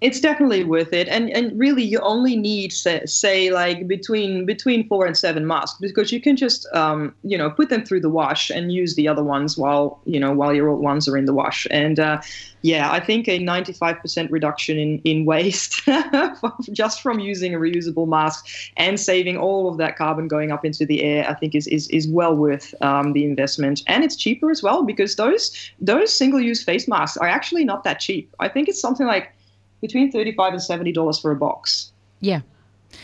it's 0.00 0.20
definitely 0.20 0.64
worth 0.64 0.92
it. 0.92 1.08
And 1.08 1.30
and 1.30 1.58
really 1.58 1.82
you 1.82 1.98
only 2.00 2.36
need 2.36 2.72
say, 2.72 3.04
say 3.06 3.50
like 3.50 3.86
between 3.88 4.46
between 4.46 4.86
four 4.88 5.06
and 5.06 5.16
seven 5.16 5.46
masks 5.46 5.78
because 5.80 6.12
you 6.12 6.20
can 6.20 6.36
just 6.36 6.66
um, 6.74 7.14
you 7.22 7.38
know 7.38 7.50
put 7.50 7.68
them 7.70 7.84
through 7.84 8.00
the 8.00 8.10
wash 8.10 8.50
and 8.50 8.72
use 8.72 8.94
the 8.94 9.08
other 9.08 9.24
ones 9.24 9.56
while 9.56 10.00
you 10.04 10.20
know 10.20 10.32
while 10.32 10.52
your 10.52 10.68
old 10.68 10.82
ones 10.82 11.08
are 11.08 11.16
in 11.16 11.24
the 11.24 11.34
wash. 11.34 11.66
And 11.70 11.98
uh, 12.00 12.20
yeah 12.62 12.90
i 12.90 12.98
think 12.98 13.28
a 13.28 13.38
95% 13.38 14.32
reduction 14.32 14.80
in 14.80 15.00
in 15.04 15.24
waste 15.24 15.88
just 16.72 17.00
from 17.00 17.20
using 17.20 17.54
a 17.54 17.56
reusable 17.56 18.08
mask 18.08 18.48
and 18.76 18.98
saving 18.98 19.36
all 19.36 19.70
of 19.70 19.76
that 19.76 19.96
carbon 19.96 20.26
going 20.26 20.50
up 20.50 20.64
into 20.64 20.84
the 20.84 21.04
air 21.04 21.24
i 21.30 21.34
think 21.34 21.54
is 21.54 21.68
is, 21.68 21.86
is 21.90 22.08
well 22.08 22.34
worth 22.34 22.74
um, 22.80 23.12
the 23.12 23.24
investment. 23.24 23.82
And 23.86 24.04
it's 24.04 24.16
cheaper 24.16 24.50
as 24.50 24.62
well 24.62 24.82
because 24.84 25.16
those 25.16 25.70
those 25.80 26.14
single 26.14 26.40
use 26.40 26.62
face 26.62 26.88
masks 26.88 27.16
are 27.16 27.28
actually 27.28 27.64
not 27.64 27.84
that 27.84 28.00
cheap. 28.00 28.34
I 28.40 28.48
think 28.48 28.68
it's 28.68 28.80
something 28.80 29.06
like 29.06 29.32
between 29.80 30.10
thirty-five 30.10 30.52
and 30.52 30.62
seventy 30.62 30.92
dollars 30.92 31.18
for 31.18 31.30
a 31.30 31.36
box. 31.36 31.92
Yeah. 32.20 32.40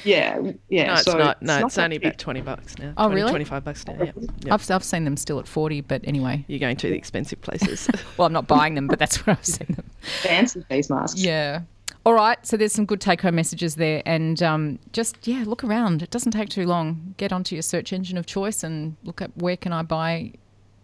Yeah, 0.03 0.53
yeah. 0.69 0.87
No, 0.87 0.93
it's 0.95 1.03
so 1.05 1.19
not. 1.19 1.43
No, 1.43 1.59
not 1.61 1.67
it's 1.67 1.75
that 1.75 1.85
only 1.85 1.97
cheap. 1.97 2.05
about 2.05 2.19
twenty 2.19 2.41
bucks 2.41 2.79
now. 2.79 2.95
Oh, 2.97 3.07
20, 3.07 3.15
really? 3.17 3.31
Twenty-five 3.31 3.65
bucks 3.65 3.87
now. 3.87 3.97
Yeah. 4.03 4.13
Yep. 4.45 4.53
I've, 4.53 4.71
I've 4.71 4.85
seen 4.85 5.05
them 5.05 5.17
still 5.17 5.39
at 5.39 5.49
40, 5.49 5.81
but 5.83 6.03
anyway. 6.05 6.45
You're 6.49 6.59
going 6.59 6.77
to 6.77 6.89
the 6.89 6.97
expensive 6.97 7.41
places. 7.41 7.89
Well, 8.19 8.27
I'm 8.27 8.33
not 8.33 8.47
buying 8.47 8.75
them, 8.75 8.87
but 8.87 8.99
that's 8.99 9.25
where 9.25 9.35
I've 9.37 9.45
seen 9.45 9.75
them. 9.75 9.91
fancy 10.03 10.63
face 10.69 10.91
masks. 10.91 11.19
Yeah. 11.23 11.63
All 12.05 12.13
right. 12.13 12.45
So 12.47 12.59
there's 12.59 12.75
some 12.75 12.85
good 12.85 13.01
take 13.01 13.23
home 13.23 13.37
messages 13.37 13.77
there. 13.77 14.03
And 14.05 14.43
um, 14.43 14.79
just, 14.93 15.27
yeah, 15.27 15.45
look 15.47 15.65
around. 15.65 16.03
It 16.03 16.11
doesn't 16.11 16.33
take 16.33 16.51
too 16.51 16.67
long. 16.67 17.15
Get 17.17 17.33
onto 17.33 17.55
your 17.55 17.63
search 17.63 17.93
engine 17.93 18.19
of 18.19 18.27
choice 18.27 18.63
and 18.63 18.97
look 19.03 19.23
at 19.23 19.35
where 19.37 19.57
can 19.57 19.73
I 19.73 19.83
buy 19.83 20.35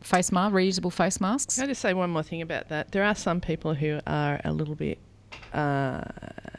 face 0.00 0.33
mask, 0.33 0.55
reusable 0.55 0.92
face 0.92 1.20
masks. 1.20 1.57
Can 1.57 1.64
I 1.64 1.66
just 1.68 1.83
say 1.83 1.92
one 1.92 2.11
more 2.11 2.22
thing 2.22 2.40
about 2.42 2.68
that? 2.68 2.92
There 2.92 3.05
are 3.05 3.14
some 3.14 3.40
people 3.40 3.74
who 3.74 4.00
are 4.07 4.40
a 4.44 4.53
little 4.53 4.74
bit 4.74 4.98
uh, 5.52 6.02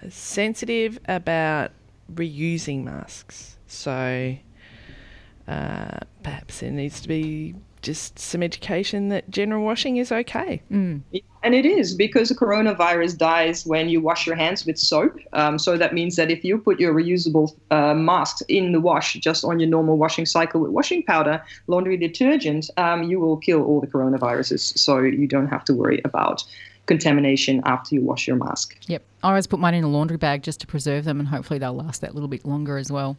sensitive 0.10 1.00
about 1.08 1.72
reusing 2.14 2.84
masks. 2.84 3.58
So 3.68 4.36
uh, 5.48 5.98
perhaps 6.24 6.60
there 6.60 6.72
needs 6.72 7.02
to 7.02 7.08
be 7.08 7.56
just 7.82 8.20
some 8.20 8.44
education 8.44 9.10
that 9.10 9.30
general 9.30 9.64
washing 9.64 9.98
is 9.98 10.12
okay. 10.12 10.62
Mm. 10.72 11.02
And 11.44 11.56
it 11.56 11.66
is 11.66 11.96
because 11.96 12.30
the 12.30 12.36
coronavirus 12.36 13.18
dies 13.18 13.66
when 13.66 13.90
you 13.90 14.00
wash 14.00 14.28
your 14.28 14.36
hands 14.36 14.66
with 14.66 14.78
soap. 14.78 15.18
Um, 15.34 15.58
so 15.58 15.78
that 15.78 15.94
means 15.94 16.16
that 16.16 16.30
if 16.30 16.44
you 16.44 16.60
put 16.60 16.80
your 16.80 16.94
reusable 16.94 17.56
uh, 17.72 17.96
masks 17.96 18.42
in 18.48 18.72
the 18.72 18.80
wash, 18.80 19.14
just 19.16 19.44
on 19.44 19.60
your 19.60 19.70
normal 19.70 19.98
washing 19.98 20.28
cycle 20.28 20.62
with 20.62 20.72
washing 20.72 21.02
powder, 21.02 21.44
laundry 21.66 21.98
detergent, 21.98 22.70
um, 22.78 23.04
you 23.04 23.20
will 23.20 23.38
kill 23.38 23.64
all 23.64 23.82
the 23.82 23.88
coronaviruses. 23.88 24.78
So 24.78 25.00
you 25.00 25.28
don't 25.28 25.48
have 25.48 25.66
to 25.66 25.74
worry 25.74 26.02
about 26.06 26.44
contamination 26.92 27.62
after 27.66 27.96
you 27.96 28.02
wash 28.02 28.28
your 28.28 28.36
mask. 28.36 28.78
Yep. 28.88 29.04
I 29.24 29.30
always 29.30 29.48
put 29.48 29.60
mine 29.60 29.76
in 29.76 29.84
a 29.84 29.88
laundry 29.88 30.18
bag 30.18 30.44
just 30.44 30.60
to 30.62 30.68
preserve 30.68 31.06
them 31.06 31.20
and 31.20 31.30
hopefully 31.30 31.60
they'll 31.60 31.74
last 31.74 32.02
that 32.02 32.14
little 32.14 32.28
bit 32.28 32.46
longer 32.46 32.78
as 32.78 32.92
well. 32.92 33.18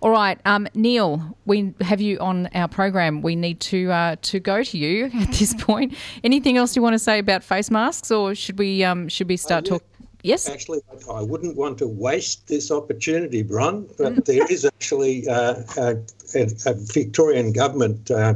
All 0.00 0.10
right, 0.10 0.38
um, 0.44 0.68
Neil, 0.74 1.36
we 1.44 1.74
have 1.80 2.00
you 2.00 2.18
on 2.18 2.48
our 2.54 2.68
program. 2.68 3.20
We 3.20 3.36
need 3.36 3.60
to 3.60 3.90
uh, 3.90 4.16
to 4.22 4.40
go 4.40 4.62
to 4.62 4.78
you 4.78 5.10
at 5.14 5.32
this 5.32 5.54
point. 5.58 5.94
Anything 6.24 6.56
else 6.56 6.76
you 6.76 6.82
want 6.82 6.94
to 6.94 6.98
say 6.98 7.18
about 7.18 7.44
face 7.44 7.70
masks 7.70 8.10
or 8.10 8.34
should 8.34 8.58
we 8.58 8.84
um, 8.84 9.08
should 9.08 9.28
we 9.28 9.36
start 9.36 9.64
uh, 9.64 9.74
yeah. 9.74 9.78
talking? 9.78 9.86
Yes. 10.22 10.48
Actually, 10.48 10.80
I 11.10 11.22
wouldn't 11.22 11.56
want 11.56 11.78
to 11.78 11.88
waste 11.88 12.46
this 12.46 12.70
opportunity, 12.70 13.42
Bron, 13.42 13.88
but 13.96 14.26
there 14.26 14.46
is 14.50 14.64
actually 14.74 15.26
uh, 15.26 15.62
a, 15.78 15.96
a, 16.34 16.74
Victorian 16.74 17.52
government 17.52 18.10
uh, 18.10 18.34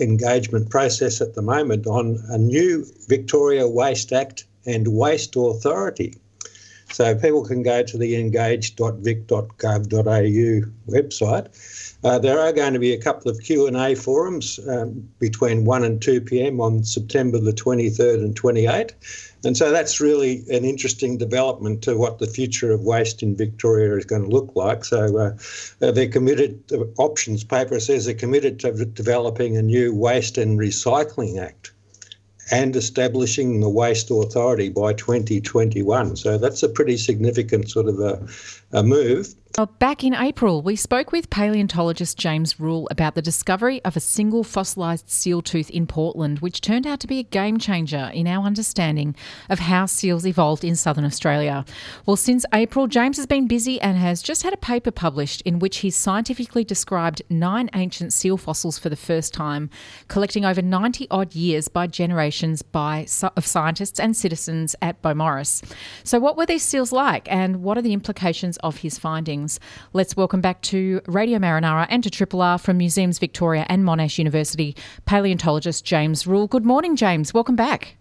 engagement 0.00 0.70
process 0.70 1.20
at 1.20 1.34
the 1.34 1.42
moment 1.42 1.86
on 1.86 2.18
a 2.28 2.38
new 2.38 2.86
Victoria 3.08 3.68
Waste 3.68 4.12
Act 4.12 4.44
and 4.66 4.88
Waste 4.88 5.36
Authority. 5.36 6.14
So 6.92 7.14
people 7.14 7.44
can 7.44 7.62
go 7.62 7.82
to 7.82 7.98
the 7.98 8.16
engage.vic.gov.au 8.16 10.92
website. 10.92 11.46
Uh, 12.04 12.18
there 12.18 12.38
are 12.38 12.52
going 12.52 12.74
to 12.74 12.78
be 12.78 12.92
a 12.92 13.00
couple 13.00 13.30
of 13.30 13.40
Q&A 13.40 13.94
forums 13.94 14.60
um, 14.68 15.08
between 15.18 15.64
1 15.64 15.84
and 15.84 16.02
2 16.02 16.20
p.m. 16.20 16.60
on 16.60 16.84
September 16.84 17.38
the 17.38 17.50
23rd 17.50 18.16
and 18.16 18.38
28th. 18.38 18.92
And 19.42 19.56
so 19.56 19.70
that's 19.70 20.02
really 20.02 20.44
an 20.50 20.66
interesting 20.66 21.16
development 21.16 21.80
to 21.82 21.96
what 21.96 22.18
the 22.18 22.26
future 22.26 22.72
of 22.72 22.82
waste 22.82 23.22
in 23.22 23.34
Victoria 23.34 23.96
is 23.96 24.04
going 24.04 24.22
to 24.22 24.28
look 24.28 24.54
like. 24.54 24.84
So 24.84 25.18
uh, 25.18 25.36
uh 25.80 25.92
they're 25.92 26.08
committed, 26.08 26.68
the 26.68 26.92
options 26.98 27.42
paper 27.42 27.80
says 27.80 28.04
they're 28.04 28.14
committed 28.14 28.60
to 28.60 28.84
developing 28.84 29.56
a 29.56 29.62
new 29.62 29.94
Waste 29.94 30.36
and 30.36 30.58
Recycling 30.58 31.40
Act 31.40 31.72
and 32.50 32.76
establishing 32.76 33.60
the 33.60 33.70
Waste 33.70 34.10
Authority 34.10 34.68
by 34.68 34.92
2021. 34.92 36.16
So 36.16 36.36
that's 36.36 36.62
a 36.62 36.68
pretty 36.68 36.98
significant 36.98 37.70
sort 37.70 37.88
of 37.88 37.98
a, 38.00 38.26
a 38.72 38.82
move. 38.82 39.34
Oh, 39.56 39.66
back 39.66 40.02
in 40.02 40.14
April, 40.14 40.62
we 40.62 40.74
spoke 40.74 41.12
with 41.12 41.30
paleontologist 41.30 42.18
James 42.18 42.58
Rule 42.58 42.88
about 42.90 43.14
the 43.14 43.22
discovery 43.22 43.80
of 43.84 43.96
a 43.96 44.00
single 44.00 44.42
fossilised 44.42 45.08
seal 45.08 45.42
tooth 45.42 45.70
in 45.70 45.86
Portland, 45.86 46.40
which 46.40 46.60
turned 46.60 46.88
out 46.88 46.98
to 46.98 47.06
be 47.06 47.20
a 47.20 47.22
game 47.22 47.58
changer 47.58 48.10
in 48.12 48.26
our 48.26 48.44
understanding 48.44 49.14
of 49.48 49.60
how 49.60 49.86
seals 49.86 50.26
evolved 50.26 50.64
in 50.64 50.74
southern 50.74 51.04
Australia. 51.04 51.64
Well, 52.04 52.16
since 52.16 52.44
April, 52.52 52.88
James 52.88 53.16
has 53.16 53.26
been 53.26 53.46
busy 53.46 53.80
and 53.80 53.96
has 53.96 54.22
just 54.22 54.42
had 54.42 54.52
a 54.52 54.56
paper 54.56 54.90
published 54.90 55.40
in 55.42 55.60
which 55.60 55.78
he 55.78 55.90
scientifically 55.90 56.64
described 56.64 57.22
nine 57.30 57.70
ancient 57.76 58.12
seal 58.12 58.36
fossils 58.36 58.80
for 58.80 58.88
the 58.88 58.96
first 58.96 59.32
time, 59.32 59.70
collecting 60.08 60.44
over 60.44 60.62
90 60.62 61.06
odd 61.12 61.32
years 61.32 61.68
by 61.68 61.86
generations 61.86 62.62
by, 62.62 63.06
of 63.36 63.46
scientists 63.46 64.00
and 64.00 64.16
citizens 64.16 64.74
at 64.82 65.00
Beaumaris. 65.00 65.62
So, 66.02 66.18
what 66.18 66.36
were 66.36 66.44
these 66.44 66.64
seals 66.64 66.90
like, 66.90 67.30
and 67.30 67.62
what 67.62 67.78
are 67.78 67.82
the 67.82 67.92
implications 67.92 68.56
of 68.56 68.78
his 68.78 68.98
findings? 68.98 69.43
Things. 69.44 69.60
Let's 69.92 70.16
welcome 70.16 70.40
back 70.40 70.62
to 70.62 71.00
Radio 71.06 71.38
Marinara 71.38 71.86
and 71.88 72.02
to 72.02 72.10
Triple 72.10 72.42
R 72.42 72.58
from 72.58 72.78
Museums 72.78 73.18
Victoria 73.18 73.66
and 73.68 73.84
Monash 73.84 74.18
University, 74.18 74.76
paleontologist 75.04 75.84
James 75.84 76.26
Rule. 76.26 76.46
Good 76.46 76.64
morning, 76.64 76.96
James. 76.96 77.34
Welcome 77.34 77.56
back. 77.56 77.96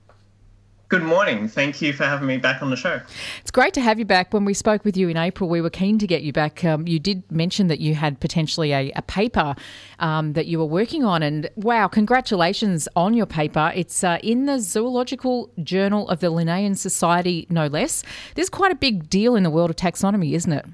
Good 0.90 1.02
morning. 1.02 1.48
Thank 1.48 1.82
you 1.82 1.92
for 1.92 2.04
having 2.04 2.28
me 2.28 2.38
back 2.38 2.62
on 2.62 2.70
the 2.70 2.76
show. 2.76 3.02
It's 3.42 3.50
great 3.50 3.74
to 3.74 3.82
have 3.82 3.98
you 3.98 4.06
back. 4.06 4.32
When 4.32 4.46
we 4.46 4.54
spoke 4.54 4.86
with 4.86 4.96
you 4.96 5.10
in 5.10 5.18
April, 5.18 5.50
we 5.50 5.60
were 5.60 5.72
keen 5.72 5.98
to 5.98 6.06
get 6.06 6.22
you 6.22 6.32
back. 6.32 6.64
Um, 6.64 6.88
you 6.88 7.00
did 7.00 7.24
mention 7.32 7.66
that 7.68 7.80
you 7.80 7.96
had 7.96 8.20
potentially 8.20 8.74
a, 8.74 8.92
a 8.96 9.02
paper 9.02 9.56
um, 9.98 10.34
that 10.34 10.46
you 10.46 10.60
were 10.60 10.66
working 10.66 11.04
on. 11.04 11.24
And 11.24 11.50
wow, 11.56 11.88
congratulations 11.88 12.88
on 12.96 13.16
your 13.16 13.26
paper. 13.26 13.72
It's 13.74 14.04
uh, 14.04 14.20
in 14.22 14.46
the 14.46 14.60
Zoological 14.60 15.50
Journal 15.64 16.08
of 16.10 16.20
the 16.20 16.32
Linnean 16.32 16.78
Society, 16.78 17.48
no 17.50 17.66
less. 17.66 18.04
This 18.36 18.44
is 18.44 18.50
quite 18.52 18.72
a 18.72 18.76
big 18.76 19.10
deal 19.10 19.36
in 19.36 19.42
the 19.42 19.50
world 19.50 19.72
of 19.72 19.76
taxonomy, 19.76 20.34
isn't 20.34 20.54
it? 20.54 20.66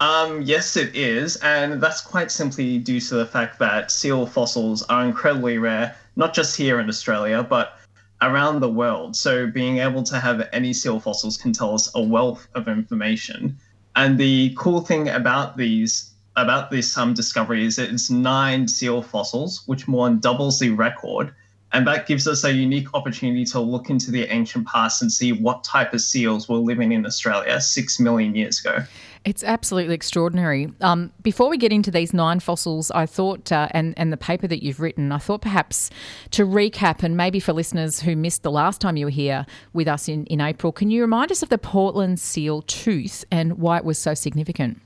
Um, 0.00 0.42
yes, 0.42 0.76
it 0.76 0.94
is, 0.94 1.36
and 1.36 1.80
that's 1.80 2.00
quite 2.00 2.30
simply 2.30 2.78
due 2.78 3.00
to 3.00 3.16
the 3.16 3.26
fact 3.26 3.58
that 3.58 3.90
seal 3.90 4.26
fossils 4.26 4.84
are 4.84 5.04
incredibly 5.04 5.58
rare, 5.58 5.96
not 6.14 6.34
just 6.34 6.56
here 6.56 6.78
in 6.78 6.88
Australia, 6.88 7.42
but 7.42 7.78
around 8.22 8.60
the 8.60 8.70
world. 8.70 9.16
So 9.16 9.48
being 9.48 9.78
able 9.78 10.02
to 10.04 10.20
have 10.20 10.48
any 10.52 10.72
seal 10.72 11.00
fossils 11.00 11.36
can 11.36 11.52
tell 11.52 11.74
us 11.74 11.90
a 11.94 12.02
wealth 12.02 12.48
of 12.54 12.68
information. 12.68 13.58
And 13.96 14.18
the 14.18 14.54
cool 14.56 14.80
thing 14.80 15.08
about 15.08 15.56
these 15.56 16.14
about 16.36 16.70
this 16.70 16.96
um, 16.96 17.14
discovery 17.14 17.64
is 17.64 17.80
it's 17.80 18.10
nine 18.10 18.68
seal 18.68 19.02
fossils, 19.02 19.62
which 19.66 19.88
more 19.88 20.08
than 20.08 20.20
doubles 20.20 20.60
the 20.60 20.70
record. 20.70 21.34
And 21.72 21.84
that 21.88 22.06
gives 22.06 22.28
us 22.28 22.44
a 22.44 22.52
unique 22.52 22.94
opportunity 22.94 23.44
to 23.46 23.60
look 23.60 23.90
into 23.90 24.12
the 24.12 24.24
ancient 24.32 24.68
past 24.68 25.02
and 25.02 25.12
see 25.12 25.32
what 25.32 25.64
type 25.64 25.92
of 25.92 26.00
seals 26.00 26.48
were 26.48 26.56
living 26.56 26.92
in 26.92 27.04
Australia 27.04 27.60
six 27.60 27.98
million 27.98 28.36
years 28.36 28.60
ago. 28.60 28.84
It's 29.24 29.44
absolutely 29.44 29.94
extraordinary. 29.94 30.72
Um, 30.80 31.12
before 31.22 31.48
we 31.48 31.58
get 31.58 31.72
into 31.72 31.90
these 31.90 32.14
nine 32.14 32.40
fossils, 32.40 32.90
I 32.92 33.06
thought, 33.06 33.50
uh, 33.52 33.68
and, 33.72 33.94
and 33.96 34.12
the 34.12 34.16
paper 34.16 34.46
that 34.46 34.62
you've 34.62 34.80
written, 34.80 35.12
I 35.12 35.18
thought 35.18 35.42
perhaps 35.42 35.90
to 36.30 36.46
recap, 36.46 37.02
and 37.02 37.16
maybe 37.16 37.40
for 37.40 37.52
listeners 37.52 38.00
who 38.00 38.16
missed 38.16 38.42
the 38.42 38.50
last 38.50 38.80
time 38.80 38.96
you 38.96 39.06
were 39.06 39.10
here 39.10 39.44
with 39.72 39.88
us 39.88 40.08
in, 40.08 40.24
in 40.26 40.40
April, 40.40 40.72
can 40.72 40.90
you 40.90 41.00
remind 41.00 41.32
us 41.32 41.42
of 41.42 41.48
the 41.48 41.58
Portland 41.58 42.20
seal 42.20 42.62
tooth 42.62 43.24
and 43.30 43.58
why 43.58 43.76
it 43.78 43.84
was 43.84 43.98
so 43.98 44.14
significant? 44.14 44.80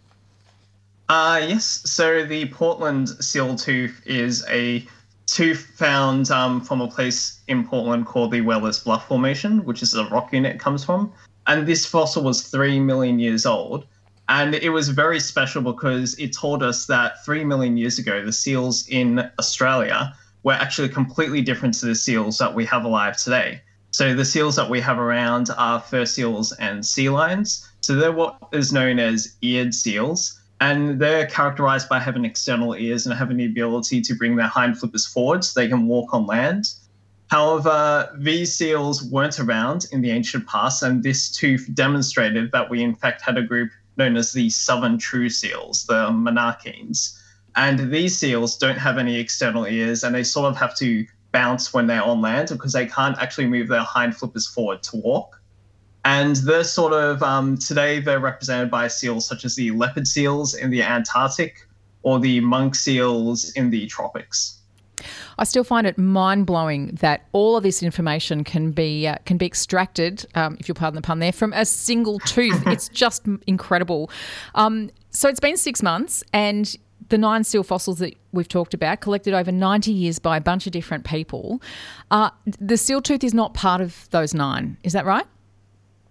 Uh, 1.08 1.40
yes. 1.46 1.82
So 1.84 2.24
the 2.24 2.46
Portland 2.48 3.10
seal 3.22 3.54
tooth 3.54 4.02
is 4.06 4.44
a 4.48 4.86
tooth 5.26 5.70
found 5.76 6.30
um, 6.30 6.60
from 6.60 6.80
a 6.80 6.88
place 6.88 7.40
in 7.48 7.66
Portland 7.66 8.06
called 8.06 8.30
the 8.30 8.40
Whalers 8.40 8.82
Bluff 8.82 9.06
Formation, 9.08 9.64
which 9.64 9.82
is 9.82 9.94
a 9.94 10.06
rock 10.06 10.32
unit 10.32 10.56
it 10.56 10.58
comes 10.58 10.84
from. 10.84 11.12
And 11.46 11.66
this 11.66 11.84
fossil 11.84 12.22
was 12.22 12.42
three 12.42 12.78
million 12.80 13.18
years 13.18 13.46
old. 13.46 13.86
And 14.32 14.54
it 14.54 14.70
was 14.70 14.88
very 14.88 15.20
special 15.20 15.60
because 15.60 16.18
it 16.18 16.32
told 16.32 16.62
us 16.62 16.86
that 16.86 17.22
three 17.22 17.44
million 17.44 17.76
years 17.76 17.98
ago, 17.98 18.24
the 18.24 18.32
seals 18.32 18.88
in 18.88 19.30
Australia 19.38 20.14
were 20.42 20.54
actually 20.54 20.88
completely 20.88 21.42
different 21.42 21.74
to 21.80 21.86
the 21.86 21.94
seals 21.94 22.38
that 22.38 22.54
we 22.54 22.64
have 22.64 22.86
alive 22.86 23.18
today. 23.18 23.60
So 23.90 24.14
the 24.14 24.24
seals 24.24 24.56
that 24.56 24.70
we 24.70 24.80
have 24.80 24.98
around 24.98 25.50
are 25.58 25.80
fur 25.80 26.06
seals 26.06 26.50
and 26.52 26.84
sea 26.84 27.10
lions. 27.10 27.70
So 27.82 27.94
they're 27.94 28.10
what 28.10 28.38
is 28.52 28.72
known 28.72 28.98
as 28.98 29.36
eared 29.42 29.74
seals. 29.74 30.40
And 30.62 30.98
they're 30.98 31.26
characterized 31.26 31.90
by 31.90 31.98
having 31.98 32.24
external 32.24 32.74
ears 32.74 33.04
and 33.04 33.14
having 33.14 33.36
the 33.36 33.44
ability 33.44 34.00
to 34.00 34.14
bring 34.14 34.36
their 34.36 34.46
hind 34.46 34.78
flippers 34.78 35.04
forward 35.04 35.44
so 35.44 35.60
they 35.60 35.68
can 35.68 35.86
walk 35.86 36.14
on 36.14 36.24
land. 36.24 36.72
However, 37.28 38.10
these 38.18 38.56
seals 38.56 39.02
weren't 39.02 39.38
around 39.38 39.88
in 39.92 40.00
the 40.00 40.10
ancient 40.10 40.46
past, 40.46 40.82
and 40.82 41.02
this 41.02 41.30
tooth 41.30 41.68
demonstrated 41.74 42.50
that 42.52 42.70
we, 42.70 42.82
in 42.82 42.94
fact, 42.94 43.20
had 43.20 43.36
a 43.36 43.42
group 43.42 43.70
known 43.96 44.16
as 44.16 44.32
the 44.32 44.50
southern 44.50 44.98
true 44.98 45.28
seals, 45.28 45.84
the 45.86 46.08
monachines. 46.08 47.18
And 47.54 47.92
these 47.92 48.18
seals 48.18 48.56
don't 48.56 48.78
have 48.78 48.98
any 48.98 49.16
external 49.18 49.66
ears 49.66 50.04
and 50.04 50.14
they 50.14 50.24
sort 50.24 50.50
of 50.50 50.56
have 50.56 50.76
to 50.78 51.06
bounce 51.32 51.72
when 51.74 51.86
they're 51.86 52.02
on 52.02 52.20
land 52.20 52.48
because 52.48 52.72
they 52.72 52.86
can't 52.86 53.18
actually 53.18 53.46
move 53.46 53.68
their 53.68 53.80
hind 53.80 54.16
flippers 54.16 54.46
forward 54.46 54.82
to 54.84 54.96
walk. 54.96 55.40
And 56.04 56.36
they're 56.36 56.64
sort 56.64 56.92
of, 56.92 57.22
um, 57.22 57.56
today, 57.56 58.00
they're 58.00 58.18
represented 58.18 58.70
by 58.70 58.88
seals 58.88 59.26
such 59.26 59.44
as 59.44 59.54
the 59.54 59.70
leopard 59.70 60.08
seals 60.08 60.54
in 60.54 60.70
the 60.70 60.82
Antarctic 60.82 61.66
or 62.02 62.18
the 62.18 62.40
monk 62.40 62.74
seals 62.74 63.52
in 63.52 63.70
the 63.70 63.86
tropics. 63.86 64.61
I 65.38 65.44
still 65.44 65.64
find 65.64 65.86
it 65.86 65.98
mind 65.98 66.46
blowing 66.46 66.98
that 67.00 67.26
all 67.32 67.56
of 67.56 67.62
this 67.62 67.82
information 67.82 68.44
can 68.44 68.70
be 68.70 69.06
uh, 69.06 69.16
can 69.24 69.36
be 69.36 69.46
extracted, 69.46 70.26
um, 70.34 70.56
if 70.60 70.68
you'll 70.68 70.74
pardon 70.74 70.96
the 70.96 71.02
pun 71.02 71.18
there, 71.18 71.32
from 71.32 71.52
a 71.52 71.64
single 71.64 72.18
tooth. 72.20 72.62
it's 72.66 72.88
just 72.88 73.26
incredible. 73.46 74.10
Um, 74.54 74.90
so 75.10 75.28
it's 75.28 75.40
been 75.40 75.56
six 75.56 75.82
months, 75.82 76.22
and 76.32 76.74
the 77.08 77.18
nine 77.18 77.44
seal 77.44 77.62
fossils 77.62 77.98
that 77.98 78.14
we've 78.32 78.48
talked 78.48 78.74
about, 78.74 79.00
collected 79.00 79.34
over 79.34 79.52
90 79.52 79.92
years 79.92 80.18
by 80.18 80.36
a 80.36 80.40
bunch 80.40 80.66
of 80.66 80.72
different 80.72 81.04
people. 81.04 81.60
Uh, 82.10 82.30
the 82.58 82.76
seal 82.76 83.02
tooth 83.02 83.22
is 83.22 83.34
not 83.34 83.54
part 83.54 83.80
of 83.80 84.08
those 84.10 84.32
nine. 84.32 84.76
Is 84.82 84.92
that 84.94 85.04
right? 85.04 85.26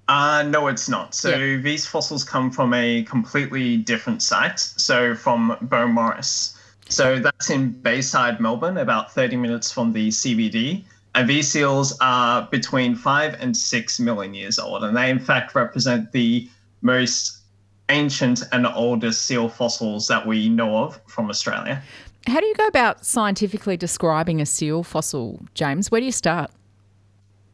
Uh, 0.08 0.44
no, 0.44 0.68
it's 0.68 0.90
not. 0.90 1.16
So 1.16 1.30
yep. 1.30 1.64
these 1.64 1.88
fossils 1.88 2.24
come 2.24 2.52
from 2.52 2.74
a 2.74 3.04
completely 3.04 3.78
different 3.78 4.22
site. 4.22 4.60
So 4.60 5.16
from 5.16 5.58
Beaumaris. 5.64 6.58
So 6.92 7.20
that's 7.20 7.50
in 7.50 7.72
Bayside, 7.72 8.42
Melbourne, 8.42 8.78
about 8.78 9.14
30 9.14 9.38
minutes 9.38 9.72
from 9.72 9.94
the 9.94 10.10
CBD. 10.10 10.84
And 11.16 11.30
these 11.30 11.50
seals 11.50 11.98
are 12.02 12.48
between 12.52 12.96
five 12.96 13.36
and 13.40 13.56
six 13.56 13.98
million 13.98 14.34
years 14.34 14.60
old. 14.60 14.84
And 14.84 14.96
they, 14.96 15.10
in 15.10 15.20
fact, 15.20 15.56
represent 15.56 16.12
the 16.12 16.50
most 16.82 17.40
ancient 17.88 18.44
and 18.52 18.68
oldest 18.68 19.26
seal 19.26 19.48
fossils 19.48 20.08
that 20.08 20.28
we 20.28 20.50
know 20.50 20.84
of 20.84 21.00
from 21.08 21.30
Australia. 21.30 21.82
How 22.28 22.42
do 22.42 22.46
you 22.46 22.56
go 22.56 22.68
about 22.68 23.06
scientifically 23.06 23.78
describing 23.78 24.42
a 24.42 24.46
seal 24.46 24.84
fossil, 24.84 25.40
James? 25.54 25.92
Where 25.92 26.02
do 26.02 26.06
you 26.06 26.12
start? 26.12 26.52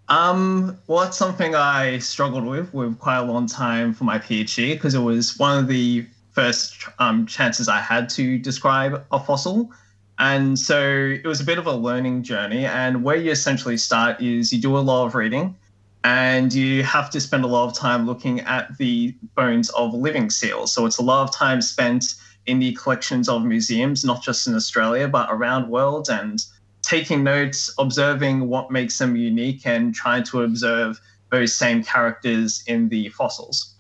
Um, 0.10 0.78
well, 0.88 1.04
that's 1.04 1.18
something 1.18 1.54
I 1.54 2.00
struggled 2.00 2.46
with 2.46 2.74
with 2.74 2.98
quite 2.98 3.18
a 3.18 3.24
long 3.24 3.46
time 3.46 3.94
for 3.94 4.04
my 4.04 4.18
PhD 4.18 4.74
because 4.74 4.96
it 4.96 5.00
was 5.00 5.38
one 5.38 5.60
of 5.60 5.68
the 5.68 6.08
first 6.38 6.88
um, 7.00 7.26
chances 7.26 7.68
I 7.68 7.80
had 7.80 8.08
to 8.10 8.38
describe 8.38 9.04
a 9.12 9.20
fossil. 9.20 9.72
And 10.20 10.58
so 10.60 10.80
it 10.80 11.26
was 11.26 11.42
a 11.42 11.44
bit 11.44 11.58
of 11.58 11.66
a 11.66 11.72
learning 11.72 12.22
journey. 12.22 12.64
And 12.64 13.04
where 13.04 13.16
you 13.16 13.32
essentially 13.32 13.76
start 13.76 14.22
is 14.22 14.54
you 14.54 14.62
do 14.62 14.78
a 14.78 14.86
lot 14.92 15.08
of 15.08 15.16
reading 15.16 15.56
and 16.04 16.54
you 16.54 16.84
have 16.84 17.10
to 17.10 17.20
spend 17.20 17.44
a 17.44 17.48
lot 17.48 17.66
of 17.68 17.74
time 17.74 18.06
looking 18.06 18.42
at 18.42 18.78
the 18.78 19.16
bones 19.34 19.72
of 19.72 19.96
living 19.96 20.30
seals. 20.30 20.72
So 20.72 20.86
it's 20.86 21.00
a 21.00 21.02
lot 21.02 21.24
of 21.24 21.34
time 21.36 21.60
spent 21.60 22.06
in 22.46 22.60
the 22.60 22.74
collections 22.74 23.28
of 23.28 23.44
museums, 23.44 24.06
not 24.06 24.22
just 24.22 24.46
in 24.46 24.54
Australia, 24.54 25.08
but 25.08 25.28
around 25.32 25.64
the 25.64 25.70
world 25.70 26.08
and 26.08 26.46
taking 26.84 27.24
notes, 27.24 27.74
observing 27.80 28.48
what 28.48 28.70
makes 28.70 29.00
them 29.00 29.16
unique 29.16 29.66
and 29.66 29.96
trying 29.96 30.22
to 30.26 30.44
observe 30.44 31.02
those 31.32 31.52
same 31.58 31.84
characters 31.84 32.64
in 32.68 32.90
the 32.90 33.10
fossils. 33.10 33.74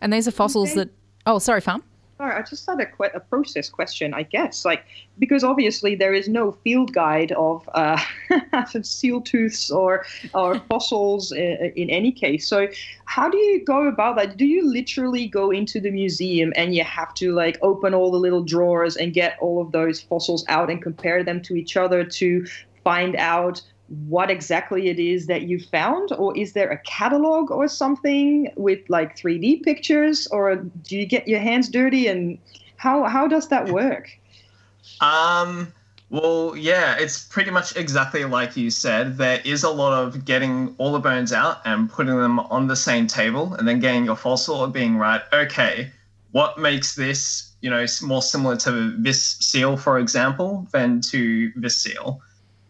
And 0.00 0.10
these 0.10 0.26
are 0.26 0.32
fossils 0.32 0.70
Okay. 0.70 0.78
that. 0.80 1.01
Oh, 1.26 1.38
sorry, 1.38 1.60
fam. 1.60 1.82
Sorry, 2.18 2.36
I 2.36 2.42
just 2.42 2.68
had 2.68 2.78
a, 2.78 2.86
que- 2.86 3.10
a 3.14 3.20
process 3.20 3.68
question, 3.68 4.14
I 4.14 4.22
guess. 4.22 4.64
Like, 4.64 4.84
because 5.18 5.42
obviously 5.42 5.94
there 5.96 6.14
is 6.14 6.28
no 6.28 6.52
field 6.52 6.92
guide 6.92 7.32
of 7.32 7.68
uh, 7.74 8.00
of 8.52 8.86
seal 8.86 9.20
tooths 9.20 9.70
or 9.70 10.04
or 10.34 10.58
fossils 10.68 11.32
in, 11.32 11.72
in 11.74 11.90
any 11.90 12.12
case. 12.12 12.46
So, 12.46 12.68
how 13.06 13.28
do 13.28 13.38
you 13.38 13.64
go 13.64 13.88
about 13.88 14.16
that? 14.16 14.36
Do 14.36 14.46
you 14.46 14.70
literally 14.70 15.26
go 15.26 15.50
into 15.50 15.80
the 15.80 15.90
museum 15.90 16.52
and 16.54 16.74
you 16.74 16.84
have 16.84 17.12
to 17.14 17.32
like 17.32 17.58
open 17.62 17.92
all 17.94 18.10
the 18.10 18.18
little 18.18 18.44
drawers 18.44 18.96
and 18.96 19.12
get 19.12 19.36
all 19.40 19.60
of 19.60 19.72
those 19.72 20.00
fossils 20.00 20.44
out 20.48 20.70
and 20.70 20.80
compare 20.80 21.24
them 21.24 21.40
to 21.42 21.56
each 21.56 21.76
other 21.76 22.04
to 22.04 22.46
find 22.84 23.16
out 23.16 23.62
what 24.08 24.30
exactly 24.30 24.88
it 24.88 24.98
is 24.98 25.26
that 25.26 25.42
you 25.42 25.60
found 25.60 26.12
or 26.12 26.36
is 26.36 26.54
there 26.54 26.70
a 26.70 26.78
catalog 26.78 27.50
or 27.50 27.68
something 27.68 28.50
with 28.56 28.80
like 28.88 29.16
3d 29.16 29.62
pictures 29.62 30.26
or 30.28 30.56
do 30.56 30.96
you 30.96 31.06
get 31.06 31.28
your 31.28 31.40
hands 31.40 31.68
dirty 31.68 32.06
and 32.06 32.38
how 32.76 33.04
how 33.04 33.28
does 33.28 33.48
that 33.48 33.68
work 33.68 34.08
Um, 35.00 35.72
well, 36.10 36.54
yeah, 36.56 36.96
it's 36.98 37.24
pretty 37.24 37.50
much 37.50 37.74
exactly 37.76 38.24
like 38.24 38.56
you 38.56 38.70
said. 38.70 39.16
There 39.16 39.40
is 39.44 39.64
a 39.64 39.70
lot 39.70 39.94
of 39.94 40.24
getting 40.24 40.74
all 40.76 40.92
the 40.92 40.98
bones 40.98 41.32
out 41.32 41.62
and 41.64 41.90
putting 41.90 42.16
them 42.16 42.38
on 42.38 42.66
the 42.66 42.76
same 42.76 43.06
table, 43.06 43.54
and 43.54 43.66
then 43.66 43.80
getting 43.80 44.04
your 44.04 44.16
fossil 44.16 44.62
and 44.62 44.72
being 44.72 44.98
right. 44.98 45.22
Okay, 45.32 45.90
what 46.32 46.58
makes 46.58 46.94
this, 46.94 47.52
you 47.62 47.70
know, 47.70 47.86
more 48.02 48.20
similar 48.20 48.56
to 48.58 48.94
this 48.98 49.22
seal, 49.22 49.76
for 49.76 49.98
example, 49.98 50.66
than 50.72 51.00
to 51.00 51.50
this 51.56 51.78
seal? 51.78 52.20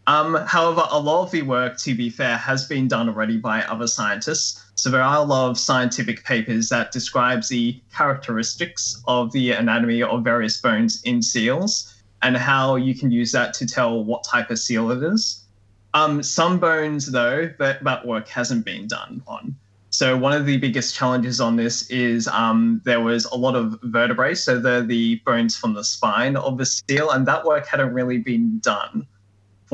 Um, 0.05 0.35
however, 0.47 0.83
a 0.91 0.99
lot 0.99 1.23
of 1.23 1.31
the 1.31 1.43
work, 1.43 1.77
to 1.79 1.95
be 1.95 2.09
fair, 2.09 2.35
has 2.37 2.67
been 2.67 2.87
done 2.87 3.07
already 3.07 3.37
by 3.37 3.63
other 3.63 3.87
scientists. 3.87 4.61
So 4.75 4.89
there 4.89 5.01
are 5.01 5.17
a 5.17 5.23
lot 5.23 5.49
of 5.49 5.57
scientific 5.57 6.25
papers 6.25 6.69
that 6.69 6.91
describes 6.91 7.47
the 7.47 7.79
characteristics 7.95 9.01
of 9.07 9.31
the 9.31 9.51
anatomy 9.51 10.03
of 10.03 10.23
various 10.23 10.59
bones 10.59 11.01
in 11.03 11.21
seals 11.21 11.93
and 12.21 12.35
how 12.35 12.75
you 12.75 12.95
can 12.95 13.11
use 13.11 13.31
that 13.31 13.53
to 13.55 13.65
tell 13.65 14.03
what 14.03 14.23
type 14.23 14.49
of 14.49 14.59
seal 14.59 14.91
it 14.91 15.03
is. 15.03 15.45
Um, 15.93 16.21
some 16.23 16.59
bones, 16.59 17.11
though, 17.11 17.49
that, 17.59 17.83
that 17.83 18.05
work 18.05 18.27
hasn't 18.27 18.65
been 18.65 18.87
done 18.87 19.21
on. 19.27 19.55
So 19.91 20.17
one 20.17 20.33
of 20.33 20.47
the 20.47 20.57
biggest 20.57 20.95
challenges 20.95 21.39
on 21.39 21.55
this 21.55 21.87
is 21.91 22.27
um, 22.27 22.81
there 22.83 22.99
was 22.99 23.25
a 23.25 23.35
lot 23.35 23.55
of 23.55 23.77
vertebrae, 23.83 24.33
so 24.33 24.59
they're 24.59 24.81
the 24.81 25.17
bones 25.23 25.55
from 25.55 25.75
the 25.75 25.83
spine 25.83 26.35
of 26.35 26.57
the 26.57 26.65
seal, 26.65 27.11
and 27.11 27.27
that 27.27 27.45
work 27.45 27.67
hadn't 27.67 27.93
really 27.93 28.17
been 28.17 28.57
done 28.59 29.05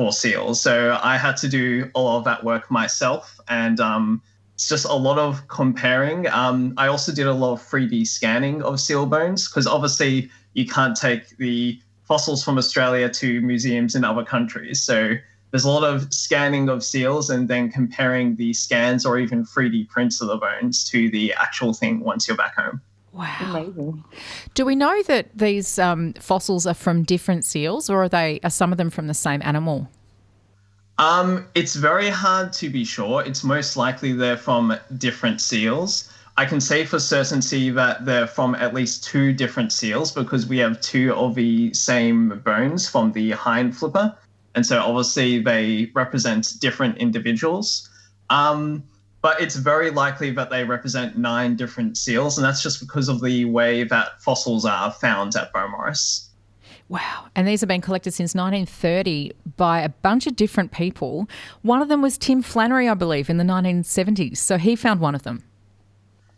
for 0.00 0.12
seals. 0.12 0.62
So 0.62 0.98
I 1.02 1.18
had 1.18 1.36
to 1.36 1.46
do 1.46 1.90
a 1.94 2.00
lot 2.00 2.16
of 2.16 2.24
that 2.24 2.42
work 2.42 2.70
myself, 2.70 3.38
and 3.48 3.78
um, 3.80 4.22
it's 4.54 4.66
just 4.66 4.86
a 4.86 4.94
lot 4.94 5.18
of 5.18 5.46
comparing. 5.48 6.26
Um, 6.28 6.72
I 6.78 6.86
also 6.86 7.12
did 7.12 7.26
a 7.26 7.34
lot 7.34 7.52
of 7.52 7.60
3D 7.60 8.06
scanning 8.06 8.62
of 8.62 8.80
seal 8.80 9.04
bones 9.04 9.46
because 9.46 9.66
obviously 9.66 10.30
you 10.54 10.66
can't 10.66 10.96
take 10.96 11.36
the 11.36 11.78
fossils 12.04 12.42
from 12.42 12.56
Australia 12.56 13.10
to 13.10 13.42
museums 13.42 13.94
in 13.94 14.02
other 14.02 14.24
countries. 14.24 14.82
So 14.82 15.16
there's 15.50 15.64
a 15.64 15.70
lot 15.70 15.84
of 15.84 16.10
scanning 16.14 16.70
of 16.70 16.82
seals 16.82 17.28
and 17.28 17.46
then 17.46 17.70
comparing 17.70 18.36
the 18.36 18.54
scans 18.54 19.04
or 19.04 19.18
even 19.18 19.44
3D 19.44 19.90
prints 19.90 20.22
of 20.22 20.28
the 20.28 20.38
bones 20.38 20.82
to 20.84 21.10
the 21.10 21.34
actual 21.34 21.74
thing 21.74 22.00
once 22.00 22.26
you're 22.26 22.38
back 22.38 22.56
home. 22.56 22.80
Wow. 23.20 23.50
amazing 23.50 24.02
Do 24.54 24.64
we 24.64 24.74
know 24.74 25.02
that 25.02 25.26
these 25.36 25.78
um, 25.78 26.14
fossils 26.14 26.66
are 26.66 26.72
from 26.72 27.02
different 27.02 27.44
seals, 27.44 27.90
or 27.90 28.04
are 28.04 28.08
they 28.08 28.40
are 28.42 28.50
some 28.50 28.72
of 28.72 28.78
them 28.78 28.88
from 28.88 29.08
the 29.08 29.14
same 29.14 29.42
animal? 29.44 29.90
Um, 30.96 31.46
it's 31.54 31.74
very 31.74 32.08
hard 32.08 32.50
to 32.54 32.70
be 32.70 32.82
sure. 32.82 33.22
It's 33.22 33.44
most 33.44 33.76
likely 33.76 34.14
they're 34.14 34.38
from 34.38 34.74
different 34.96 35.42
seals. 35.42 36.10
I 36.38 36.46
can 36.46 36.62
say 36.62 36.86
for 36.86 36.98
certainty 36.98 37.68
that 37.68 38.06
they're 38.06 38.26
from 38.26 38.54
at 38.54 38.72
least 38.72 39.04
two 39.04 39.34
different 39.34 39.70
seals 39.72 40.12
because 40.12 40.46
we 40.46 40.56
have 40.58 40.80
two 40.80 41.12
of 41.14 41.34
the 41.34 41.74
same 41.74 42.40
bones 42.42 42.88
from 42.88 43.12
the 43.12 43.32
hind 43.32 43.76
flipper. 43.76 44.16
And 44.54 44.64
so 44.64 44.80
obviously 44.80 45.42
they 45.42 45.90
represent 45.94 46.54
different 46.58 46.96
individuals. 46.96 47.90
Um, 48.30 48.82
but 49.22 49.40
it's 49.40 49.56
very 49.56 49.90
likely 49.90 50.30
that 50.32 50.50
they 50.50 50.64
represent 50.64 51.18
nine 51.18 51.56
different 51.56 51.96
seals, 51.96 52.38
and 52.38 52.44
that's 52.44 52.62
just 52.62 52.80
because 52.80 53.08
of 53.08 53.20
the 53.20 53.44
way 53.44 53.84
that 53.84 54.20
fossils 54.22 54.64
are 54.64 54.90
found 54.92 55.36
at 55.36 55.52
Beaumaris. 55.52 56.28
Wow. 56.88 57.26
And 57.36 57.46
these 57.46 57.60
have 57.60 57.68
been 57.68 57.80
collected 57.80 58.12
since 58.12 58.34
1930 58.34 59.32
by 59.56 59.80
a 59.80 59.88
bunch 59.88 60.26
of 60.26 60.34
different 60.34 60.72
people. 60.72 61.28
One 61.62 61.80
of 61.80 61.88
them 61.88 62.02
was 62.02 62.18
Tim 62.18 62.42
Flannery, 62.42 62.88
I 62.88 62.94
believe, 62.94 63.30
in 63.30 63.36
the 63.36 63.44
1970s. 63.44 64.38
So 64.38 64.58
he 64.58 64.74
found 64.74 65.00
one 65.00 65.14
of 65.14 65.22
them. 65.22 65.44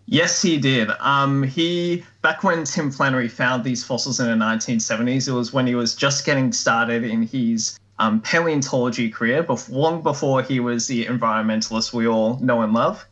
Yes, 0.07 0.43
he 0.43 0.59
did. 0.59 0.91
Um, 1.01 1.43
he 1.43 2.05
back 2.21 2.45
when 2.45 2.65
Tim 2.65 2.91
Flannery 2.91 3.29
found 3.29 3.65
these 3.65 3.83
fossils 3.83 4.21
in 4.21 4.27
the 4.27 4.45
1970s, 4.45 5.27
it 5.27 5.33
was 5.33 5.55
when 5.55 5.67
he 5.67 5.75
was 5.75 5.95
just 5.95 6.27
getting 6.27 6.53
started 6.53 7.03
in 7.03 7.23
his 7.23 7.79
um, 8.03 8.21
paleontology 8.21 9.09
career, 9.09 9.45
bef- 9.45 9.71
long 9.71 10.03
before 10.03 10.43
he 10.43 10.59
was 10.59 10.89
the 10.89 11.07
environmentalist 11.07 11.93
we 11.93 12.09
all 12.09 12.37
know 12.41 12.61
and 12.63 12.73
love. 12.75 13.07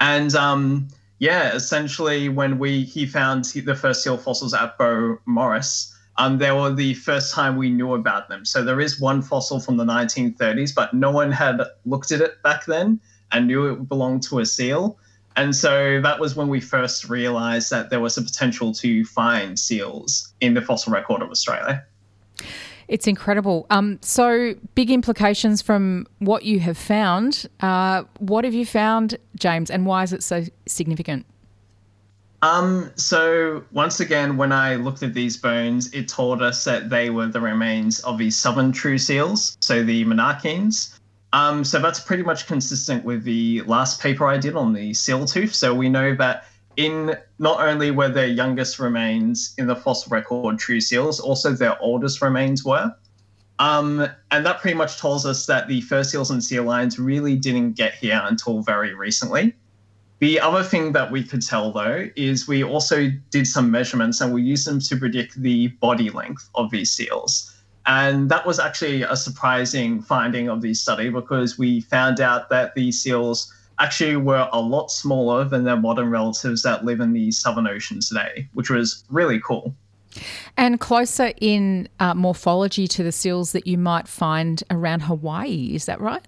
And 0.00 0.34
um, 0.34 0.88
yeah, 1.20 1.54
essentially, 1.54 2.28
when 2.28 2.58
we 2.58 2.82
he 2.82 3.06
found 3.06 3.44
the 3.44 3.76
first 3.76 4.02
seal 4.02 4.18
fossils 4.18 4.52
at 4.52 4.76
Beaumaris, 4.76 5.94
um, 6.16 6.38
they 6.38 6.50
were 6.50 6.72
the 6.72 6.94
first 6.94 7.32
time 7.32 7.56
we 7.56 7.70
knew 7.70 7.94
about 7.94 8.28
them. 8.28 8.44
So 8.44 8.64
there 8.64 8.80
is 8.80 9.00
one 9.00 9.22
fossil 9.22 9.60
from 9.60 9.76
the 9.76 9.84
1930s, 9.84 10.74
but 10.74 10.92
no 10.92 11.12
one 11.12 11.30
had 11.30 11.60
looked 11.84 12.10
at 12.10 12.20
it 12.20 12.42
back 12.42 12.66
then 12.66 12.98
and 13.30 13.46
knew 13.46 13.72
it 13.72 13.88
belonged 13.88 14.24
to 14.24 14.40
a 14.40 14.46
seal. 14.46 14.98
And 15.36 15.54
so 15.54 16.00
that 16.00 16.18
was 16.18 16.34
when 16.34 16.48
we 16.48 16.60
first 16.60 17.08
realized 17.08 17.70
that 17.70 17.90
there 17.90 18.00
was 18.00 18.18
a 18.18 18.22
potential 18.22 18.72
to 18.74 19.04
find 19.04 19.58
seals 19.58 20.32
in 20.40 20.54
the 20.54 20.60
fossil 20.60 20.92
record 20.92 21.22
of 21.22 21.30
Australia. 21.30 21.84
It's 22.88 23.06
incredible. 23.06 23.66
Um, 23.70 23.98
so, 24.02 24.54
big 24.74 24.90
implications 24.90 25.62
from 25.62 26.06
what 26.18 26.44
you 26.44 26.60
have 26.60 26.76
found. 26.76 27.48
Uh, 27.60 28.04
what 28.18 28.44
have 28.44 28.54
you 28.54 28.66
found, 28.66 29.16
James, 29.36 29.70
and 29.70 29.86
why 29.86 30.02
is 30.02 30.12
it 30.12 30.22
so 30.22 30.44
significant? 30.66 31.26
Um, 32.44 32.90
so 32.96 33.64
once 33.72 34.00
again, 34.00 34.36
when 34.36 34.52
I 34.52 34.74
looked 34.74 35.02
at 35.02 35.14
these 35.14 35.38
bones, 35.38 35.90
it 35.94 36.08
told 36.08 36.42
us 36.42 36.62
that 36.64 36.90
they 36.90 37.08
were 37.08 37.26
the 37.26 37.40
remains 37.40 38.00
of 38.00 38.18
the 38.18 38.30
southern 38.30 38.70
true 38.70 38.98
seals, 38.98 39.56
so 39.60 39.82
the 39.82 40.04
monachines. 40.04 40.98
Um, 41.32 41.64
so 41.64 41.78
that's 41.80 42.00
pretty 42.00 42.22
much 42.22 42.46
consistent 42.46 43.02
with 43.02 43.24
the 43.24 43.62
last 43.62 43.98
paper 43.98 44.26
I 44.26 44.36
did 44.36 44.56
on 44.56 44.74
the 44.74 44.92
seal 44.92 45.24
tooth. 45.24 45.54
So 45.54 45.74
we 45.74 45.88
know 45.88 46.14
that 46.16 46.44
in 46.76 47.16
not 47.38 47.60
only 47.60 47.90
were 47.90 48.08
their 48.08 48.26
youngest 48.26 48.78
remains 48.78 49.54
in 49.58 49.66
the 49.66 49.76
fossil 49.76 50.10
record 50.10 50.58
true 50.58 50.80
seals, 50.80 51.20
also 51.20 51.52
their 51.52 51.80
oldest 51.80 52.22
remains 52.22 52.64
were. 52.64 52.94
Um, 53.58 54.08
and 54.30 54.44
that 54.44 54.60
pretty 54.60 54.76
much 54.76 54.98
tells 54.98 55.24
us 55.24 55.46
that 55.46 55.68
the 55.68 55.80
fur 55.82 56.02
seals 56.02 56.30
and 56.30 56.42
sea 56.42 56.60
lions 56.60 56.98
really 56.98 57.36
didn't 57.36 57.72
get 57.72 57.94
here 57.94 58.20
until 58.24 58.62
very 58.62 58.94
recently. 58.94 59.54
The 60.18 60.40
other 60.40 60.62
thing 60.62 60.92
that 60.92 61.10
we 61.10 61.22
could 61.22 61.42
tell, 61.42 61.72
though, 61.72 62.08
is 62.16 62.48
we 62.48 62.64
also 62.64 63.10
did 63.30 63.46
some 63.46 63.70
measurements 63.70 64.20
and 64.20 64.32
we 64.32 64.42
used 64.42 64.66
them 64.66 64.80
to 64.80 64.96
predict 64.96 65.40
the 65.40 65.68
body 65.68 66.10
length 66.10 66.48
of 66.54 66.70
these 66.70 66.90
seals. 66.90 67.54
And 67.86 68.30
that 68.30 68.46
was 68.46 68.58
actually 68.58 69.02
a 69.02 69.16
surprising 69.16 70.00
finding 70.00 70.48
of 70.48 70.62
the 70.62 70.72
study 70.72 71.10
because 71.10 71.58
we 71.58 71.82
found 71.82 72.20
out 72.20 72.48
that 72.48 72.74
these 72.74 73.02
seals 73.02 73.52
actually 73.78 74.16
were 74.16 74.48
a 74.52 74.60
lot 74.60 74.90
smaller 74.90 75.44
than 75.44 75.64
their 75.64 75.76
modern 75.76 76.10
relatives 76.10 76.62
that 76.62 76.84
live 76.84 77.00
in 77.00 77.12
the 77.12 77.30
Southern 77.30 77.66
Ocean 77.66 78.00
today, 78.00 78.48
which 78.54 78.70
was 78.70 79.04
really 79.10 79.40
cool. 79.40 79.74
And 80.56 80.78
closer 80.78 81.32
in 81.40 81.88
uh, 81.98 82.14
morphology 82.14 82.86
to 82.88 83.02
the 83.02 83.10
seals 83.10 83.52
that 83.52 83.66
you 83.66 83.76
might 83.76 84.06
find 84.06 84.62
around 84.70 85.00
Hawaii, 85.00 85.72
is 85.74 85.86
that 85.86 86.00
right? 86.00 86.24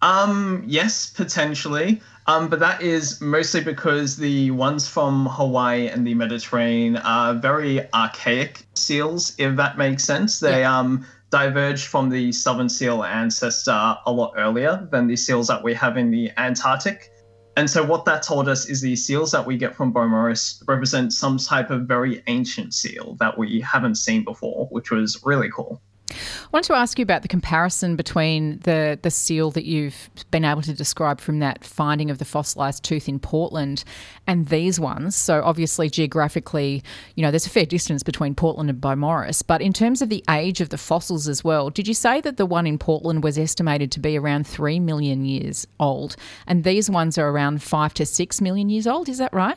Um, 0.00 0.64
yes, 0.66 1.10
potentially. 1.10 2.00
Um, 2.26 2.48
but 2.48 2.58
that 2.60 2.82
is 2.82 3.20
mostly 3.20 3.62
because 3.62 4.16
the 4.16 4.50
ones 4.50 4.88
from 4.88 5.26
Hawaii 5.26 5.88
and 5.88 6.06
the 6.06 6.14
Mediterranean 6.14 6.96
are 6.98 7.34
very 7.34 7.80
archaic 7.92 8.66
seals, 8.74 9.34
if 9.38 9.56
that 9.56 9.76
makes 9.76 10.04
sense. 10.04 10.40
They 10.40 10.60
Yeah. 10.60 10.78
um 10.78 11.06
diverged 11.34 11.88
from 11.88 12.08
the 12.08 12.30
southern 12.30 12.68
seal 12.68 13.02
ancestor 13.02 13.96
a 14.06 14.12
lot 14.12 14.32
earlier 14.36 14.86
than 14.92 15.08
the 15.08 15.16
seals 15.16 15.48
that 15.48 15.60
we 15.60 15.74
have 15.74 15.96
in 15.96 16.08
the 16.08 16.30
Antarctic. 16.36 17.10
And 17.56 17.68
so 17.68 17.82
what 17.82 18.04
that 18.04 18.22
told 18.22 18.48
us 18.48 18.66
is 18.66 18.80
the 18.80 18.94
seals 18.94 19.32
that 19.32 19.44
we 19.44 19.56
get 19.56 19.74
from 19.74 19.92
Beaumaris 19.92 20.62
represent 20.68 21.12
some 21.12 21.38
type 21.38 21.70
of 21.70 21.88
very 21.88 22.22
ancient 22.28 22.72
seal 22.72 23.16
that 23.18 23.36
we 23.36 23.60
haven't 23.62 23.96
seen 23.96 24.22
before, 24.22 24.68
which 24.70 24.92
was 24.92 25.20
really 25.24 25.50
cool. 25.50 25.82
I 26.10 26.16
wanted 26.52 26.66
to 26.68 26.74
ask 26.74 26.98
you 26.98 27.02
about 27.02 27.22
the 27.22 27.28
comparison 27.28 27.96
between 27.96 28.58
the, 28.60 28.98
the 29.00 29.10
seal 29.10 29.50
that 29.52 29.64
you've 29.64 30.10
been 30.30 30.44
able 30.44 30.60
to 30.62 30.74
describe 30.74 31.20
from 31.20 31.38
that 31.38 31.64
finding 31.64 32.10
of 32.10 32.18
the 32.18 32.26
fossilised 32.26 32.84
tooth 32.84 33.08
in 33.08 33.18
Portland 33.18 33.84
and 34.26 34.48
these 34.48 34.78
ones. 34.78 35.16
So, 35.16 35.42
obviously, 35.42 35.88
geographically, 35.88 36.82
you 37.14 37.22
know, 37.22 37.30
there's 37.30 37.46
a 37.46 37.50
fair 37.50 37.64
distance 37.64 38.02
between 38.02 38.34
Portland 38.34 38.68
and 38.68 38.80
Beaumaris. 38.80 39.42
But 39.46 39.62
in 39.62 39.72
terms 39.72 40.02
of 40.02 40.10
the 40.10 40.22
age 40.30 40.60
of 40.60 40.68
the 40.68 40.78
fossils 40.78 41.26
as 41.26 41.42
well, 41.42 41.70
did 41.70 41.88
you 41.88 41.94
say 41.94 42.20
that 42.20 42.36
the 42.36 42.46
one 42.46 42.66
in 42.66 42.78
Portland 42.78 43.24
was 43.24 43.38
estimated 43.38 43.90
to 43.92 44.00
be 44.00 44.18
around 44.18 44.46
3 44.46 44.80
million 44.80 45.24
years 45.24 45.66
old? 45.80 46.16
And 46.46 46.64
these 46.64 46.90
ones 46.90 47.16
are 47.16 47.28
around 47.28 47.62
5 47.62 47.94
to 47.94 48.06
6 48.06 48.40
million 48.42 48.68
years 48.68 48.86
old? 48.86 49.08
Is 49.08 49.18
that 49.18 49.32
right? 49.32 49.56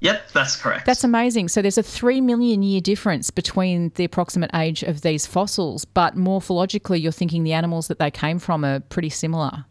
Yep, 0.00 0.30
that's 0.32 0.56
correct. 0.56 0.86
That's 0.86 1.04
amazing. 1.04 1.48
So 1.48 1.62
there's 1.62 1.78
a 1.78 1.82
three 1.82 2.20
million 2.20 2.62
year 2.62 2.80
difference 2.80 3.30
between 3.30 3.90
the 3.94 4.04
approximate 4.04 4.50
age 4.54 4.82
of 4.82 5.00
these 5.00 5.26
fossils, 5.26 5.84
but 5.84 6.16
morphologically, 6.16 7.00
you're 7.00 7.12
thinking 7.12 7.44
the 7.44 7.54
animals 7.54 7.88
that 7.88 7.98
they 7.98 8.10
came 8.10 8.38
from 8.38 8.64
are 8.64 8.80
pretty 8.80 9.08
similar. 9.08 9.64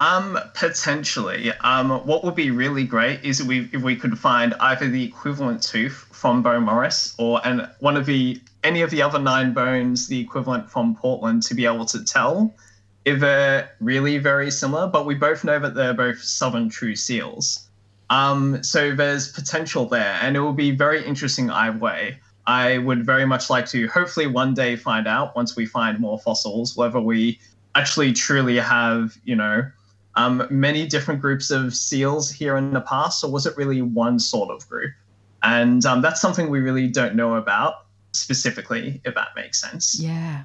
Um, 0.00 0.38
potentially. 0.54 1.52
Um, 1.60 1.90
what 2.06 2.24
would 2.24 2.34
be 2.34 2.50
really 2.50 2.84
great 2.84 3.22
is 3.22 3.40
if 3.40 3.46
we 3.46 3.68
if 3.74 3.82
we 3.82 3.94
could 3.94 4.18
find 4.18 4.54
either 4.58 4.88
the 4.88 5.04
equivalent 5.04 5.62
tooth 5.62 6.06
from 6.10 6.42
Beaumaris 6.42 7.14
or 7.18 7.46
and 7.46 7.68
one 7.80 7.98
of 7.98 8.06
the 8.06 8.40
any 8.64 8.80
of 8.80 8.90
the 8.90 9.02
other 9.02 9.18
nine 9.18 9.52
bones, 9.52 10.08
the 10.08 10.18
equivalent 10.18 10.70
from 10.70 10.96
Portland, 10.96 11.42
to 11.44 11.54
be 11.54 11.66
able 11.66 11.84
to 11.84 12.02
tell 12.02 12.54
if 13.04 13.20
they're 13.20 13.70
really 13.80 14.16
very 14.16 14.50
similar. 14.50 14.86
But 14.86 15.04
we 15.04 15.14
both 15.14 15.44
know 15.44 15.58
that 15.58 15.74
they're 15.74 15.92
both 15.92 16.22
southern 16.22 16.70
true 16.70 16.96
seals. 16.96 17.68
Um, 18.10 18.62
so 18.62 18.94
there's 18.94 19.30
potential 19.30 19.86
there, 19.86 20.18
and 20.20 20.36
it 20.36 20.40
will 20.40 20.52
be 20.52 20.72
very 20.72 21.04
interesting 21.04 21.50
either 21.50 21.78
way. 21.78 22.18
I 22.46 22.78
would 22.78 23.06
very 23.06 23.24
much 23.24 23.48
like 23.48 23.66
to 23.68 23.86
hopefully 23.88 24.26
one 24.26 24.54
day 24.54 24.74
find 24.76 25.06
out 25.06 25.36
once 25.36 25.54
we 25.54 25.66
find 25.66 26.00
more 26.00 26.18
fossils 26.18 26.76
whether 26.76 27.00
we 27.00 27.38
actually 27.76 28.12
truly 28.12 28.56
have, 28.56 29.16
you 29.24 29.36
know, 29.36 29.70
um, 30.16 30.46
many 30.50 30.86
different 30.86 31.20
groups 31.20 31.52
of 31.52 31.74
seals 31.74 32.30
here 32.30 32.56
in 32.56 32.72
the 32.72 32.80
past, 32.80 33.22
or 33.22 33.30
was 33.30 33.46
it 33.46 33.56
really 33.56 33.82
one 33.82 34.18
sort 34.18 34.50
of 34.50 34.68
group? 34.68 34.92
And 35.42 35.86
um, 35.86 36.02
that's 36.02 36.20
something 36.20 36.50
we 36.50 36.58
really 36.60 36.88
don't 36.88 37.14
know 37.14 37.36
about 37.36 37.86
specifically, 38.12 39.00
if 39.04 39.14
that 39.14 39.28
makes 39.36 39.60
sense. 39.60 40.00
Yeah. 40.00 40.42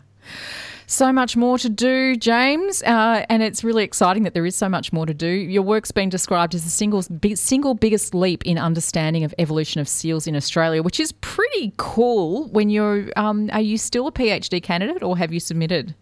So 0.87 1.11
much 1.11 1.35
more 1.35 1.57
to 1.57 1.69
do, 1.69 2.15
James, 2.15 2.83
uh, 2.83 3.25
and 3.27 3.41
it's 3.41 3.63
really 3.63 3.83
exciting 3.83 4.23
that 4.23 4.33
there 4.33 4.45
is 4.45 4.55
so 4.55 4.69
much 4.69 4.93
more 4.93 5.05
to 5.05 5.13
do. 5.13 5.27
Your 5.27 5.63
work's 5.63 5.91
been 5.91 6.09
described 6.09 6.53
as 6.53 6.63
the 6.63 6.69
single, 6.69 7.03
single 7.33 7.73
biggest 7.73 8.13
leap 8.13 8.45
in 8.45 8.59
understanding 8.59 9.23
of 9.23 9.33
evolution 9.39 9.81
of 9.81 9.87
seals 9.87 10.27
in 10.27 10.35
Australia, 10.35 10.83
which 10.83 10.99
is 10.99 11.11
pretty 11.13 11.73
cool. 11.77 12.47
When 12.49 12.69
you're, 12.69 13.09
um, 13.15 13.49
are 13.51 13.61
you 13.61 13.77
still 13.79 14.07
a 14.07 14.11
PhD 14.11 14.61
candidate, 14.61 15.01
or 15.01 15.17
have 15.17 15.33
you 15.33 15.39
submitted? 15.39 15.95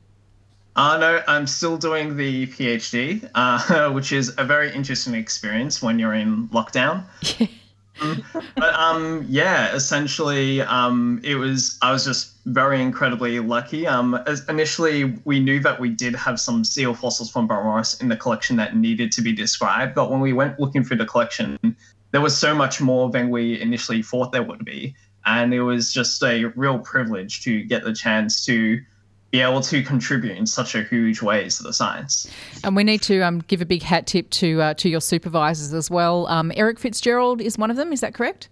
Uh, 0.75 0.97
no, 0.97 1.23
I'm 1.27 1.47
still 1.47 1.77
doing 1.77 2.17
the 2.17 2.47
PhD, 2.47 3.29
uh, 3.35 3.91
which 3.93 4.11
is 4.11 4.33
a 4.37 4.43
very 4.43 4.73
interesting 4.73 5.13
experience 5.13 5.81
when 5.81 5.97
you're 5.97 6.15
in 6.15 6.49
lockdown. 6.49 7.05
but 8.55 8.73
um, 8.73 9.25
yeah, 9.29 9.73
essentially, 9.73 10.61
um, 10.61 11.21
it 11.23 11.35
was 11.35 11.77
I 11.81 11.91
was 11.91 12.05
just 12.05 12.33
very 12.45 12.81
incredibly 12.81 13.39
lucky. 13.39 13.87
Um, 13.87 14.19
initially, 14.49 15.13
we 15.25 15.39
knew 15.39 15.59
that 15.59 15.79
we 15.79 15.89
did 15.89 16.15
have 16.15 16.39
some 16.39 16.63
seal 16.63 16.93
fossils 16.93 17.31
from 17.31 17.47
Beaumaris 17.47 18.01
in 18.01 18.09
the 18.09 18.17
collection 18.17 18.55
that 18.57 18.75
needed 18.75 19.11
to 19.13 19.21
be 19.21 19.31
described, 19.31 19.95
but 19.95 20.11
when 20.11 20.19
we 20.19 20.33
went 20.33 20.59
looking 20.59 20.83
through 20.83 20.97
the 20.97 21.05
collection, 21.05 21.57
there 22.11 22.21
was 22.21 22.37
so 22.37 22.53
much 22.53 22.81
more 22.81 23.09
than 23.09 23.29
we 23.29 23.59
initially 23.61 24.01
thought 24.01 24.31
there 24.31 24.43
would 24.43 24.65
be, 24.65 24.95
and 25.25 25.53
it 25.53 25.61
was 25.61 25.93
just 25.93 26.21
a 26.23 26.45
real 26.55 26.79
privilege 26.79 27.41
to 27.43 27.63
get 27.63 27.83
the 27.83 27.93
chance 27.93 28.45
to 28.45 28.81
be 29.33 29.41
able 29.41 29.61
to 29.61 29.81
contribute 29.81 30.37
in 30.37 30.45
such 30.45 30.75
a 30.75 30.83
huge 30.83 31.23
way 31.23 31.49
to 31.49 31.63
the 31.63 31.73
science. 31.73 32.29
And 32.63 32.75
we 32.75 32.83
need 32.83 33.01
to 33.01 33.19
um, 33.21 33.39
give 33.47 33.61
a 33.61 33.65
big 33.65 33.81
hat 33.81 34.05
tip 34.05 34.29
to 34.29 34.61
uh, 34.61 34.73
to 34.75 34.87
your 34.87 35.01
supervisors 35.01 35.73
as 35.73 35.89
well. 35.89 36.27
Um, 36.27 36.51
Erich 36.55 36.79
Fitzgerald 36.79 37.41
is 37.41 37.57
one 37.57 37.71
of 37.71 37.75
them. 37.75 37.91
Is 37.91 37.99
that 38.01 38.13
correct? 38.13 38.49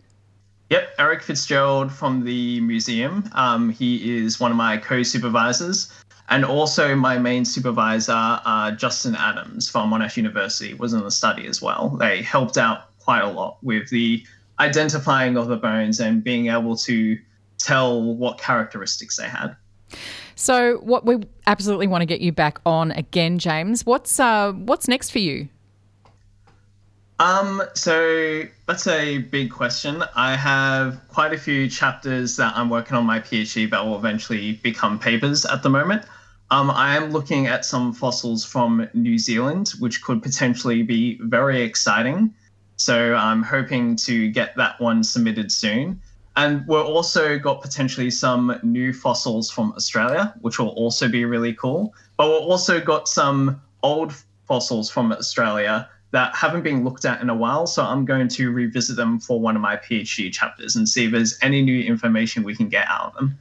Yep, 0.72 0.90
Erich 0.98 1.22
Fitzgerald 1.22 1.92
from 1.92 2.26
the 2.26 2.62
museum. 2.62 3.30
Um, 3.34 3.70
he 3.70 4.18
is 4.18 4.40
one 4.40 4.50
of 4.50 4.58
my 4.58 4.78
co-supervisors, 4.78 5.94
and 6.30 6.44
also 6.44 6.96
my 6.96 7.20
main 7.20 7.46
supervisor, 7.46 8.40
uh, 8.44 8.72
Justin 8.72 9.16
Adams 9.16 9.70
from 9.70 9.92
Monash 9.92 10.18
University, 10.18 10.74
was 10.74 10.94
in 10.94 11.02
the 11.02 11.12
study 11.12 11.46
as 11.46 11.62
well. 11.62 11.90
They 11.90 12.24
helped 12.24 12.58
out 12.58 12.98
quite 12.98 13.22
a 13.22 13.30
lot 13.30 13.58
with 13.62 13.90
the 13.90 14.26
identifying 14.60 15.38
of 15.38 15.48
the 15.48 15.58
bones 15.58 16.00
and 16.00 16.24
being 16.24 16.48
able 16.48 16.76
to 16.78 17.20
tell 17.60 18.02
what 18.02 18.40
characteristics 18.40 19.18
they 19.18 19.28
had. 19.28 19.56
So, 20.42 20.78
what 20.78 21.06
we 21.06 21.18
absolutely 21.46 21.86
want 21.86 22.02
to 22.02 22.08
get 22.08 22.20
you 22.20 22.32
back 22.32 22.62
on 22.66 22.92
again, 22.94 23.38
James. 23.38 23.86
What's 23.86 24.20
uh, 24.20 24.54
what's 24.54 24.88
next 24.88 25.12
for 25.12 25.20
you? 25.20 25.50
Um, 27.20 27.62
so 27.76 28.42
that's 28.66 28.88
a 28.88 29.20
big 29.20 29.52
question. 29.52 30.04
I 30.16 30.36
have 30.36 31.00
quite 31.10 31.32
a 31.32 31.38
few 31.38 31.70
chapters 31.70 32.38
that 32.38 32.58
I'm 32.58 32.72
working 32.72 32.98
on 32.98 33.06
my 33.06 33.20
PhD 33.20 33.70
that 33.70 33.86
will 33.86 33.96
eventually 33.96 34.54
become 34.54 34.98
papers 34.98 35.46
at 35.46 35.62
the 35.62 35.70
moment. 35.70 36.06
Um, 36.50 36.72
I 36.72 36.96
am 36.96 37.12
looking 37.12 37.46
at 37.46 37.64
some 37.64 37.94
fossils 37.94 38.44
from 38.44 38.90
New 38.96 39.20
Zealand, 39.20 39.74
which 39.78 40.02
could 40.02 40.24
potentially 40.24 40.82
be 40.82 41.20
very 41.22 41.62
exciting. 41.62 42.34
So 42.78 43.14
I'm 43.14 43.44
hoping 43.44 43.96
to 43.98 44.32
get 44.32 44.56
that 44.56 44.82
one 44.82 45.04
submitted 45.04 45.52
soon. 45.52 46.02
And 46.36 46.66
we've 46.68 46.80
also 46.80 47.38
got 47.38 47.62
potentially 47.62 48.10
some 48.10 48.58
new 48.64 48.94
fossils 48.94 49.52
from 49.52 49.74
Australia, 49.74 50.34
which 50.42 50.60
will 50.60 50.70
also 50.70 51.10
be 51.10 51.26
really 51.26 51.54
cool. 51.54 51.94
But 52.18 52.28
we've 52.28 52.50
also 52.50 52.80
got 52.80 53.08
some 53.08 53.62
old 53.84 54.14
fossils 54.48 54.90
from 54.90 55.12
Australia 55.12 55.90
that 56.12 56.36
haven't 56.36 56.64
been 56.64 56.84
looked 56.84 57.06
at 57.06 57.22
in 57.22 57.30
a 57.30 57.36
while. 57.36 57.68
So 57.68 57.84
I'm 57.84 58.06
going 58.06 58.28
to 58.30 58.52
revisit 58.52 58.96
them 58.96 59.20
for 59.20 59.40
one 59.40 59.56
of 59.56 59.62
my 59.62 59.78
PhD 59.78 60.32
chapters 60.32 60.76
and 60.76 60.88
see 60.88 61.06
if 61.06 61.12
there's 61.12 61.38
any 61.42 61.62
new 61.62 61.82
information 61.82 62.44
we 62.44 62.56
can 62.56 62.70
get 62.70 62.88
out 62.88 63.08
of 63.08 63.14
them. 63.16 63.38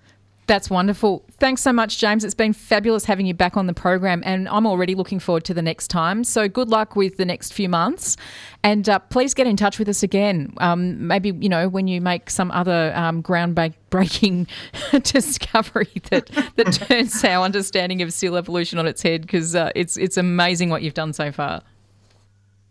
That's 0.50 0.68
wonderful. 0.68 1.24
Thanks 1.38 1.62
so 1.62 1.72
much, 1.72 1.98
James. 1.98 2.24
It's 2.24 2.34
been 2.34 2.52
fabulous 2.52 3.04
having 3.04 3.24
you 3.24 3.34
back 3.34 3.56
on 3.56 3.68
the 3.68 3.72
program, 3.72 4.20
and 4.26 4.48
I'm 4.48 4.66
already 4.66 4.96
looking 4.96 5.20
forward 5.20 5.44
to 5.44 5.54
the 5.54 5.62
next 5.62 5.86
time. 5.86 6.24
So, 6.24 6.48
good 6.48 6.68
luck 6.68 6.96
with 6.96 7.18
the 7.18 7.24
next 7.24 7.52
few 7.52 7.68
months, 7.68 8.16
and 8.64 8.88
uh, 8.88 8.98
please 8.98 9.32
get 9.32 9.46
in 9.46 9.56
touch 9.56 9.78
with 9.78 9.88
us 9.88 10.02
again. 10.02 10.52
Um, 10.56 11.06
maybe 11.06 11.30
you 11.40 11.48
know 11.48 11.68
when 11.68 11.86
you 11.86 12.00
make 12.00 12.30
some 12.30 12.50
other 12.50 12.92
um, 12.96 13.22
groundbreaking 13.22 14.48
discovery 15.04 15.92
that 16.10 16.26
that 16.56 16.72
turns 16.72 17.22
our 17.22 17.44
understanding 17.44 18.02
of 18.02 18.12
seal 18.12 18.36
evolution 18.36 18.80
on 18.80 18.88
its 18.88 19.02
head, 19.02 19.22
because 19.22 19.54
uh, 19.54 19.70
it's 19.76 19.96
it's 19.98 20.16
amazing 20.16 20.68
what 20.68 20.82
you've 20.82 20.94
done 20.94 21.12
so 21.12 21.30
far. 21.30 21.62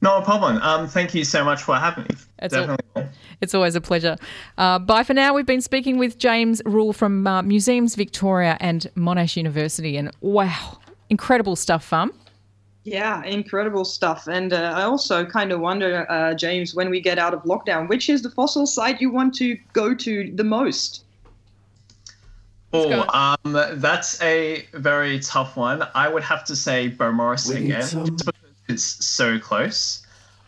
No 0.01 0.19
problem. 0.19 0.57
Um, 0.57 0.89
thank 0.89 1.15
you 1.15 1.23
so 1.23 1.45
much 1.45 1.63
for 1.63 1.77
having 1.77 2.03
me. 2.09 2.15
It's 2.41 2.53
Definitely. 2.53 2.85
A, 2.95 3.09
it's 3.41 3.53
always 3.53 3.75
a 3.75 3.81
pleasure. 3.81 4.17
Uh, 4.57 4.79
bye 4.79 5.03
for 5.03 5.13
now. 5.13 5.33
We've 5.33 5.45
been 5.45 5.61
speaking 5.61 5.97
with 5.97 6.17
James 6.17 6.61
Rule 6.65 6.93
from 6.93 7.27
uh, 7.27 7.41
Museums 7.41 7.95
Victoria 7.95 8.57
and 8.59 8.89
Monash 8.95 9.35
University. 9.35 9.97
And 9.97 10.11
wow, 10.21 10.79
incredible 11.09 11.55
stuff, 11.55 11.83
fam. 11.83 12.13
Yeah, 12.83 13.23
incredible 13.23 13.85
stuff. 13.85 14.27
And 14.27 14.53
uh, 14.53 14.73
I 14.75 14.83
also 14.83 15.25
kind 15.25 15.51
of 15.51 15.59
wonder, 15.59 16.09
uh, 16.09 16.33
James, 16.33 16.73
when 16.73 16.89
we 16.89 17.01
get 17.01 17.19
out 17.19 17.33
of 17.33 17.43
lockdown, 17.43 17.89
which 17.89 18.09
is 18.09 18.21
the 18.21 18.31
fossil 18.31 18.65
site 18.65 19.01
you 19.01 19.11
want 19.11 19.35
to 19.35 19.57
go 19.73 19.93
to 19.93 20.31
the 20.33 20.43
most? 20.43 21.03
Oh, 22.71 23.01
um, 23.09 23.57
that's 23.81 24.21
a 24.21 24.65
very 24.73 25.19
tough 25.19 25.57
one. 25.57 25.87
I 25.95 26.07
would 26.07 26.23
have 26.23 26.43
to 26.45 26.55
say 26.55 26.89
Beaumaris 26.89 27.53
again, 27.55 27.81
just 27.81 28.25
because 28.25 28.33
it's 28.67 29.05
so 29.05 29.39
close. 29.39 30.05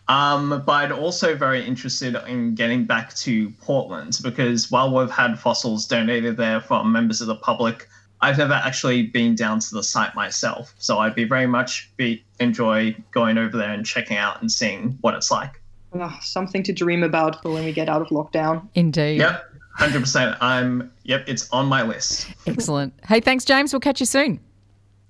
Um, 0.08 0.62
but 0.66 0.72
I'm 0.72 0.98
also 0.98 1.36
very 1.36 1.64
interested 1.64 2.16
in 2.26 2.54
getting 2.54 2.84
back 2.84 3.14
to 3.16 3.50
Portland 3.60 4.18
because 4.22 4.70
while 4.70 4.94
we've 4.94 5.10
had 5.10 5.38
fossils 5.38 5.86
donated 5.86 6.36
there 6.36 6.60
from 6.60 6.92
members 6.92 7.20
of 7.20 7.28
the 7.28 7.36
public, 7.36 7.88
I've 8.20 8.38
never 8.38 8.54
actually 8.54 9.04
been 9.04 9.34
down 9.34 9.60
to 9.60 9.74
the 9.74 9.82
site 9.82 10.14
myself. 10.14 10.74
So 10.78 10.98
I'd 10.98 11.14
be 11.14 11.24
very 11.24 11.46
much 11.46 11.90
be 11.96 12.24
enjoy 12.40 12.96
going 13.12 13.38
over 13.38 13.56
there 13.56 13.72
and 13.72 13.84
checking 13.86 14.16
out 14.16 14.40
and 14.40 14.50
seeing 14.50 14.98
what 15.00 15.14
it's 15.14 15.30
like. 15.30 15.60
Oh, 15.94 16.16
something 16.20 16.62
to 16.64 16.72
dream 16.72 17.02
about 17.02 17.42
for 17.42 17.52
when 17.52 17.64
we 17.64 17.72
get 17.72 17.88
out 17.88 18.00
of 18.00 18.08
lockdown. 18.08 18.68
Indeed. 18.74 19.18
Yep, 19.18 19.44
hundred 19.74 20.00
percent. 20.00 20.36
I'm. 20.40 20.90
Yep, 21.04 21.24
it's 21.26 21.50
on 21.50 21.66
my 21.66 21.82
list. 21.82 22.32
Excellent. 22.46 22.94
Hey, 23.06 23.20
thanks, 23.20 23.44
James. 23.44 23.72
We'll 23.72 23.80
catch 23.80 24.00
you 24.00 24.06
soon. 24.06 24.40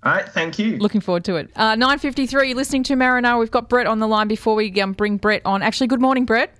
All 0.04 0.12
right, 0.12 0.28
thank 0.28 0.58
you. 0.58 0.78
Looking 0.78 1.00
forward 1.00 1.24
to 1.24 1.36
it. 1.36 1.50
Uh, 1.54 1.76
9.53, 1.76 2.54
listening 2.56 2.82
to 2.84 2.94
Marinara. 2.94 3.38
We've 3.38 3.50
got 3.50 3.68
Brett 3.68 3.86
on 3.86 4.00
the 4.00 4.08
line 4.08 4.26
before 4.26 4.56
we 4.56 4.80
um, 4.80 4.92
bring 4.94 5.16
Brett 5.16 5.42
on. 5.44 5.62
Actually, 5.62 5.86
good 5.86 6.00
morning, 6.00 6.24
Brett. 6.24 6.52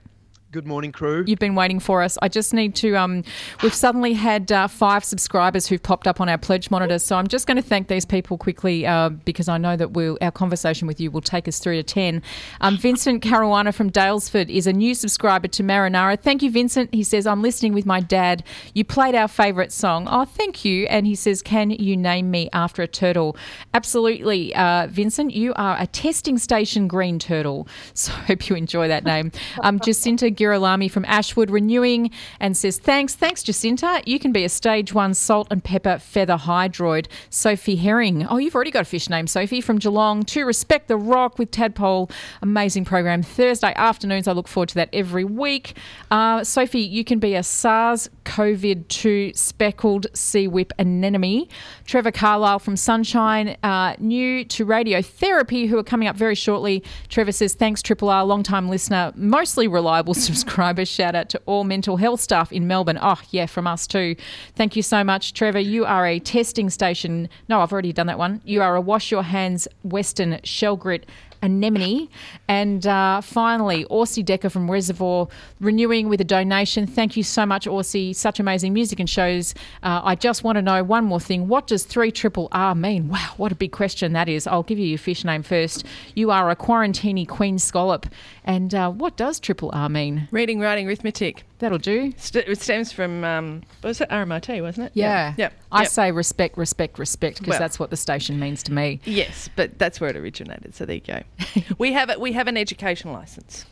Good 0.53 0.67
morning, 0.67 0.93
crew. 0.93 1.25
You've 1.27 1.39
been 1.39 1.55
waiting 1.55 1.81
for 1.81 2.03
us. 2.03 2.19
I 2.21 2.29
just 2.29 2.53
need 2.53 2.75
to. 2.75 2.95
Um, 2.95 3.25
we've 3.63 3.73
suddenly 3.73 4.13
had 4.13 4.53
uh, 4.53 4.69
five 4.69 5.03
subscribers 5.03 5.67
who've 5.67 5.83
popped 5.83 6.07
up 6.07 6.21
on 6.21 6.29
our 6.29 6.37
pledge 6.37 6.71
monitor, 6.71 6.99
so 6.99 7.17
I'm 7.17 7.27
just 7.27 7.47
going 7.47 7.57
to 7.57 7.63
thank 7.63 7.89
these 7.89 8.05
people 8.05 8.37
quickly 8.37 8.87
uh, 8.87 9.09
because 9.09 9.49
I 9.49 9.57
know 9.57 9.79
that 9.79 9.93
we'll, 9.93 10.19
our 10.21 10.31
conversation 10.31 10.87
with 10.87 11.01
you 11.01 11.11
will 11.11 11.23
take 11.23 11.49
us 11.49 11.59
through 11.59 11.77
to 11.77 11.83
ten. 11.83 12.21
Um, 12.61 12.77
Vincent 12.77 13.23
Caruana 13.25 13.73
from 13.73 13.89
Daylesford 13.89 14.51
is 14.51 14.67
a 14.67 14.75
new 14.75 14.95
subscriber 14.95 15.49
to 15.49 15.63
Marinara. 15.63 16.21
Thank 16.21 16.43
you, 16.43 16.51
Vincent. 16.51 16.93
He 16.93 17.03
says 17.03 17.27
I'm 17.27 17.41
listening 17.41 17.73
with 17.73 17.87
my 17.87 18.01
dad. 18.01 18.45
You 18.75 18.85
played 18.85 19.15
our 19.15 19.29
favourite 19.29 19.73
song. 19.73 20.07
Oh, 20.11 20.27
thank 20.27 20.67
you. 20.67 20.85
And 20.89 21.07
he 21.07 21.15
says, 21.15 21.41
can 21.41 21.71
you 21.71 21.97
name 21.97 22.31
me 22.31 22.51
after 22.53 22.83
a 22.83 22.87
turtle? 22.87 23.39
Absolutely, 23.73 24.55
uh, 24.55 24.89
Vincent. 24.91 25.33
You 25.33 25.55
are 25.55 25.81
a 25.81 25.87
testing 25.87 26.37
station 26.37 26.89
green 26.89 27.19
turtle. 27.19 27.67
So 27.95 28.13
I 28.13 28.23
hope 28.23 28.49
you 28.49 28.57
enjoy 28.57 28.89
that 28.89 29.05
name. 29.05 29.31
Um, 29.63 29.79
Jacinta 29.79 30.29
Girolami 30.43 30.91
from 30.91 31.05
Ashwood 31.05 31.51
Renewing 31.51 32.11
and 32.41 32.57
says, 32.57 32.79
Thanks, 32.79 33.15
thanks, 33.15 33.43
Jacinta. 33.43 34.03
You 34.07 34.19
can 34.19 34.33
be 34.33 34.45
a 34.45 34.49
stage 34.49 34.93
one 34.93 35.15
salt 35.15 35.47
and 35.51 35.63
pepper 35.63 35.99
feather 35.99 36.37
hydroid. 36.37 37.07
Sophie 37.31 37.77
Herring. 37.77 38.27
Oh, 38.27 38.39
you've 38.39 38.55
already 38.55 38.73
got 38.73 38.83
a 38.83 38.85
fish 38.85 39.09
name, 39.09 39.27
Sophie, 39.27 39.61
from 39.61 39.79
Geelong. 39.79 40.25
To 40.25 40.45
Respect 40.45 40.89
the 40.89 40.97
Rock 40.97 41.39
with 41.39 41.51
Tadpole. 41.51 42.11
Amazing 42.43 42.85
program. 42.85 43.23
Thursday 43.23 43.73
afternoons. 43.77 44.27
I 44.27 44.33
look 44.33 44.49
forward 44.49 44.71
to 44.71 44.75
that 44.77 44.89
every 44.93 45.25
week. 45.25 45.77
Uh, 46.11 46.43
Sophie, 46.43 46.81
you 46.81 47.05
can 47.05 47.19
be 47.19 47.35
a 47.35 47.43
SARS 47.43 48.11
CoV 48.25 48.89
2 48.89 49.33
speckled 49.35 50.07
sea 50.15 50.49
whip 50.49 50.73
anemone. 50.79 51.47
Trevor 51.85 52.11
Carlisle 52.11 52.59
from 52.59 52.77
Sunshine, 52.77 53.57
uh, 53.63 53.95
new 53.99 54.45
to 54.47 54.67
radiotherapy, 54.67 55.69
who 55.69 55.79
are 55.79 55.85
coming 55.85 56.09
up 56.09 56.17
very 56.17 56.35
shortly. 56.35 56.83
Trevor 57.09 57.33
says, 57.33 57.55
Thanks, 57.55 57.83
Triple 57.83 58.09
R, 58.09 58.25
long 58.25 58.43
time 58.43 58.69
listener, 58.69 59.13
mostly 59.15 59.69
reliable 59.69 60.15
subscriber. 60.33 60.85
Shout 60.85 61.15
out 61.15 61.29
to 61.31 61.43
all 61.45 61.65
mental 61.65 61.99
health 61.99 62.21
staff 62.21 62.53
in 62.53 62.67
Melbourne. 62.67 62.99
Oh, 63.01 63.21
yeah, 63.31 63.47
from 63.47 63.67
us 63.67 63.87
too. 63.87 64.17
Thank 64.55 64.77
you 64.77 64.83
so 64.83 65.05
much, 65.05 65.35
Trevor. 65.35 65.59
You 65.61 65.85
are 65.85 66.07
a 66.07 66.19
testing 66.19 66.71
station. 66.71 67.29
No, 67.49 67.61
I've 67.61 67.73
already 67.73 67.93
done 67.93 68.07
that 68.07 68.19
one. 68.19 68.41
You 68.45 68.63
are 68.63 68.75
a 68.75 68.81
wash 68.81 69.11
your 69.11 69.23
hands 69.23 69.69
Western 69.83 70.41
shell 70.43 70.77
grit 70.77 71.07
anemone. 71.43 72.09
And 72.49 72.87
uh, 72.87 73.21
finally, 73.21 73.85
Orsi 73.85 74.23
Decker 74.23 74.49
from 74.49 74.71
Reservoir 74.71 75.29
renewing 75.61 76.09
with 76.09 76.21
a 76.21 76.25
donation. 76.25 76.87
Thank 76.87 77.17
you 77.17 77.25
so 77.25 77.45
much, 77.45 77.67
Orsi. 77.67 78.13
Such 78.13 78.41
amazing 78.41 78.73
music 78.73 79.01
and 79.01 79.11
shows. 79.11 79.55
Uh, 79.83 80.01
I 80.05 80.15
just 80.15 80.45
want 80.45 80.57
to 80.57 80.63
know 80.63 80.83
one 80.85 81.05
more 81.05 81.21
thing. 81.21 81.49
What 81.49 81.67
does 81.67 81.85
3 81.85 82.13
triple 82.13 82.49
R 82.53 82.75
mean? 82.75 83.09
Wow, 83.09 83.33
what 83.37 83.53
a 83.53 83.57
big 83.57 83.73
question 83.73 84.13
that 84.13 84.29
is. 84.29 84.47
I'll 84.47 84.63
give 84.63 84.79
you 84.79 84.87
your 84.87 84.99
fish 84.99 85.25
name 85.25 85.43
first. 85.43 85.85
You 86.15 86.31
are 86.31 86.51
a 86.51 86.57
quarantini 86.57 87.29
queen 87.29 87.59
scallop. 87.59 88.07
And 88.45 88.75
uh, 88.75 88.91
what 88.91 89.17
does 89.17 89.39
triple 89.39 89.71
R 89.73 89.89
mean? 89.89 90.27
Reading, 90.33 90.59
writing, 90.59 90.89
arithmetic. 90.89 91.45
That'll 91.61 91.79
do. 91.79 92.13
St- 92.17 92.49
it 92.49 92.61
stems 92.61 92.91
from, 92.91 93.23
um, 93.23 93.63
was 93.85 94.01
it 94.01 94.09
RMIT, 94.09 94.61
wasn't 94.63 94.87
it? 94.89 94.93
Yeah. 94.95 95.35
Yep. 95.37 95.53
I 95.71 95.83
Yep. 95.83 95.91
say 95.91 96.11
respect, 96.11 96.57
respect, 96.59 96.99
respect 96.99 97.39
because 97.39 97.53
Well- 97.53 97.59
that's 97.61 97.79
what 97.79 97.91
the 97.91 97.97
station 97.97 98.41
means 98.41 98.63
to 98.65 98.73
me. 98.73 99.01
Yes, 99.05 99.49
but 99.55 99.79
that's 99.79 100.01
where 100.01 100.11
it 100.11 100.17
originated. 100.17 100.75
So 100.75 100.85
there 100.87 100.97
you 100.97 101.03
go. 101.03 101.23
we 101.79 101.93
have 101.93 102.11
it. 102.11 102.21
We 102.21 102.33
have 102.33 102.49
an 102.49 102.57
education 102.57 103.13
license, 103.13 103.65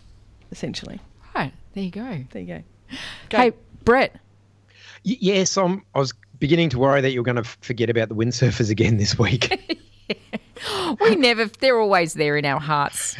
essentially. 0.52 1.00
Right, 1.34 1.52
there 1.74 1.84
you 1.84 1.90
go. 1.90 2.24
There 2.30 2.42
you 2.42 2.48
go. 2.48 2.62
Go. 3.30 3.38
Hey, 3.38 3.52
Brett. 3.84 4.14
Y- 5.04 5.16
yes, 5.20 5.56
I'm, 5.56 5.82
I 5.96 5.98
was 5.98 6.12
beginning 6.38 6.68
to 6.70 6.78
worry 6.78 7.00
that 7.00 7.10
you 7.10 7.18
were 7.20 7.24
going 7.24 7.42
to 7.42 7.44
forget 7.60 7.90
about 7.90 8.08
the 8.08 8.14
windsurfers 8.14 8.70
again 8.70 8.98
this 8.98 9.18
week. 9.18 9.60
We 11.00 11.14
never, 11.16 11.46
they're 11.46 11.78
always 11.78 12.14
there 12.14 12.36
in 12.36 12.44
our 12.44 12.60
hearts. 12.60 13.16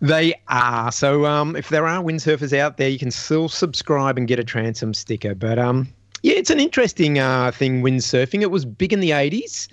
They 0.00 0.34
are. 0.48 0.92
So 0.92 1.26
um, 1.26 1.56
if 1.56 1.68
there 1.68 1.86
are 1.86 2.02
windsurfers 2.02 2.56
out 2.56 2.76
there, 2.76 2.88
you 2.88 2.98
can 2.98 3.10
still 3.10 3.48
subscribe 3.48 4.18
and 4.18 4.28
get 4.28 4.38
a 4.38 4.44
transom 4.44 4.94
sticker. 4.94 5.34
But 5.34 5.58
um, 5.58 5.88
yeah, 6.22 6.34
it's 6.34 6.50
an 6.50 6.60
interesting 6.60 7.18
uh, 7.18 7.50
thing, 7.52 7.82
windsurfing. 7.82 8.42
It 8.42 8.50
was 8.50 8.64
big 8.64 8.92
in 8.92 9.00
the 9.00 9.10
80s. 9.10 9.68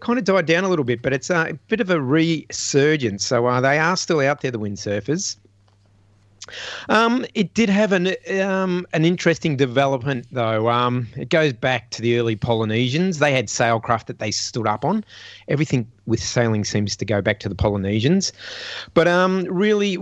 Kind 0.00 0.18
of 0.18 0.24
died 0.24 0.46
down 0.46 0.64
a 0.64 0.68
little 0.68 0.84
bit, 0.84 1.02
but 1.02 1.12
it's 1.12 1.30
uh, 1.30 1.46
a 1.50 1.54
bit 1.68 1.80
of 1.80 1.90
a 1.90 2.00
resurgence. 2.00 3.24
So 3.24 3.46
uh, 3.46 3.60
they 3.60 3.78
are 3.78 3.96
still 3.96 4.20
out 4.20 4.40
there, 4.40 4.50
the 4.50 4.58
windsurfers. 4.58 5.36
Um, 6.88 7.24
it 7.34 7.54
did 7.54 7.68
have 7.68 7.92
an 7.92 8.14
um, 8.40 8.86
an 8.92 9.04
interesting 9.04 9.56
development 9.56 10.26
though. 10.32 10.68
Um, 10.68 11.08
it 11.16 11.28
goes 11.28 11.52
back 11.52 11.90
to 11.90 12.02
the 12.02 12.18
early 12.18 12.36
Polynesians. 12.36 13.18
They 13.18 13.32
had 13.32 13.46
sailcraft 13.46 14.06
that 14.06 14.18
they 14.18 14.30
stood 14.30 14.66
up 14.66 14.84
on. 14.84 15.04
Everything 15.48 15.90
with 16.06 16.22
sailing 16.22 16.64
seems 16.64 16.96
to 16.96 17.04
go 17.04 17.20
back 17.20 17.40
to 17.40 17.48
the 17.48 17.54
Polynesians, 17.54 18.32
but 18.94 19.06
um, 19.08 19.44
really, 19.44 19.98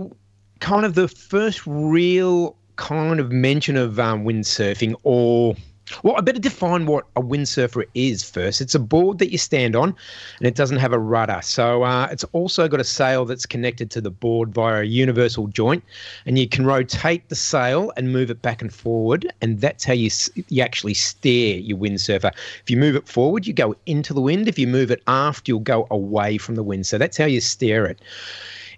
kind 0.59 0.85
of 0.85 0.95
the 0.95 1.07
first 1.07 1.61
real 1.65 2.55
kind 2.75 3.19
of 3.19 3.31
mention 3.31 3.75
of 3.75 3.99
um, 3.99 4.23
windsurfing 4.23 4.95
or 5.03 5.55
well, 6.03 6.15
I 6.17 6.21
better 6.21 6.39
define 6.39 6.85
what 6.85 7.05
a 7.15 7.21
windsurfer 7.21 7.85
is 7.93 8.23
first. 8.23 8.61
It's 8.61 8.75
a 8.75 8.79
board 8.79 9.19
that 9.19 9.31
you 9.31 9.37
stand 9.37 9.75
on, 9.75 9.95
and 10.37 10.47
it 10.47 10.55
doesn't 10.55 10.77
have 10.77 10.93
a 10.93 10.99
rudder. 10.99 11.39
So 11.43 11.83
uh, 11.83 12.07
it's 12.11 12.23
also 12.25 12.67
got 12.67 12.79
a 12.79 12.83
sail 12.83 13.25
that's 13.25 13.45
connected 13.45 13.89
to 13.91 14.01
the 14.01 14.11
board 14.11 14.53
via 14.53 14.81
a 14.81 14.85
universal 14.85 15.47
joint, 15.47 15.83
and 16.25 16.37
you 16.37 16.47
can 16.47 16.65
rotate 16.65 17.27
the 17.29 17.35
sail 17.35 17.91
and 17.97 18.11
move 18.11 18.29
it 18.29 18.41
back 18.41 18.61
and 18.61 18.73
forward, 18.73 19.31
and 19.41 19.61
that's 19.61 19.83
how 19.83 19.93
you 19.93 20.09
you 20.47 20.61
actually 20.61 20.93
steer 20.93 21.57
your 21.57 21.77
windsurfer. 21.77 22.31
If 22.61 22.69
you 22.69 22.77
move 22.77 22.95
it 22.95 23.07
forward, 23.07 23.47
you 23.47 23.53
go 23.53 23.75
into 23.85 24.13
the 24.13 24.21
wind. 24.21 24.47
If 24.47 24.59
you 24.59 24.67
move 24.67 24.91
it 24.91 25.01
aft, 25.07 25.47
you'll 25.47 25.59
go 25.59 25.87
away 25.89 26.37
from 26.37 26.55
the 26.55 26.63
wind. 26.63 26.87
So 26.87 26.97
that's 26.97 27.17
how 27.17 27.25
you 27.25 27.41
steer 27.41 27.85
it. 27.85 27.99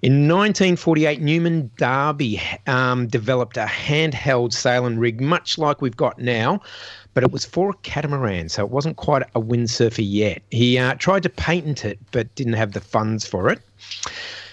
In 0.01 0.27
1948, 0.27 1.21
Newman 1.21 1.69
Darby 1.77 2.41
um, 2.65 3.05
developed 3.05 3.55
a 3.55 3.65
handheld 3.65 4.51
sailing 4.51 4.97
rig, 4.97 5.21
much 5.21 5.59
like 5.59 5.79
we've 5.79 5.95
got 5.95 6.17
now, 6.17 6.59
but 7.13 7.23
it 7.23 7.31
was 7.31 7.45
for 7.45 7.71
a 7.71 7.73
catamaran, 7.83 8.49
so 8.49 8.63
it 8.63 8.71
wasn't 8.71 8.97
quite 8.97 9.23
a 9.35 9.41
windsurfer 9.41 10.03
yet. 10.03 10.41
He 10.51 10.77
uh, 10.77 10.95
tried 10.95 11.23
to 11.23 11.29
patent 11.29 11.85
it, 11.85 11.99
but 12.11 12.33
didn't 12.35 12.53
have 12.53 12.73
the 12.73 12.81
funds 12.81 13.25
for 13.27 13.49
it. 13.49 13.59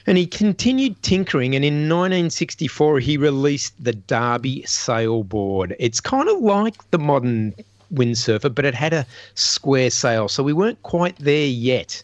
And 0.06 0.16
he 0.16 0.26
continued 0.26 1.02
tinkering, 1.02 1.54
and 1.54 1.64
in 1.64 1.88
1964, 1.88 3.00
he 3.00 3.16
released 3.16 3.74
the 3.82 3.92
Darby 3.92 4.62
sailboard. 4.66 5.76
It's 5.78 6.00
kind 6.00 6.28
of 6.28 6.40
like 6.40 6.90
the 6.90 6.98
modern 6.98 7.54
windsurfer, 7.92 8.54
but 8.54 8.64
it 8.64 8.74
had 8.74 8.92
a 8.92 9.06
square 9.34 9.90
sail, 9.90 10.28
so 10.28 10.42
we 10.42 10.52
weren't 10.52 10.82
quite 10.82 11.16
there 11.18 11.46
yet. 11.46 12.02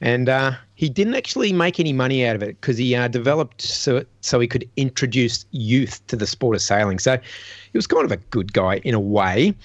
And 0.00 0.28
uh, 0.28 0.52
he 0.78 0.88
didn't 0.88 1.16
actually 1.16 1.52
make 1.52 1.80
any 1.80 1.92
money 1.92 2.24
out 2.24 2.36
of 2.36 2.42
it 2.44 2.60
because 2.60 2.78
he 2.78 2.94
uh, 2.94 3.08
developed 3.08 3.60
so 3.60 4.04
so 4.20 4.38
he 4.38 4.46
could 4.46 4.64
introduce 4.76 5.44
youth 5.50 6.06
to 6.06 6.14
the 6.14 6.24
sport 6.24 6.54
of 6.54 6.62
sailing. 6.62 7.00
So 7.00 7.16
he 7.16 7.76
was 7.76 7.88
kind 7.88 8.04
of 8.04 8.12
a 8.12 8.16
good 8.16 8.52
guy 8.52 8.76
in 8.84 8.94
a 8.94 9.00
way. 9.00 9.56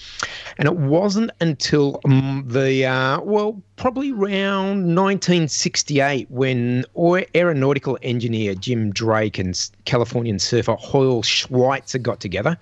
And 0.57 0.68
it 0.68 0.76
wasn't 0.76 1.30
until 1.39 2.01
um, 2.03 2.43
the 2.47 2.88
uh, 2.88 3.22
well, 3.22 3.61
probably 3.76 4.11
around 4.11 4.95
1968 4.95 6.32
when 6.32 6.84
aeronautical 7.36 7.99
engineer 8.01 8.55
Jim 8.55 8.91
Drake 8.91 9.38
and 9.38 9.70
Californian 9.86 10.39
surfer 10.39 10.76
Hoyle 10.80 11.22
Schweitzer 11.22 11.99
got 11.99 12.22
together 12.22 12.57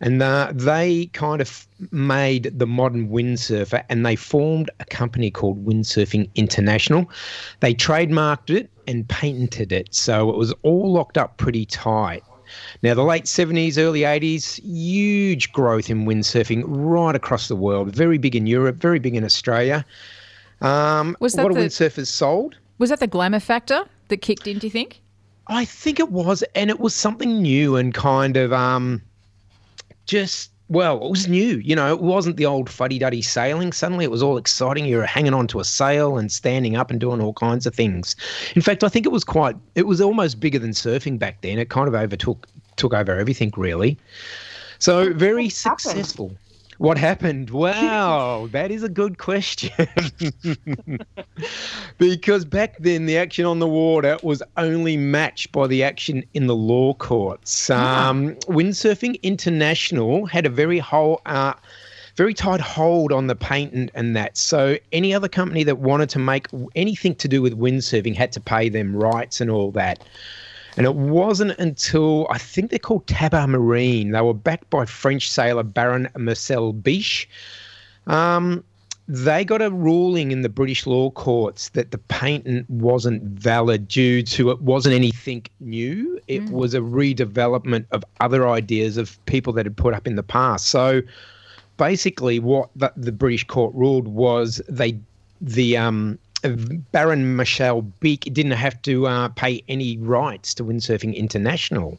and 0.00 0.22
uh, 0.22 0.52
they 0.54 1.06
kind 1.06 1.40
of 1.40 1.66
made 1.90 2.58
the 2.58 2.66
modern 2.66 3.08
windsurfer 3.08 3.84
and 3.88 4.04
they 4.04 4.16
formed 4.16 4.70
a 4.80 4.84
company 4.84 5.30
called 5.30 5.64
Windsurfing 5.64 6.28
International. 6.34 7.10
They 7.60 7.74
trademarked 7.74 8.50
it 8.50 8.70
and 8.86 9.08
patented 9.08 9.72
it, 9.72 9.94
so 9.94 10.30
it 10.30 10.36
was 10.36 10.52
all 10.62 10.92
locked 10.92 11.18
up 11.18 11.36
pretty 11.36 11.64
tight. 11.64 12.22
Now, 12.82 12.94
the 12.94 13.02
late 13.02 13.24
70s, 13.24 13.78
early 13.78 14.00
80s, 14.00 14.62
huge 14.62 15.52
growth 15.52 15.90
in 15.90 16.04
windsurfing 16.04 16.64
right 16.66 17.14
across 17.16 17.48
the 17.48 17.56
world. 17.56 17.94
Very 17.94 18.18
big 18.18 18.36
in 18.36 18.46
Europe, 18.46 18.76
very 18.76 18.98
big 18.98 19.16
in 19.16 19.24
Australia. 19.24 19.84
Um, 20.60 21.16
Was 21.20 21.34
that 21.34 21.42
what 21.42 21.52
are 21.52 21.54
the- 21.54 21.66
windsurfers 21.66 22.06
sold? 22.06 22.56
Was 22.78 22.90
that 22.90 23.00
the 23.00 23.06
glamour 23.06 23.40
factor 23.40 23.84
that 24.08 24.18
kicked 24.18 24.46
in, 24.46 24.58
do 24.58 24.66
you 24.66 24.70
think? 24.70 25.00
I 25.46 25.64
think 25.64 26.00
it 26.00 26.10
was, 26.10 26.42
and 26.54 26.70
it 26.70 26.80
was 26.80 26.94
something 26.94 27.42
new 27.42 27.76
and 27.76 27.92
kind 27.92 28.36
of 28.36 28.52
um, 28.52 29.02
just 30.06 30.50
well, 30.68 31.04
it 31.04 31.10
was 31.10 31.28
new. 31.28 31.58
You 31.58 31.76
know, 31.76 31.92
it 31.92 32.00
wasn't 32.00 32.36
the 32.38 32.46
old 32.46 32.70
fuddy-duddy 32.70 33.20
sailing. 33.20 33.72
Suddenly, 33.72 34.04
it 34.04 34.10
was 34.10 34.22
all 34.22 34.38
exciting. 34.38 34.86
You 34.86 34.96
were 34.96 35.06
hanging 35.06 35.34
onto 35.34 35.60
a 35.60 35.64
sail 35.64 36.16
and 36.16 36.32
standing 36.32 36.74
up 36.74 36.90
and 36.90 36.98
doing 36.98 37.20
all 37.20 37.34
kinds 37.34 37.66
of 37.66 37.74
things. 37.74 38.16
In 38.56 38.62
fact, 38.62 38.82
I 38.82 38.88
think 38.88 39.04
it 39.04 39.12
was 39.12 39.24
quite. 39.24 39.56
It 39.74 39.86
was 39.86 40.00
almost 40.00 40.40
bigger 40.40 40.58
than 40.58 40.70
surfing 40.70 41.18
back 41.18 41.42
then. 41.42 41.58
It 41.58 41.68
kind 41.68 41.86
of 41.86 41.94
overtook 41.94 42.48
took 42.76 42.94
over 42.94 43.16
everything 43.18 43.52
really. 43.56 43.98
So 44.78 45.12
very 45.12 45.48
successful. 45.48 46.34
What 46.78 46.98
happened? 46.98 47.50
Wow, 47.50 48.48
that 48.52 48.70
is 48.70 48.82
a 48.82 48.88
good 48.88 49.18
question. 49.18 49.70
because 51.98 52.44
back 52.44 52.76
then 52.78 53.06
the 53.06 53.16
action 53.16 53.44
on 53.44 53.58
the 53.58 53.68
water 53.68 54.18
was 54.22 54.42
only 54.56 54.96
matched 54.96 55.52
by 55.52 55.66
the 55.66 55.84
action 55.84 56.24
in 56.34 56.46
the 56.46 56.56
law 56.56 56.94
courts. 56.94 57.70
Um, 57.70 58.34
Windsurfing 58.46 59.22
International 59.22 60.26
had 60.26 60.46
a 60.46 60.50
very 60.50 60.78
whole, 60.78 61.20
uh, 61.26 61.54
very 62.16 62.34
tight 62.34 62.60
hold 62.60 63.12
on 63.12 63.26
the 63.26 63.36
patent 63.36 63.90
and 63.94 64.16
that. 64.16 64.36
So 64.36 64.76
any 64.92 65.14
other 65.14 65.28
company 65.28 65.64
that 65.64 65.78
wanted 65.78 66.08
to 66.10 66.18
make 66.18 66.46
anything 66.74 67.14
to 67.16 67.28
do 67.28 67.42
with 67.42 67.58
windsurfing 67.58 68.14
had 68.14 68.32
to 68.32 68.40
pay 68.40 68.68
them 68.68 68.96
rights 68.96 69.40
and 69.40 69.50
all 69.50 69.70
that. 69.72 70.04
And 70.76 70.86
it 70.86 70.94
wasn't 70.94 71.58
until 71.58 72.26
I 72.30 72.38
think 72.38 72.70
they're 72.70 72.78
called 72.78 73.06
Tabur 73.06 73.48
Marine. 73.48 74.10
They 74.10 74.20
were 74.20 74.34
backed 74.34 74.70
by 74.70 74.86
French 74.86 75.30
sailor 75.30 75.62
Baron 75.62 76.08
Marcel 76.16 76.72
Bich. 76.72 77.26
Um, 78.06 78.64
they 79.06 79.44
got 79.44 79.60
a 79.60 79.70
ruling 79.70 80.30
in 80.32 80.42
the 80.42 80.48
British 80.48 80.86
law 80.86 81.10
courts 81.10 81.68
that 81.70 81.90
the 81.90 81.98
patent 81.98 82.68
wasn't 82.70 83.22
valid 83.22 83.86
due 83.86 84.22
to 84.22 84.50
it 84.50 84.62
wasn't 84.62 84.94
anything 84.94 85.44
new. 85.60 86.18
It 86.26 86.46
mm. 86.46 86.50
was 86.50 86.72
a 86.74 86.80
redevelopment 86.80 87.84
of 87.90 88.02
other 88.20 88.48
ideas 88.48 88.96
of 88.96 89.22
people 89.26 89.52
that 89.54 89.66
had 89.66 89.76
put 89.76 89.92
up 89.92 90.06
in 90.06 90.16
the 90.16 90.22
past. 90.22 90.68
So 90.68 91.02
basically, 91.76 92.38
what 92.38 92.70
the, 92.74 92.92
the 92.96 93.12
British 93.12 93.44
court 93.44 93.74
ruled 93.74 94.08
was 94.08 94.62
they 94.68 94.98
the 95.40 95.76
um, 95.76 96.18
Baron 96.92 97.36
Michel 97.36 97.82
Bich 98.00 98.32
didn't 98.32 98.52
have 98.52 98.80
to 98.82 99.06
uh, 99.06 99.28
pay 99.28 99.62
any 99.68 99.96
rights 99.98 100.54
to 100.54 100.64
Windsurfing 100.64 101.14
International. 101.16 101.98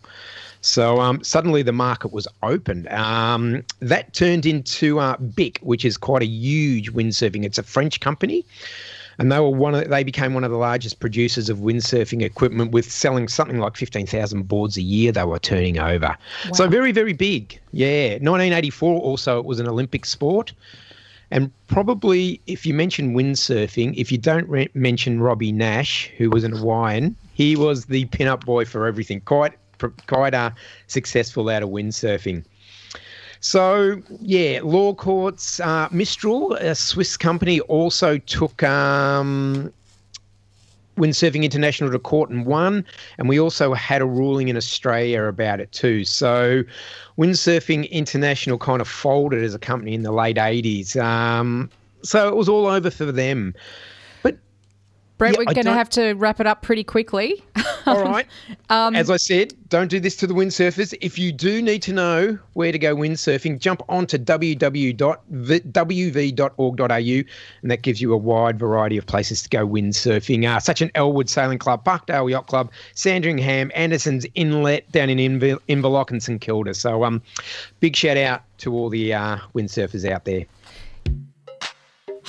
So 0.61 0.99
um, 0.99 1.23
suddenly 1.23 1.61
the 1.61 1.71
market 1.71 2.11
was 2.11 2.27
opened. 2.41 2.87
Um, 2.87 3.63
that 3.81 4.13
turned 4.13 4.47
into 4.47 4.99
uh, 4.99 5.15
BIC, 5.17 5.59
which 5.61 5.85
is 5.85 5.95
quite 5.95 6.23
a 6.23 6.25
huge 6.25 6.91
windsurfing. 6.91 7.45
It's 7.45 7.59
a 7.59 7.63
French 7.63 7.99
company, 7.99 8.43
and 9.19 9.31
they 9.31 9.39
were 9.39 9.51
one. 9.51 9.75
Of, 9.75 9.89
they 9.89 10.03
became 10.03 10.33
one 10.33 10.43
of 10.43 10.49
the 10.49 10.57
largest 10.57 10.99
producers 10.99 11.49
of 11.49 11.59
windsurfing 11.59 12.23
equipment, 12.23 12.71
with 12.71 12.91
selling 12.91 13.27
something 13.27 13.59
like 13.59 13.77
fifteen 13.77 14.07
thousand 14.07 14.47
boards 14.47 14.75
a 14.75 14.81
year. 14.81 15.11
They 15.11 15.23
were 15.23 15.37
turning 15.37 15.77
over. 15.77 16.17
Wow. 16.45 16.51
So 16.53 16.67
very, 16.67 16.91
very 16.91 17.13
big. 17.13 17.59
Yeah, 17.71 18.13
1984. 18.13 19.01
Also, 19.01 19.37
it 19.37 19.45
was 19.45 19.59
an 19.59 19.67
Olympic 19.67 20.03
sport. 20.05 20.51
And 21.32 21.51
probably, 21.67 22.39
if 22.47 22.65
you 22.65 22.73
mention 22.73 23.15
windsurfing, 23.15 23.95
if 23.97 24.11
you 24.11 24.17
don't 24.17 24.47
re- 24.47 24.69
mention 24.73 25.19
Robby 25.19 25.51
Naish, 25.51 26.07
who 26.17 26.30
was 26.30 26.43
an 26.43 26.51
Hawaiian, 26.51 27.15
he 27.34 27.55
was 27.55 27.86
the 27.86 28.05
pin-up 28.05 28.45
boy 28.45 28.65
for 28.65 28.86
everything. 28.86 29.21
Quite 29.21 29.53
quite 30.07 30.34
uh, 30.34 30.51
successful 30.88 31.49
out 31.49 31.63
of 31.63 31.69
windsurfing. 31.69 32.45
So, 33.41 34.01
yeah, 34.21 34.61
law 34.63 34.93
courts. 34.93 35.59
Uh, 35.59 35.88
Mistral, 35.91 36.53
a 36.53 36.73
Swiss 36.73 37.17
company, 37.17 37.59
also 37.61 38.17
took 38.17 38.63
um, 38.63 39.71
Windsurfing 40.97 41.43
International 41.43 41.91
to 41.91 41.99
court 41.99 42.29
and 42.29 42.45
won. 42.45 42.85
And 43.17 43.29
we 43.29 43.39
also 43.39 43.73
had 43.73 44.01
a 44.01 44.05
ruling 44.05 44.47
in 44.47 44.57
Australia 44.57 45.23
about 45.23 45.59
it 45.59 45.71
too. 45.71 46.03
So, 46.05 46.63
Windsurfing 47.17 47.89
International 47.91 48.57
kind 48.57 48.81
of 48.81 48.87
folded 48.87 49.43
as 49.43 49.53
a 49.53 49.59
company 49.59 49.93
in 49.93 50.03
the 50.03 50.11
late 50.11 50.37
80s. 50.37 50.95
Um, 51.01 51.69
so, 52.01 52.27
it 52.27 52.35
was 52.35 52.49
all 52.49 52.67
over 52.67 52.89
for 52.89 53.11
them. 53.11 53.53
Brett, 55.18 55.34
yeah, 55.34 55.39
we're 55.39 55.53
going 55.53 55.66
to 55.66 55.72
have 55.72 55.89
to 55.91 56.13
wrap 56.13 56.41
it 56.41 56.47
up 56.47 56.61
pretty 56.61 56.84
quickly. 56.84 57.41
All 57.86 58.03
right. 58.03 58.28
um, 58.70 58.95
As 58.95 59.09
I 59.09 59.16
said, 59.16 59.53
don't 59.70 59.88
do 59.88 59.99
this 59.99 60.16
to 60.18 60.28
the 60.28 60.34
windsurfers. 60.34 60.93
If 60.99 61.18
you 61.18 61.32
do 61.32 61.61
need 61.61 61.82
to 61.84 61.93
know 61.93 62.38
where 62.53 62.74
to 62.74 62.80
go 62.80 62.95
windsurfing, 62.95 63.59
jump 63.59 63.82
onto 63.88 64.18
www.wv.org.au 64.18 65.24
and 67.61 67.72
that 67.72 67.82
gives 67.82 68.01
you 68.01 68.13
a 68.13 68.18
wide 68.18 68.59
variety 68.59 68.97
of 68.97 69.05
places 69.05 69.41
to 69.43 69.49
go 69.49 69.66
windsurfing, 69.66 70.45
uh, 70.45 70.59
such 70.59 70.82
an 70.82 70.91
Elwood 70.95 71.30
Sailing 71.30 71.59
Club, 71.59 71.86
Parkdale 71.86 72.30
Yacht 72.30 72.47
Club, 72.47 72.70
Sandringham, 72.93 73.72
Anderson's 73.74 74.26
Inlet 74.36 74.91
down 74.91 75.09
in 75.09 75.18
Inver- 75.18 75.59
Inverloch 75.70 76.11
and 76.11 76.22
St 76.22 76.41
Kilda. 76.41 76.74
So 76.74 77.05
um, 77.05 77.22
big 77.80 77.95
shout 77.95 78.18
out 78.18 78.43
to 78.59 78.74
all 78.74 78.89
the 78.89 79.13
uh, 79.13 79.38
windsurfers 79.53 80.09
out 80.09 80.26
there. 80.26 80.45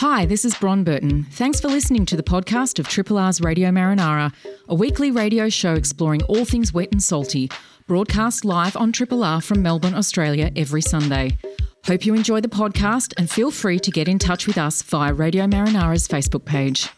Hi, 0.01 0.27
this 0.27 0.45
is 0.45 0.55
Bron 0.55 0.85
Burton. 0.85 1.25
Thanks 1.31 1.59
for 1.59 1.69
listening 1.69 2.05
to 2.05 2.17
the 2.19 2.23
podcast 2.23 2.79
of 2.79 2.87
Triple 2.87 3.17
R's 3.17 3.41
Radio 3.41 3.71
Marinara, 3.71 4.31
a 4.69 4.75
weekly 4.75 5.11
radio 5.11 5.49
show 5.49 5.73
exploring 5.73 6.23
all 6.25 6.45
things 6.45 6.71
wet 6.71 6.91
and 6.93 7.03
salty, 7.03 7.51
broadcast 7.87 8.45
live 8.45 8.77
on 8.77 8.93
Triple 8.93 9.25
R 9.25 9.41
from 9.41 9.63
Melbourne, 9.63 9.95
Australia 9.95 10.53
every 10.55 10.83
Sunday. 10.83 11.39
Hope 11.87 12.05
you 12.05 12.13
enjoy 12.13 12.43
the 12.43 12.49
podcast 12.49 13.15
and 13.17 13.31
feel 13.31 13.51
free 13.51 13.79
to 13.79 13.91
get 13.91 14.07
in 14.07 14.19
touch 14.19 14.47
with 14.47 14.59
us 14.59 14.83
via 14.83 15.15
Radio 15.15 15.47
Marinara's 15.47 16.07
Facebook 16.07 16.45
page. 16.45 16.91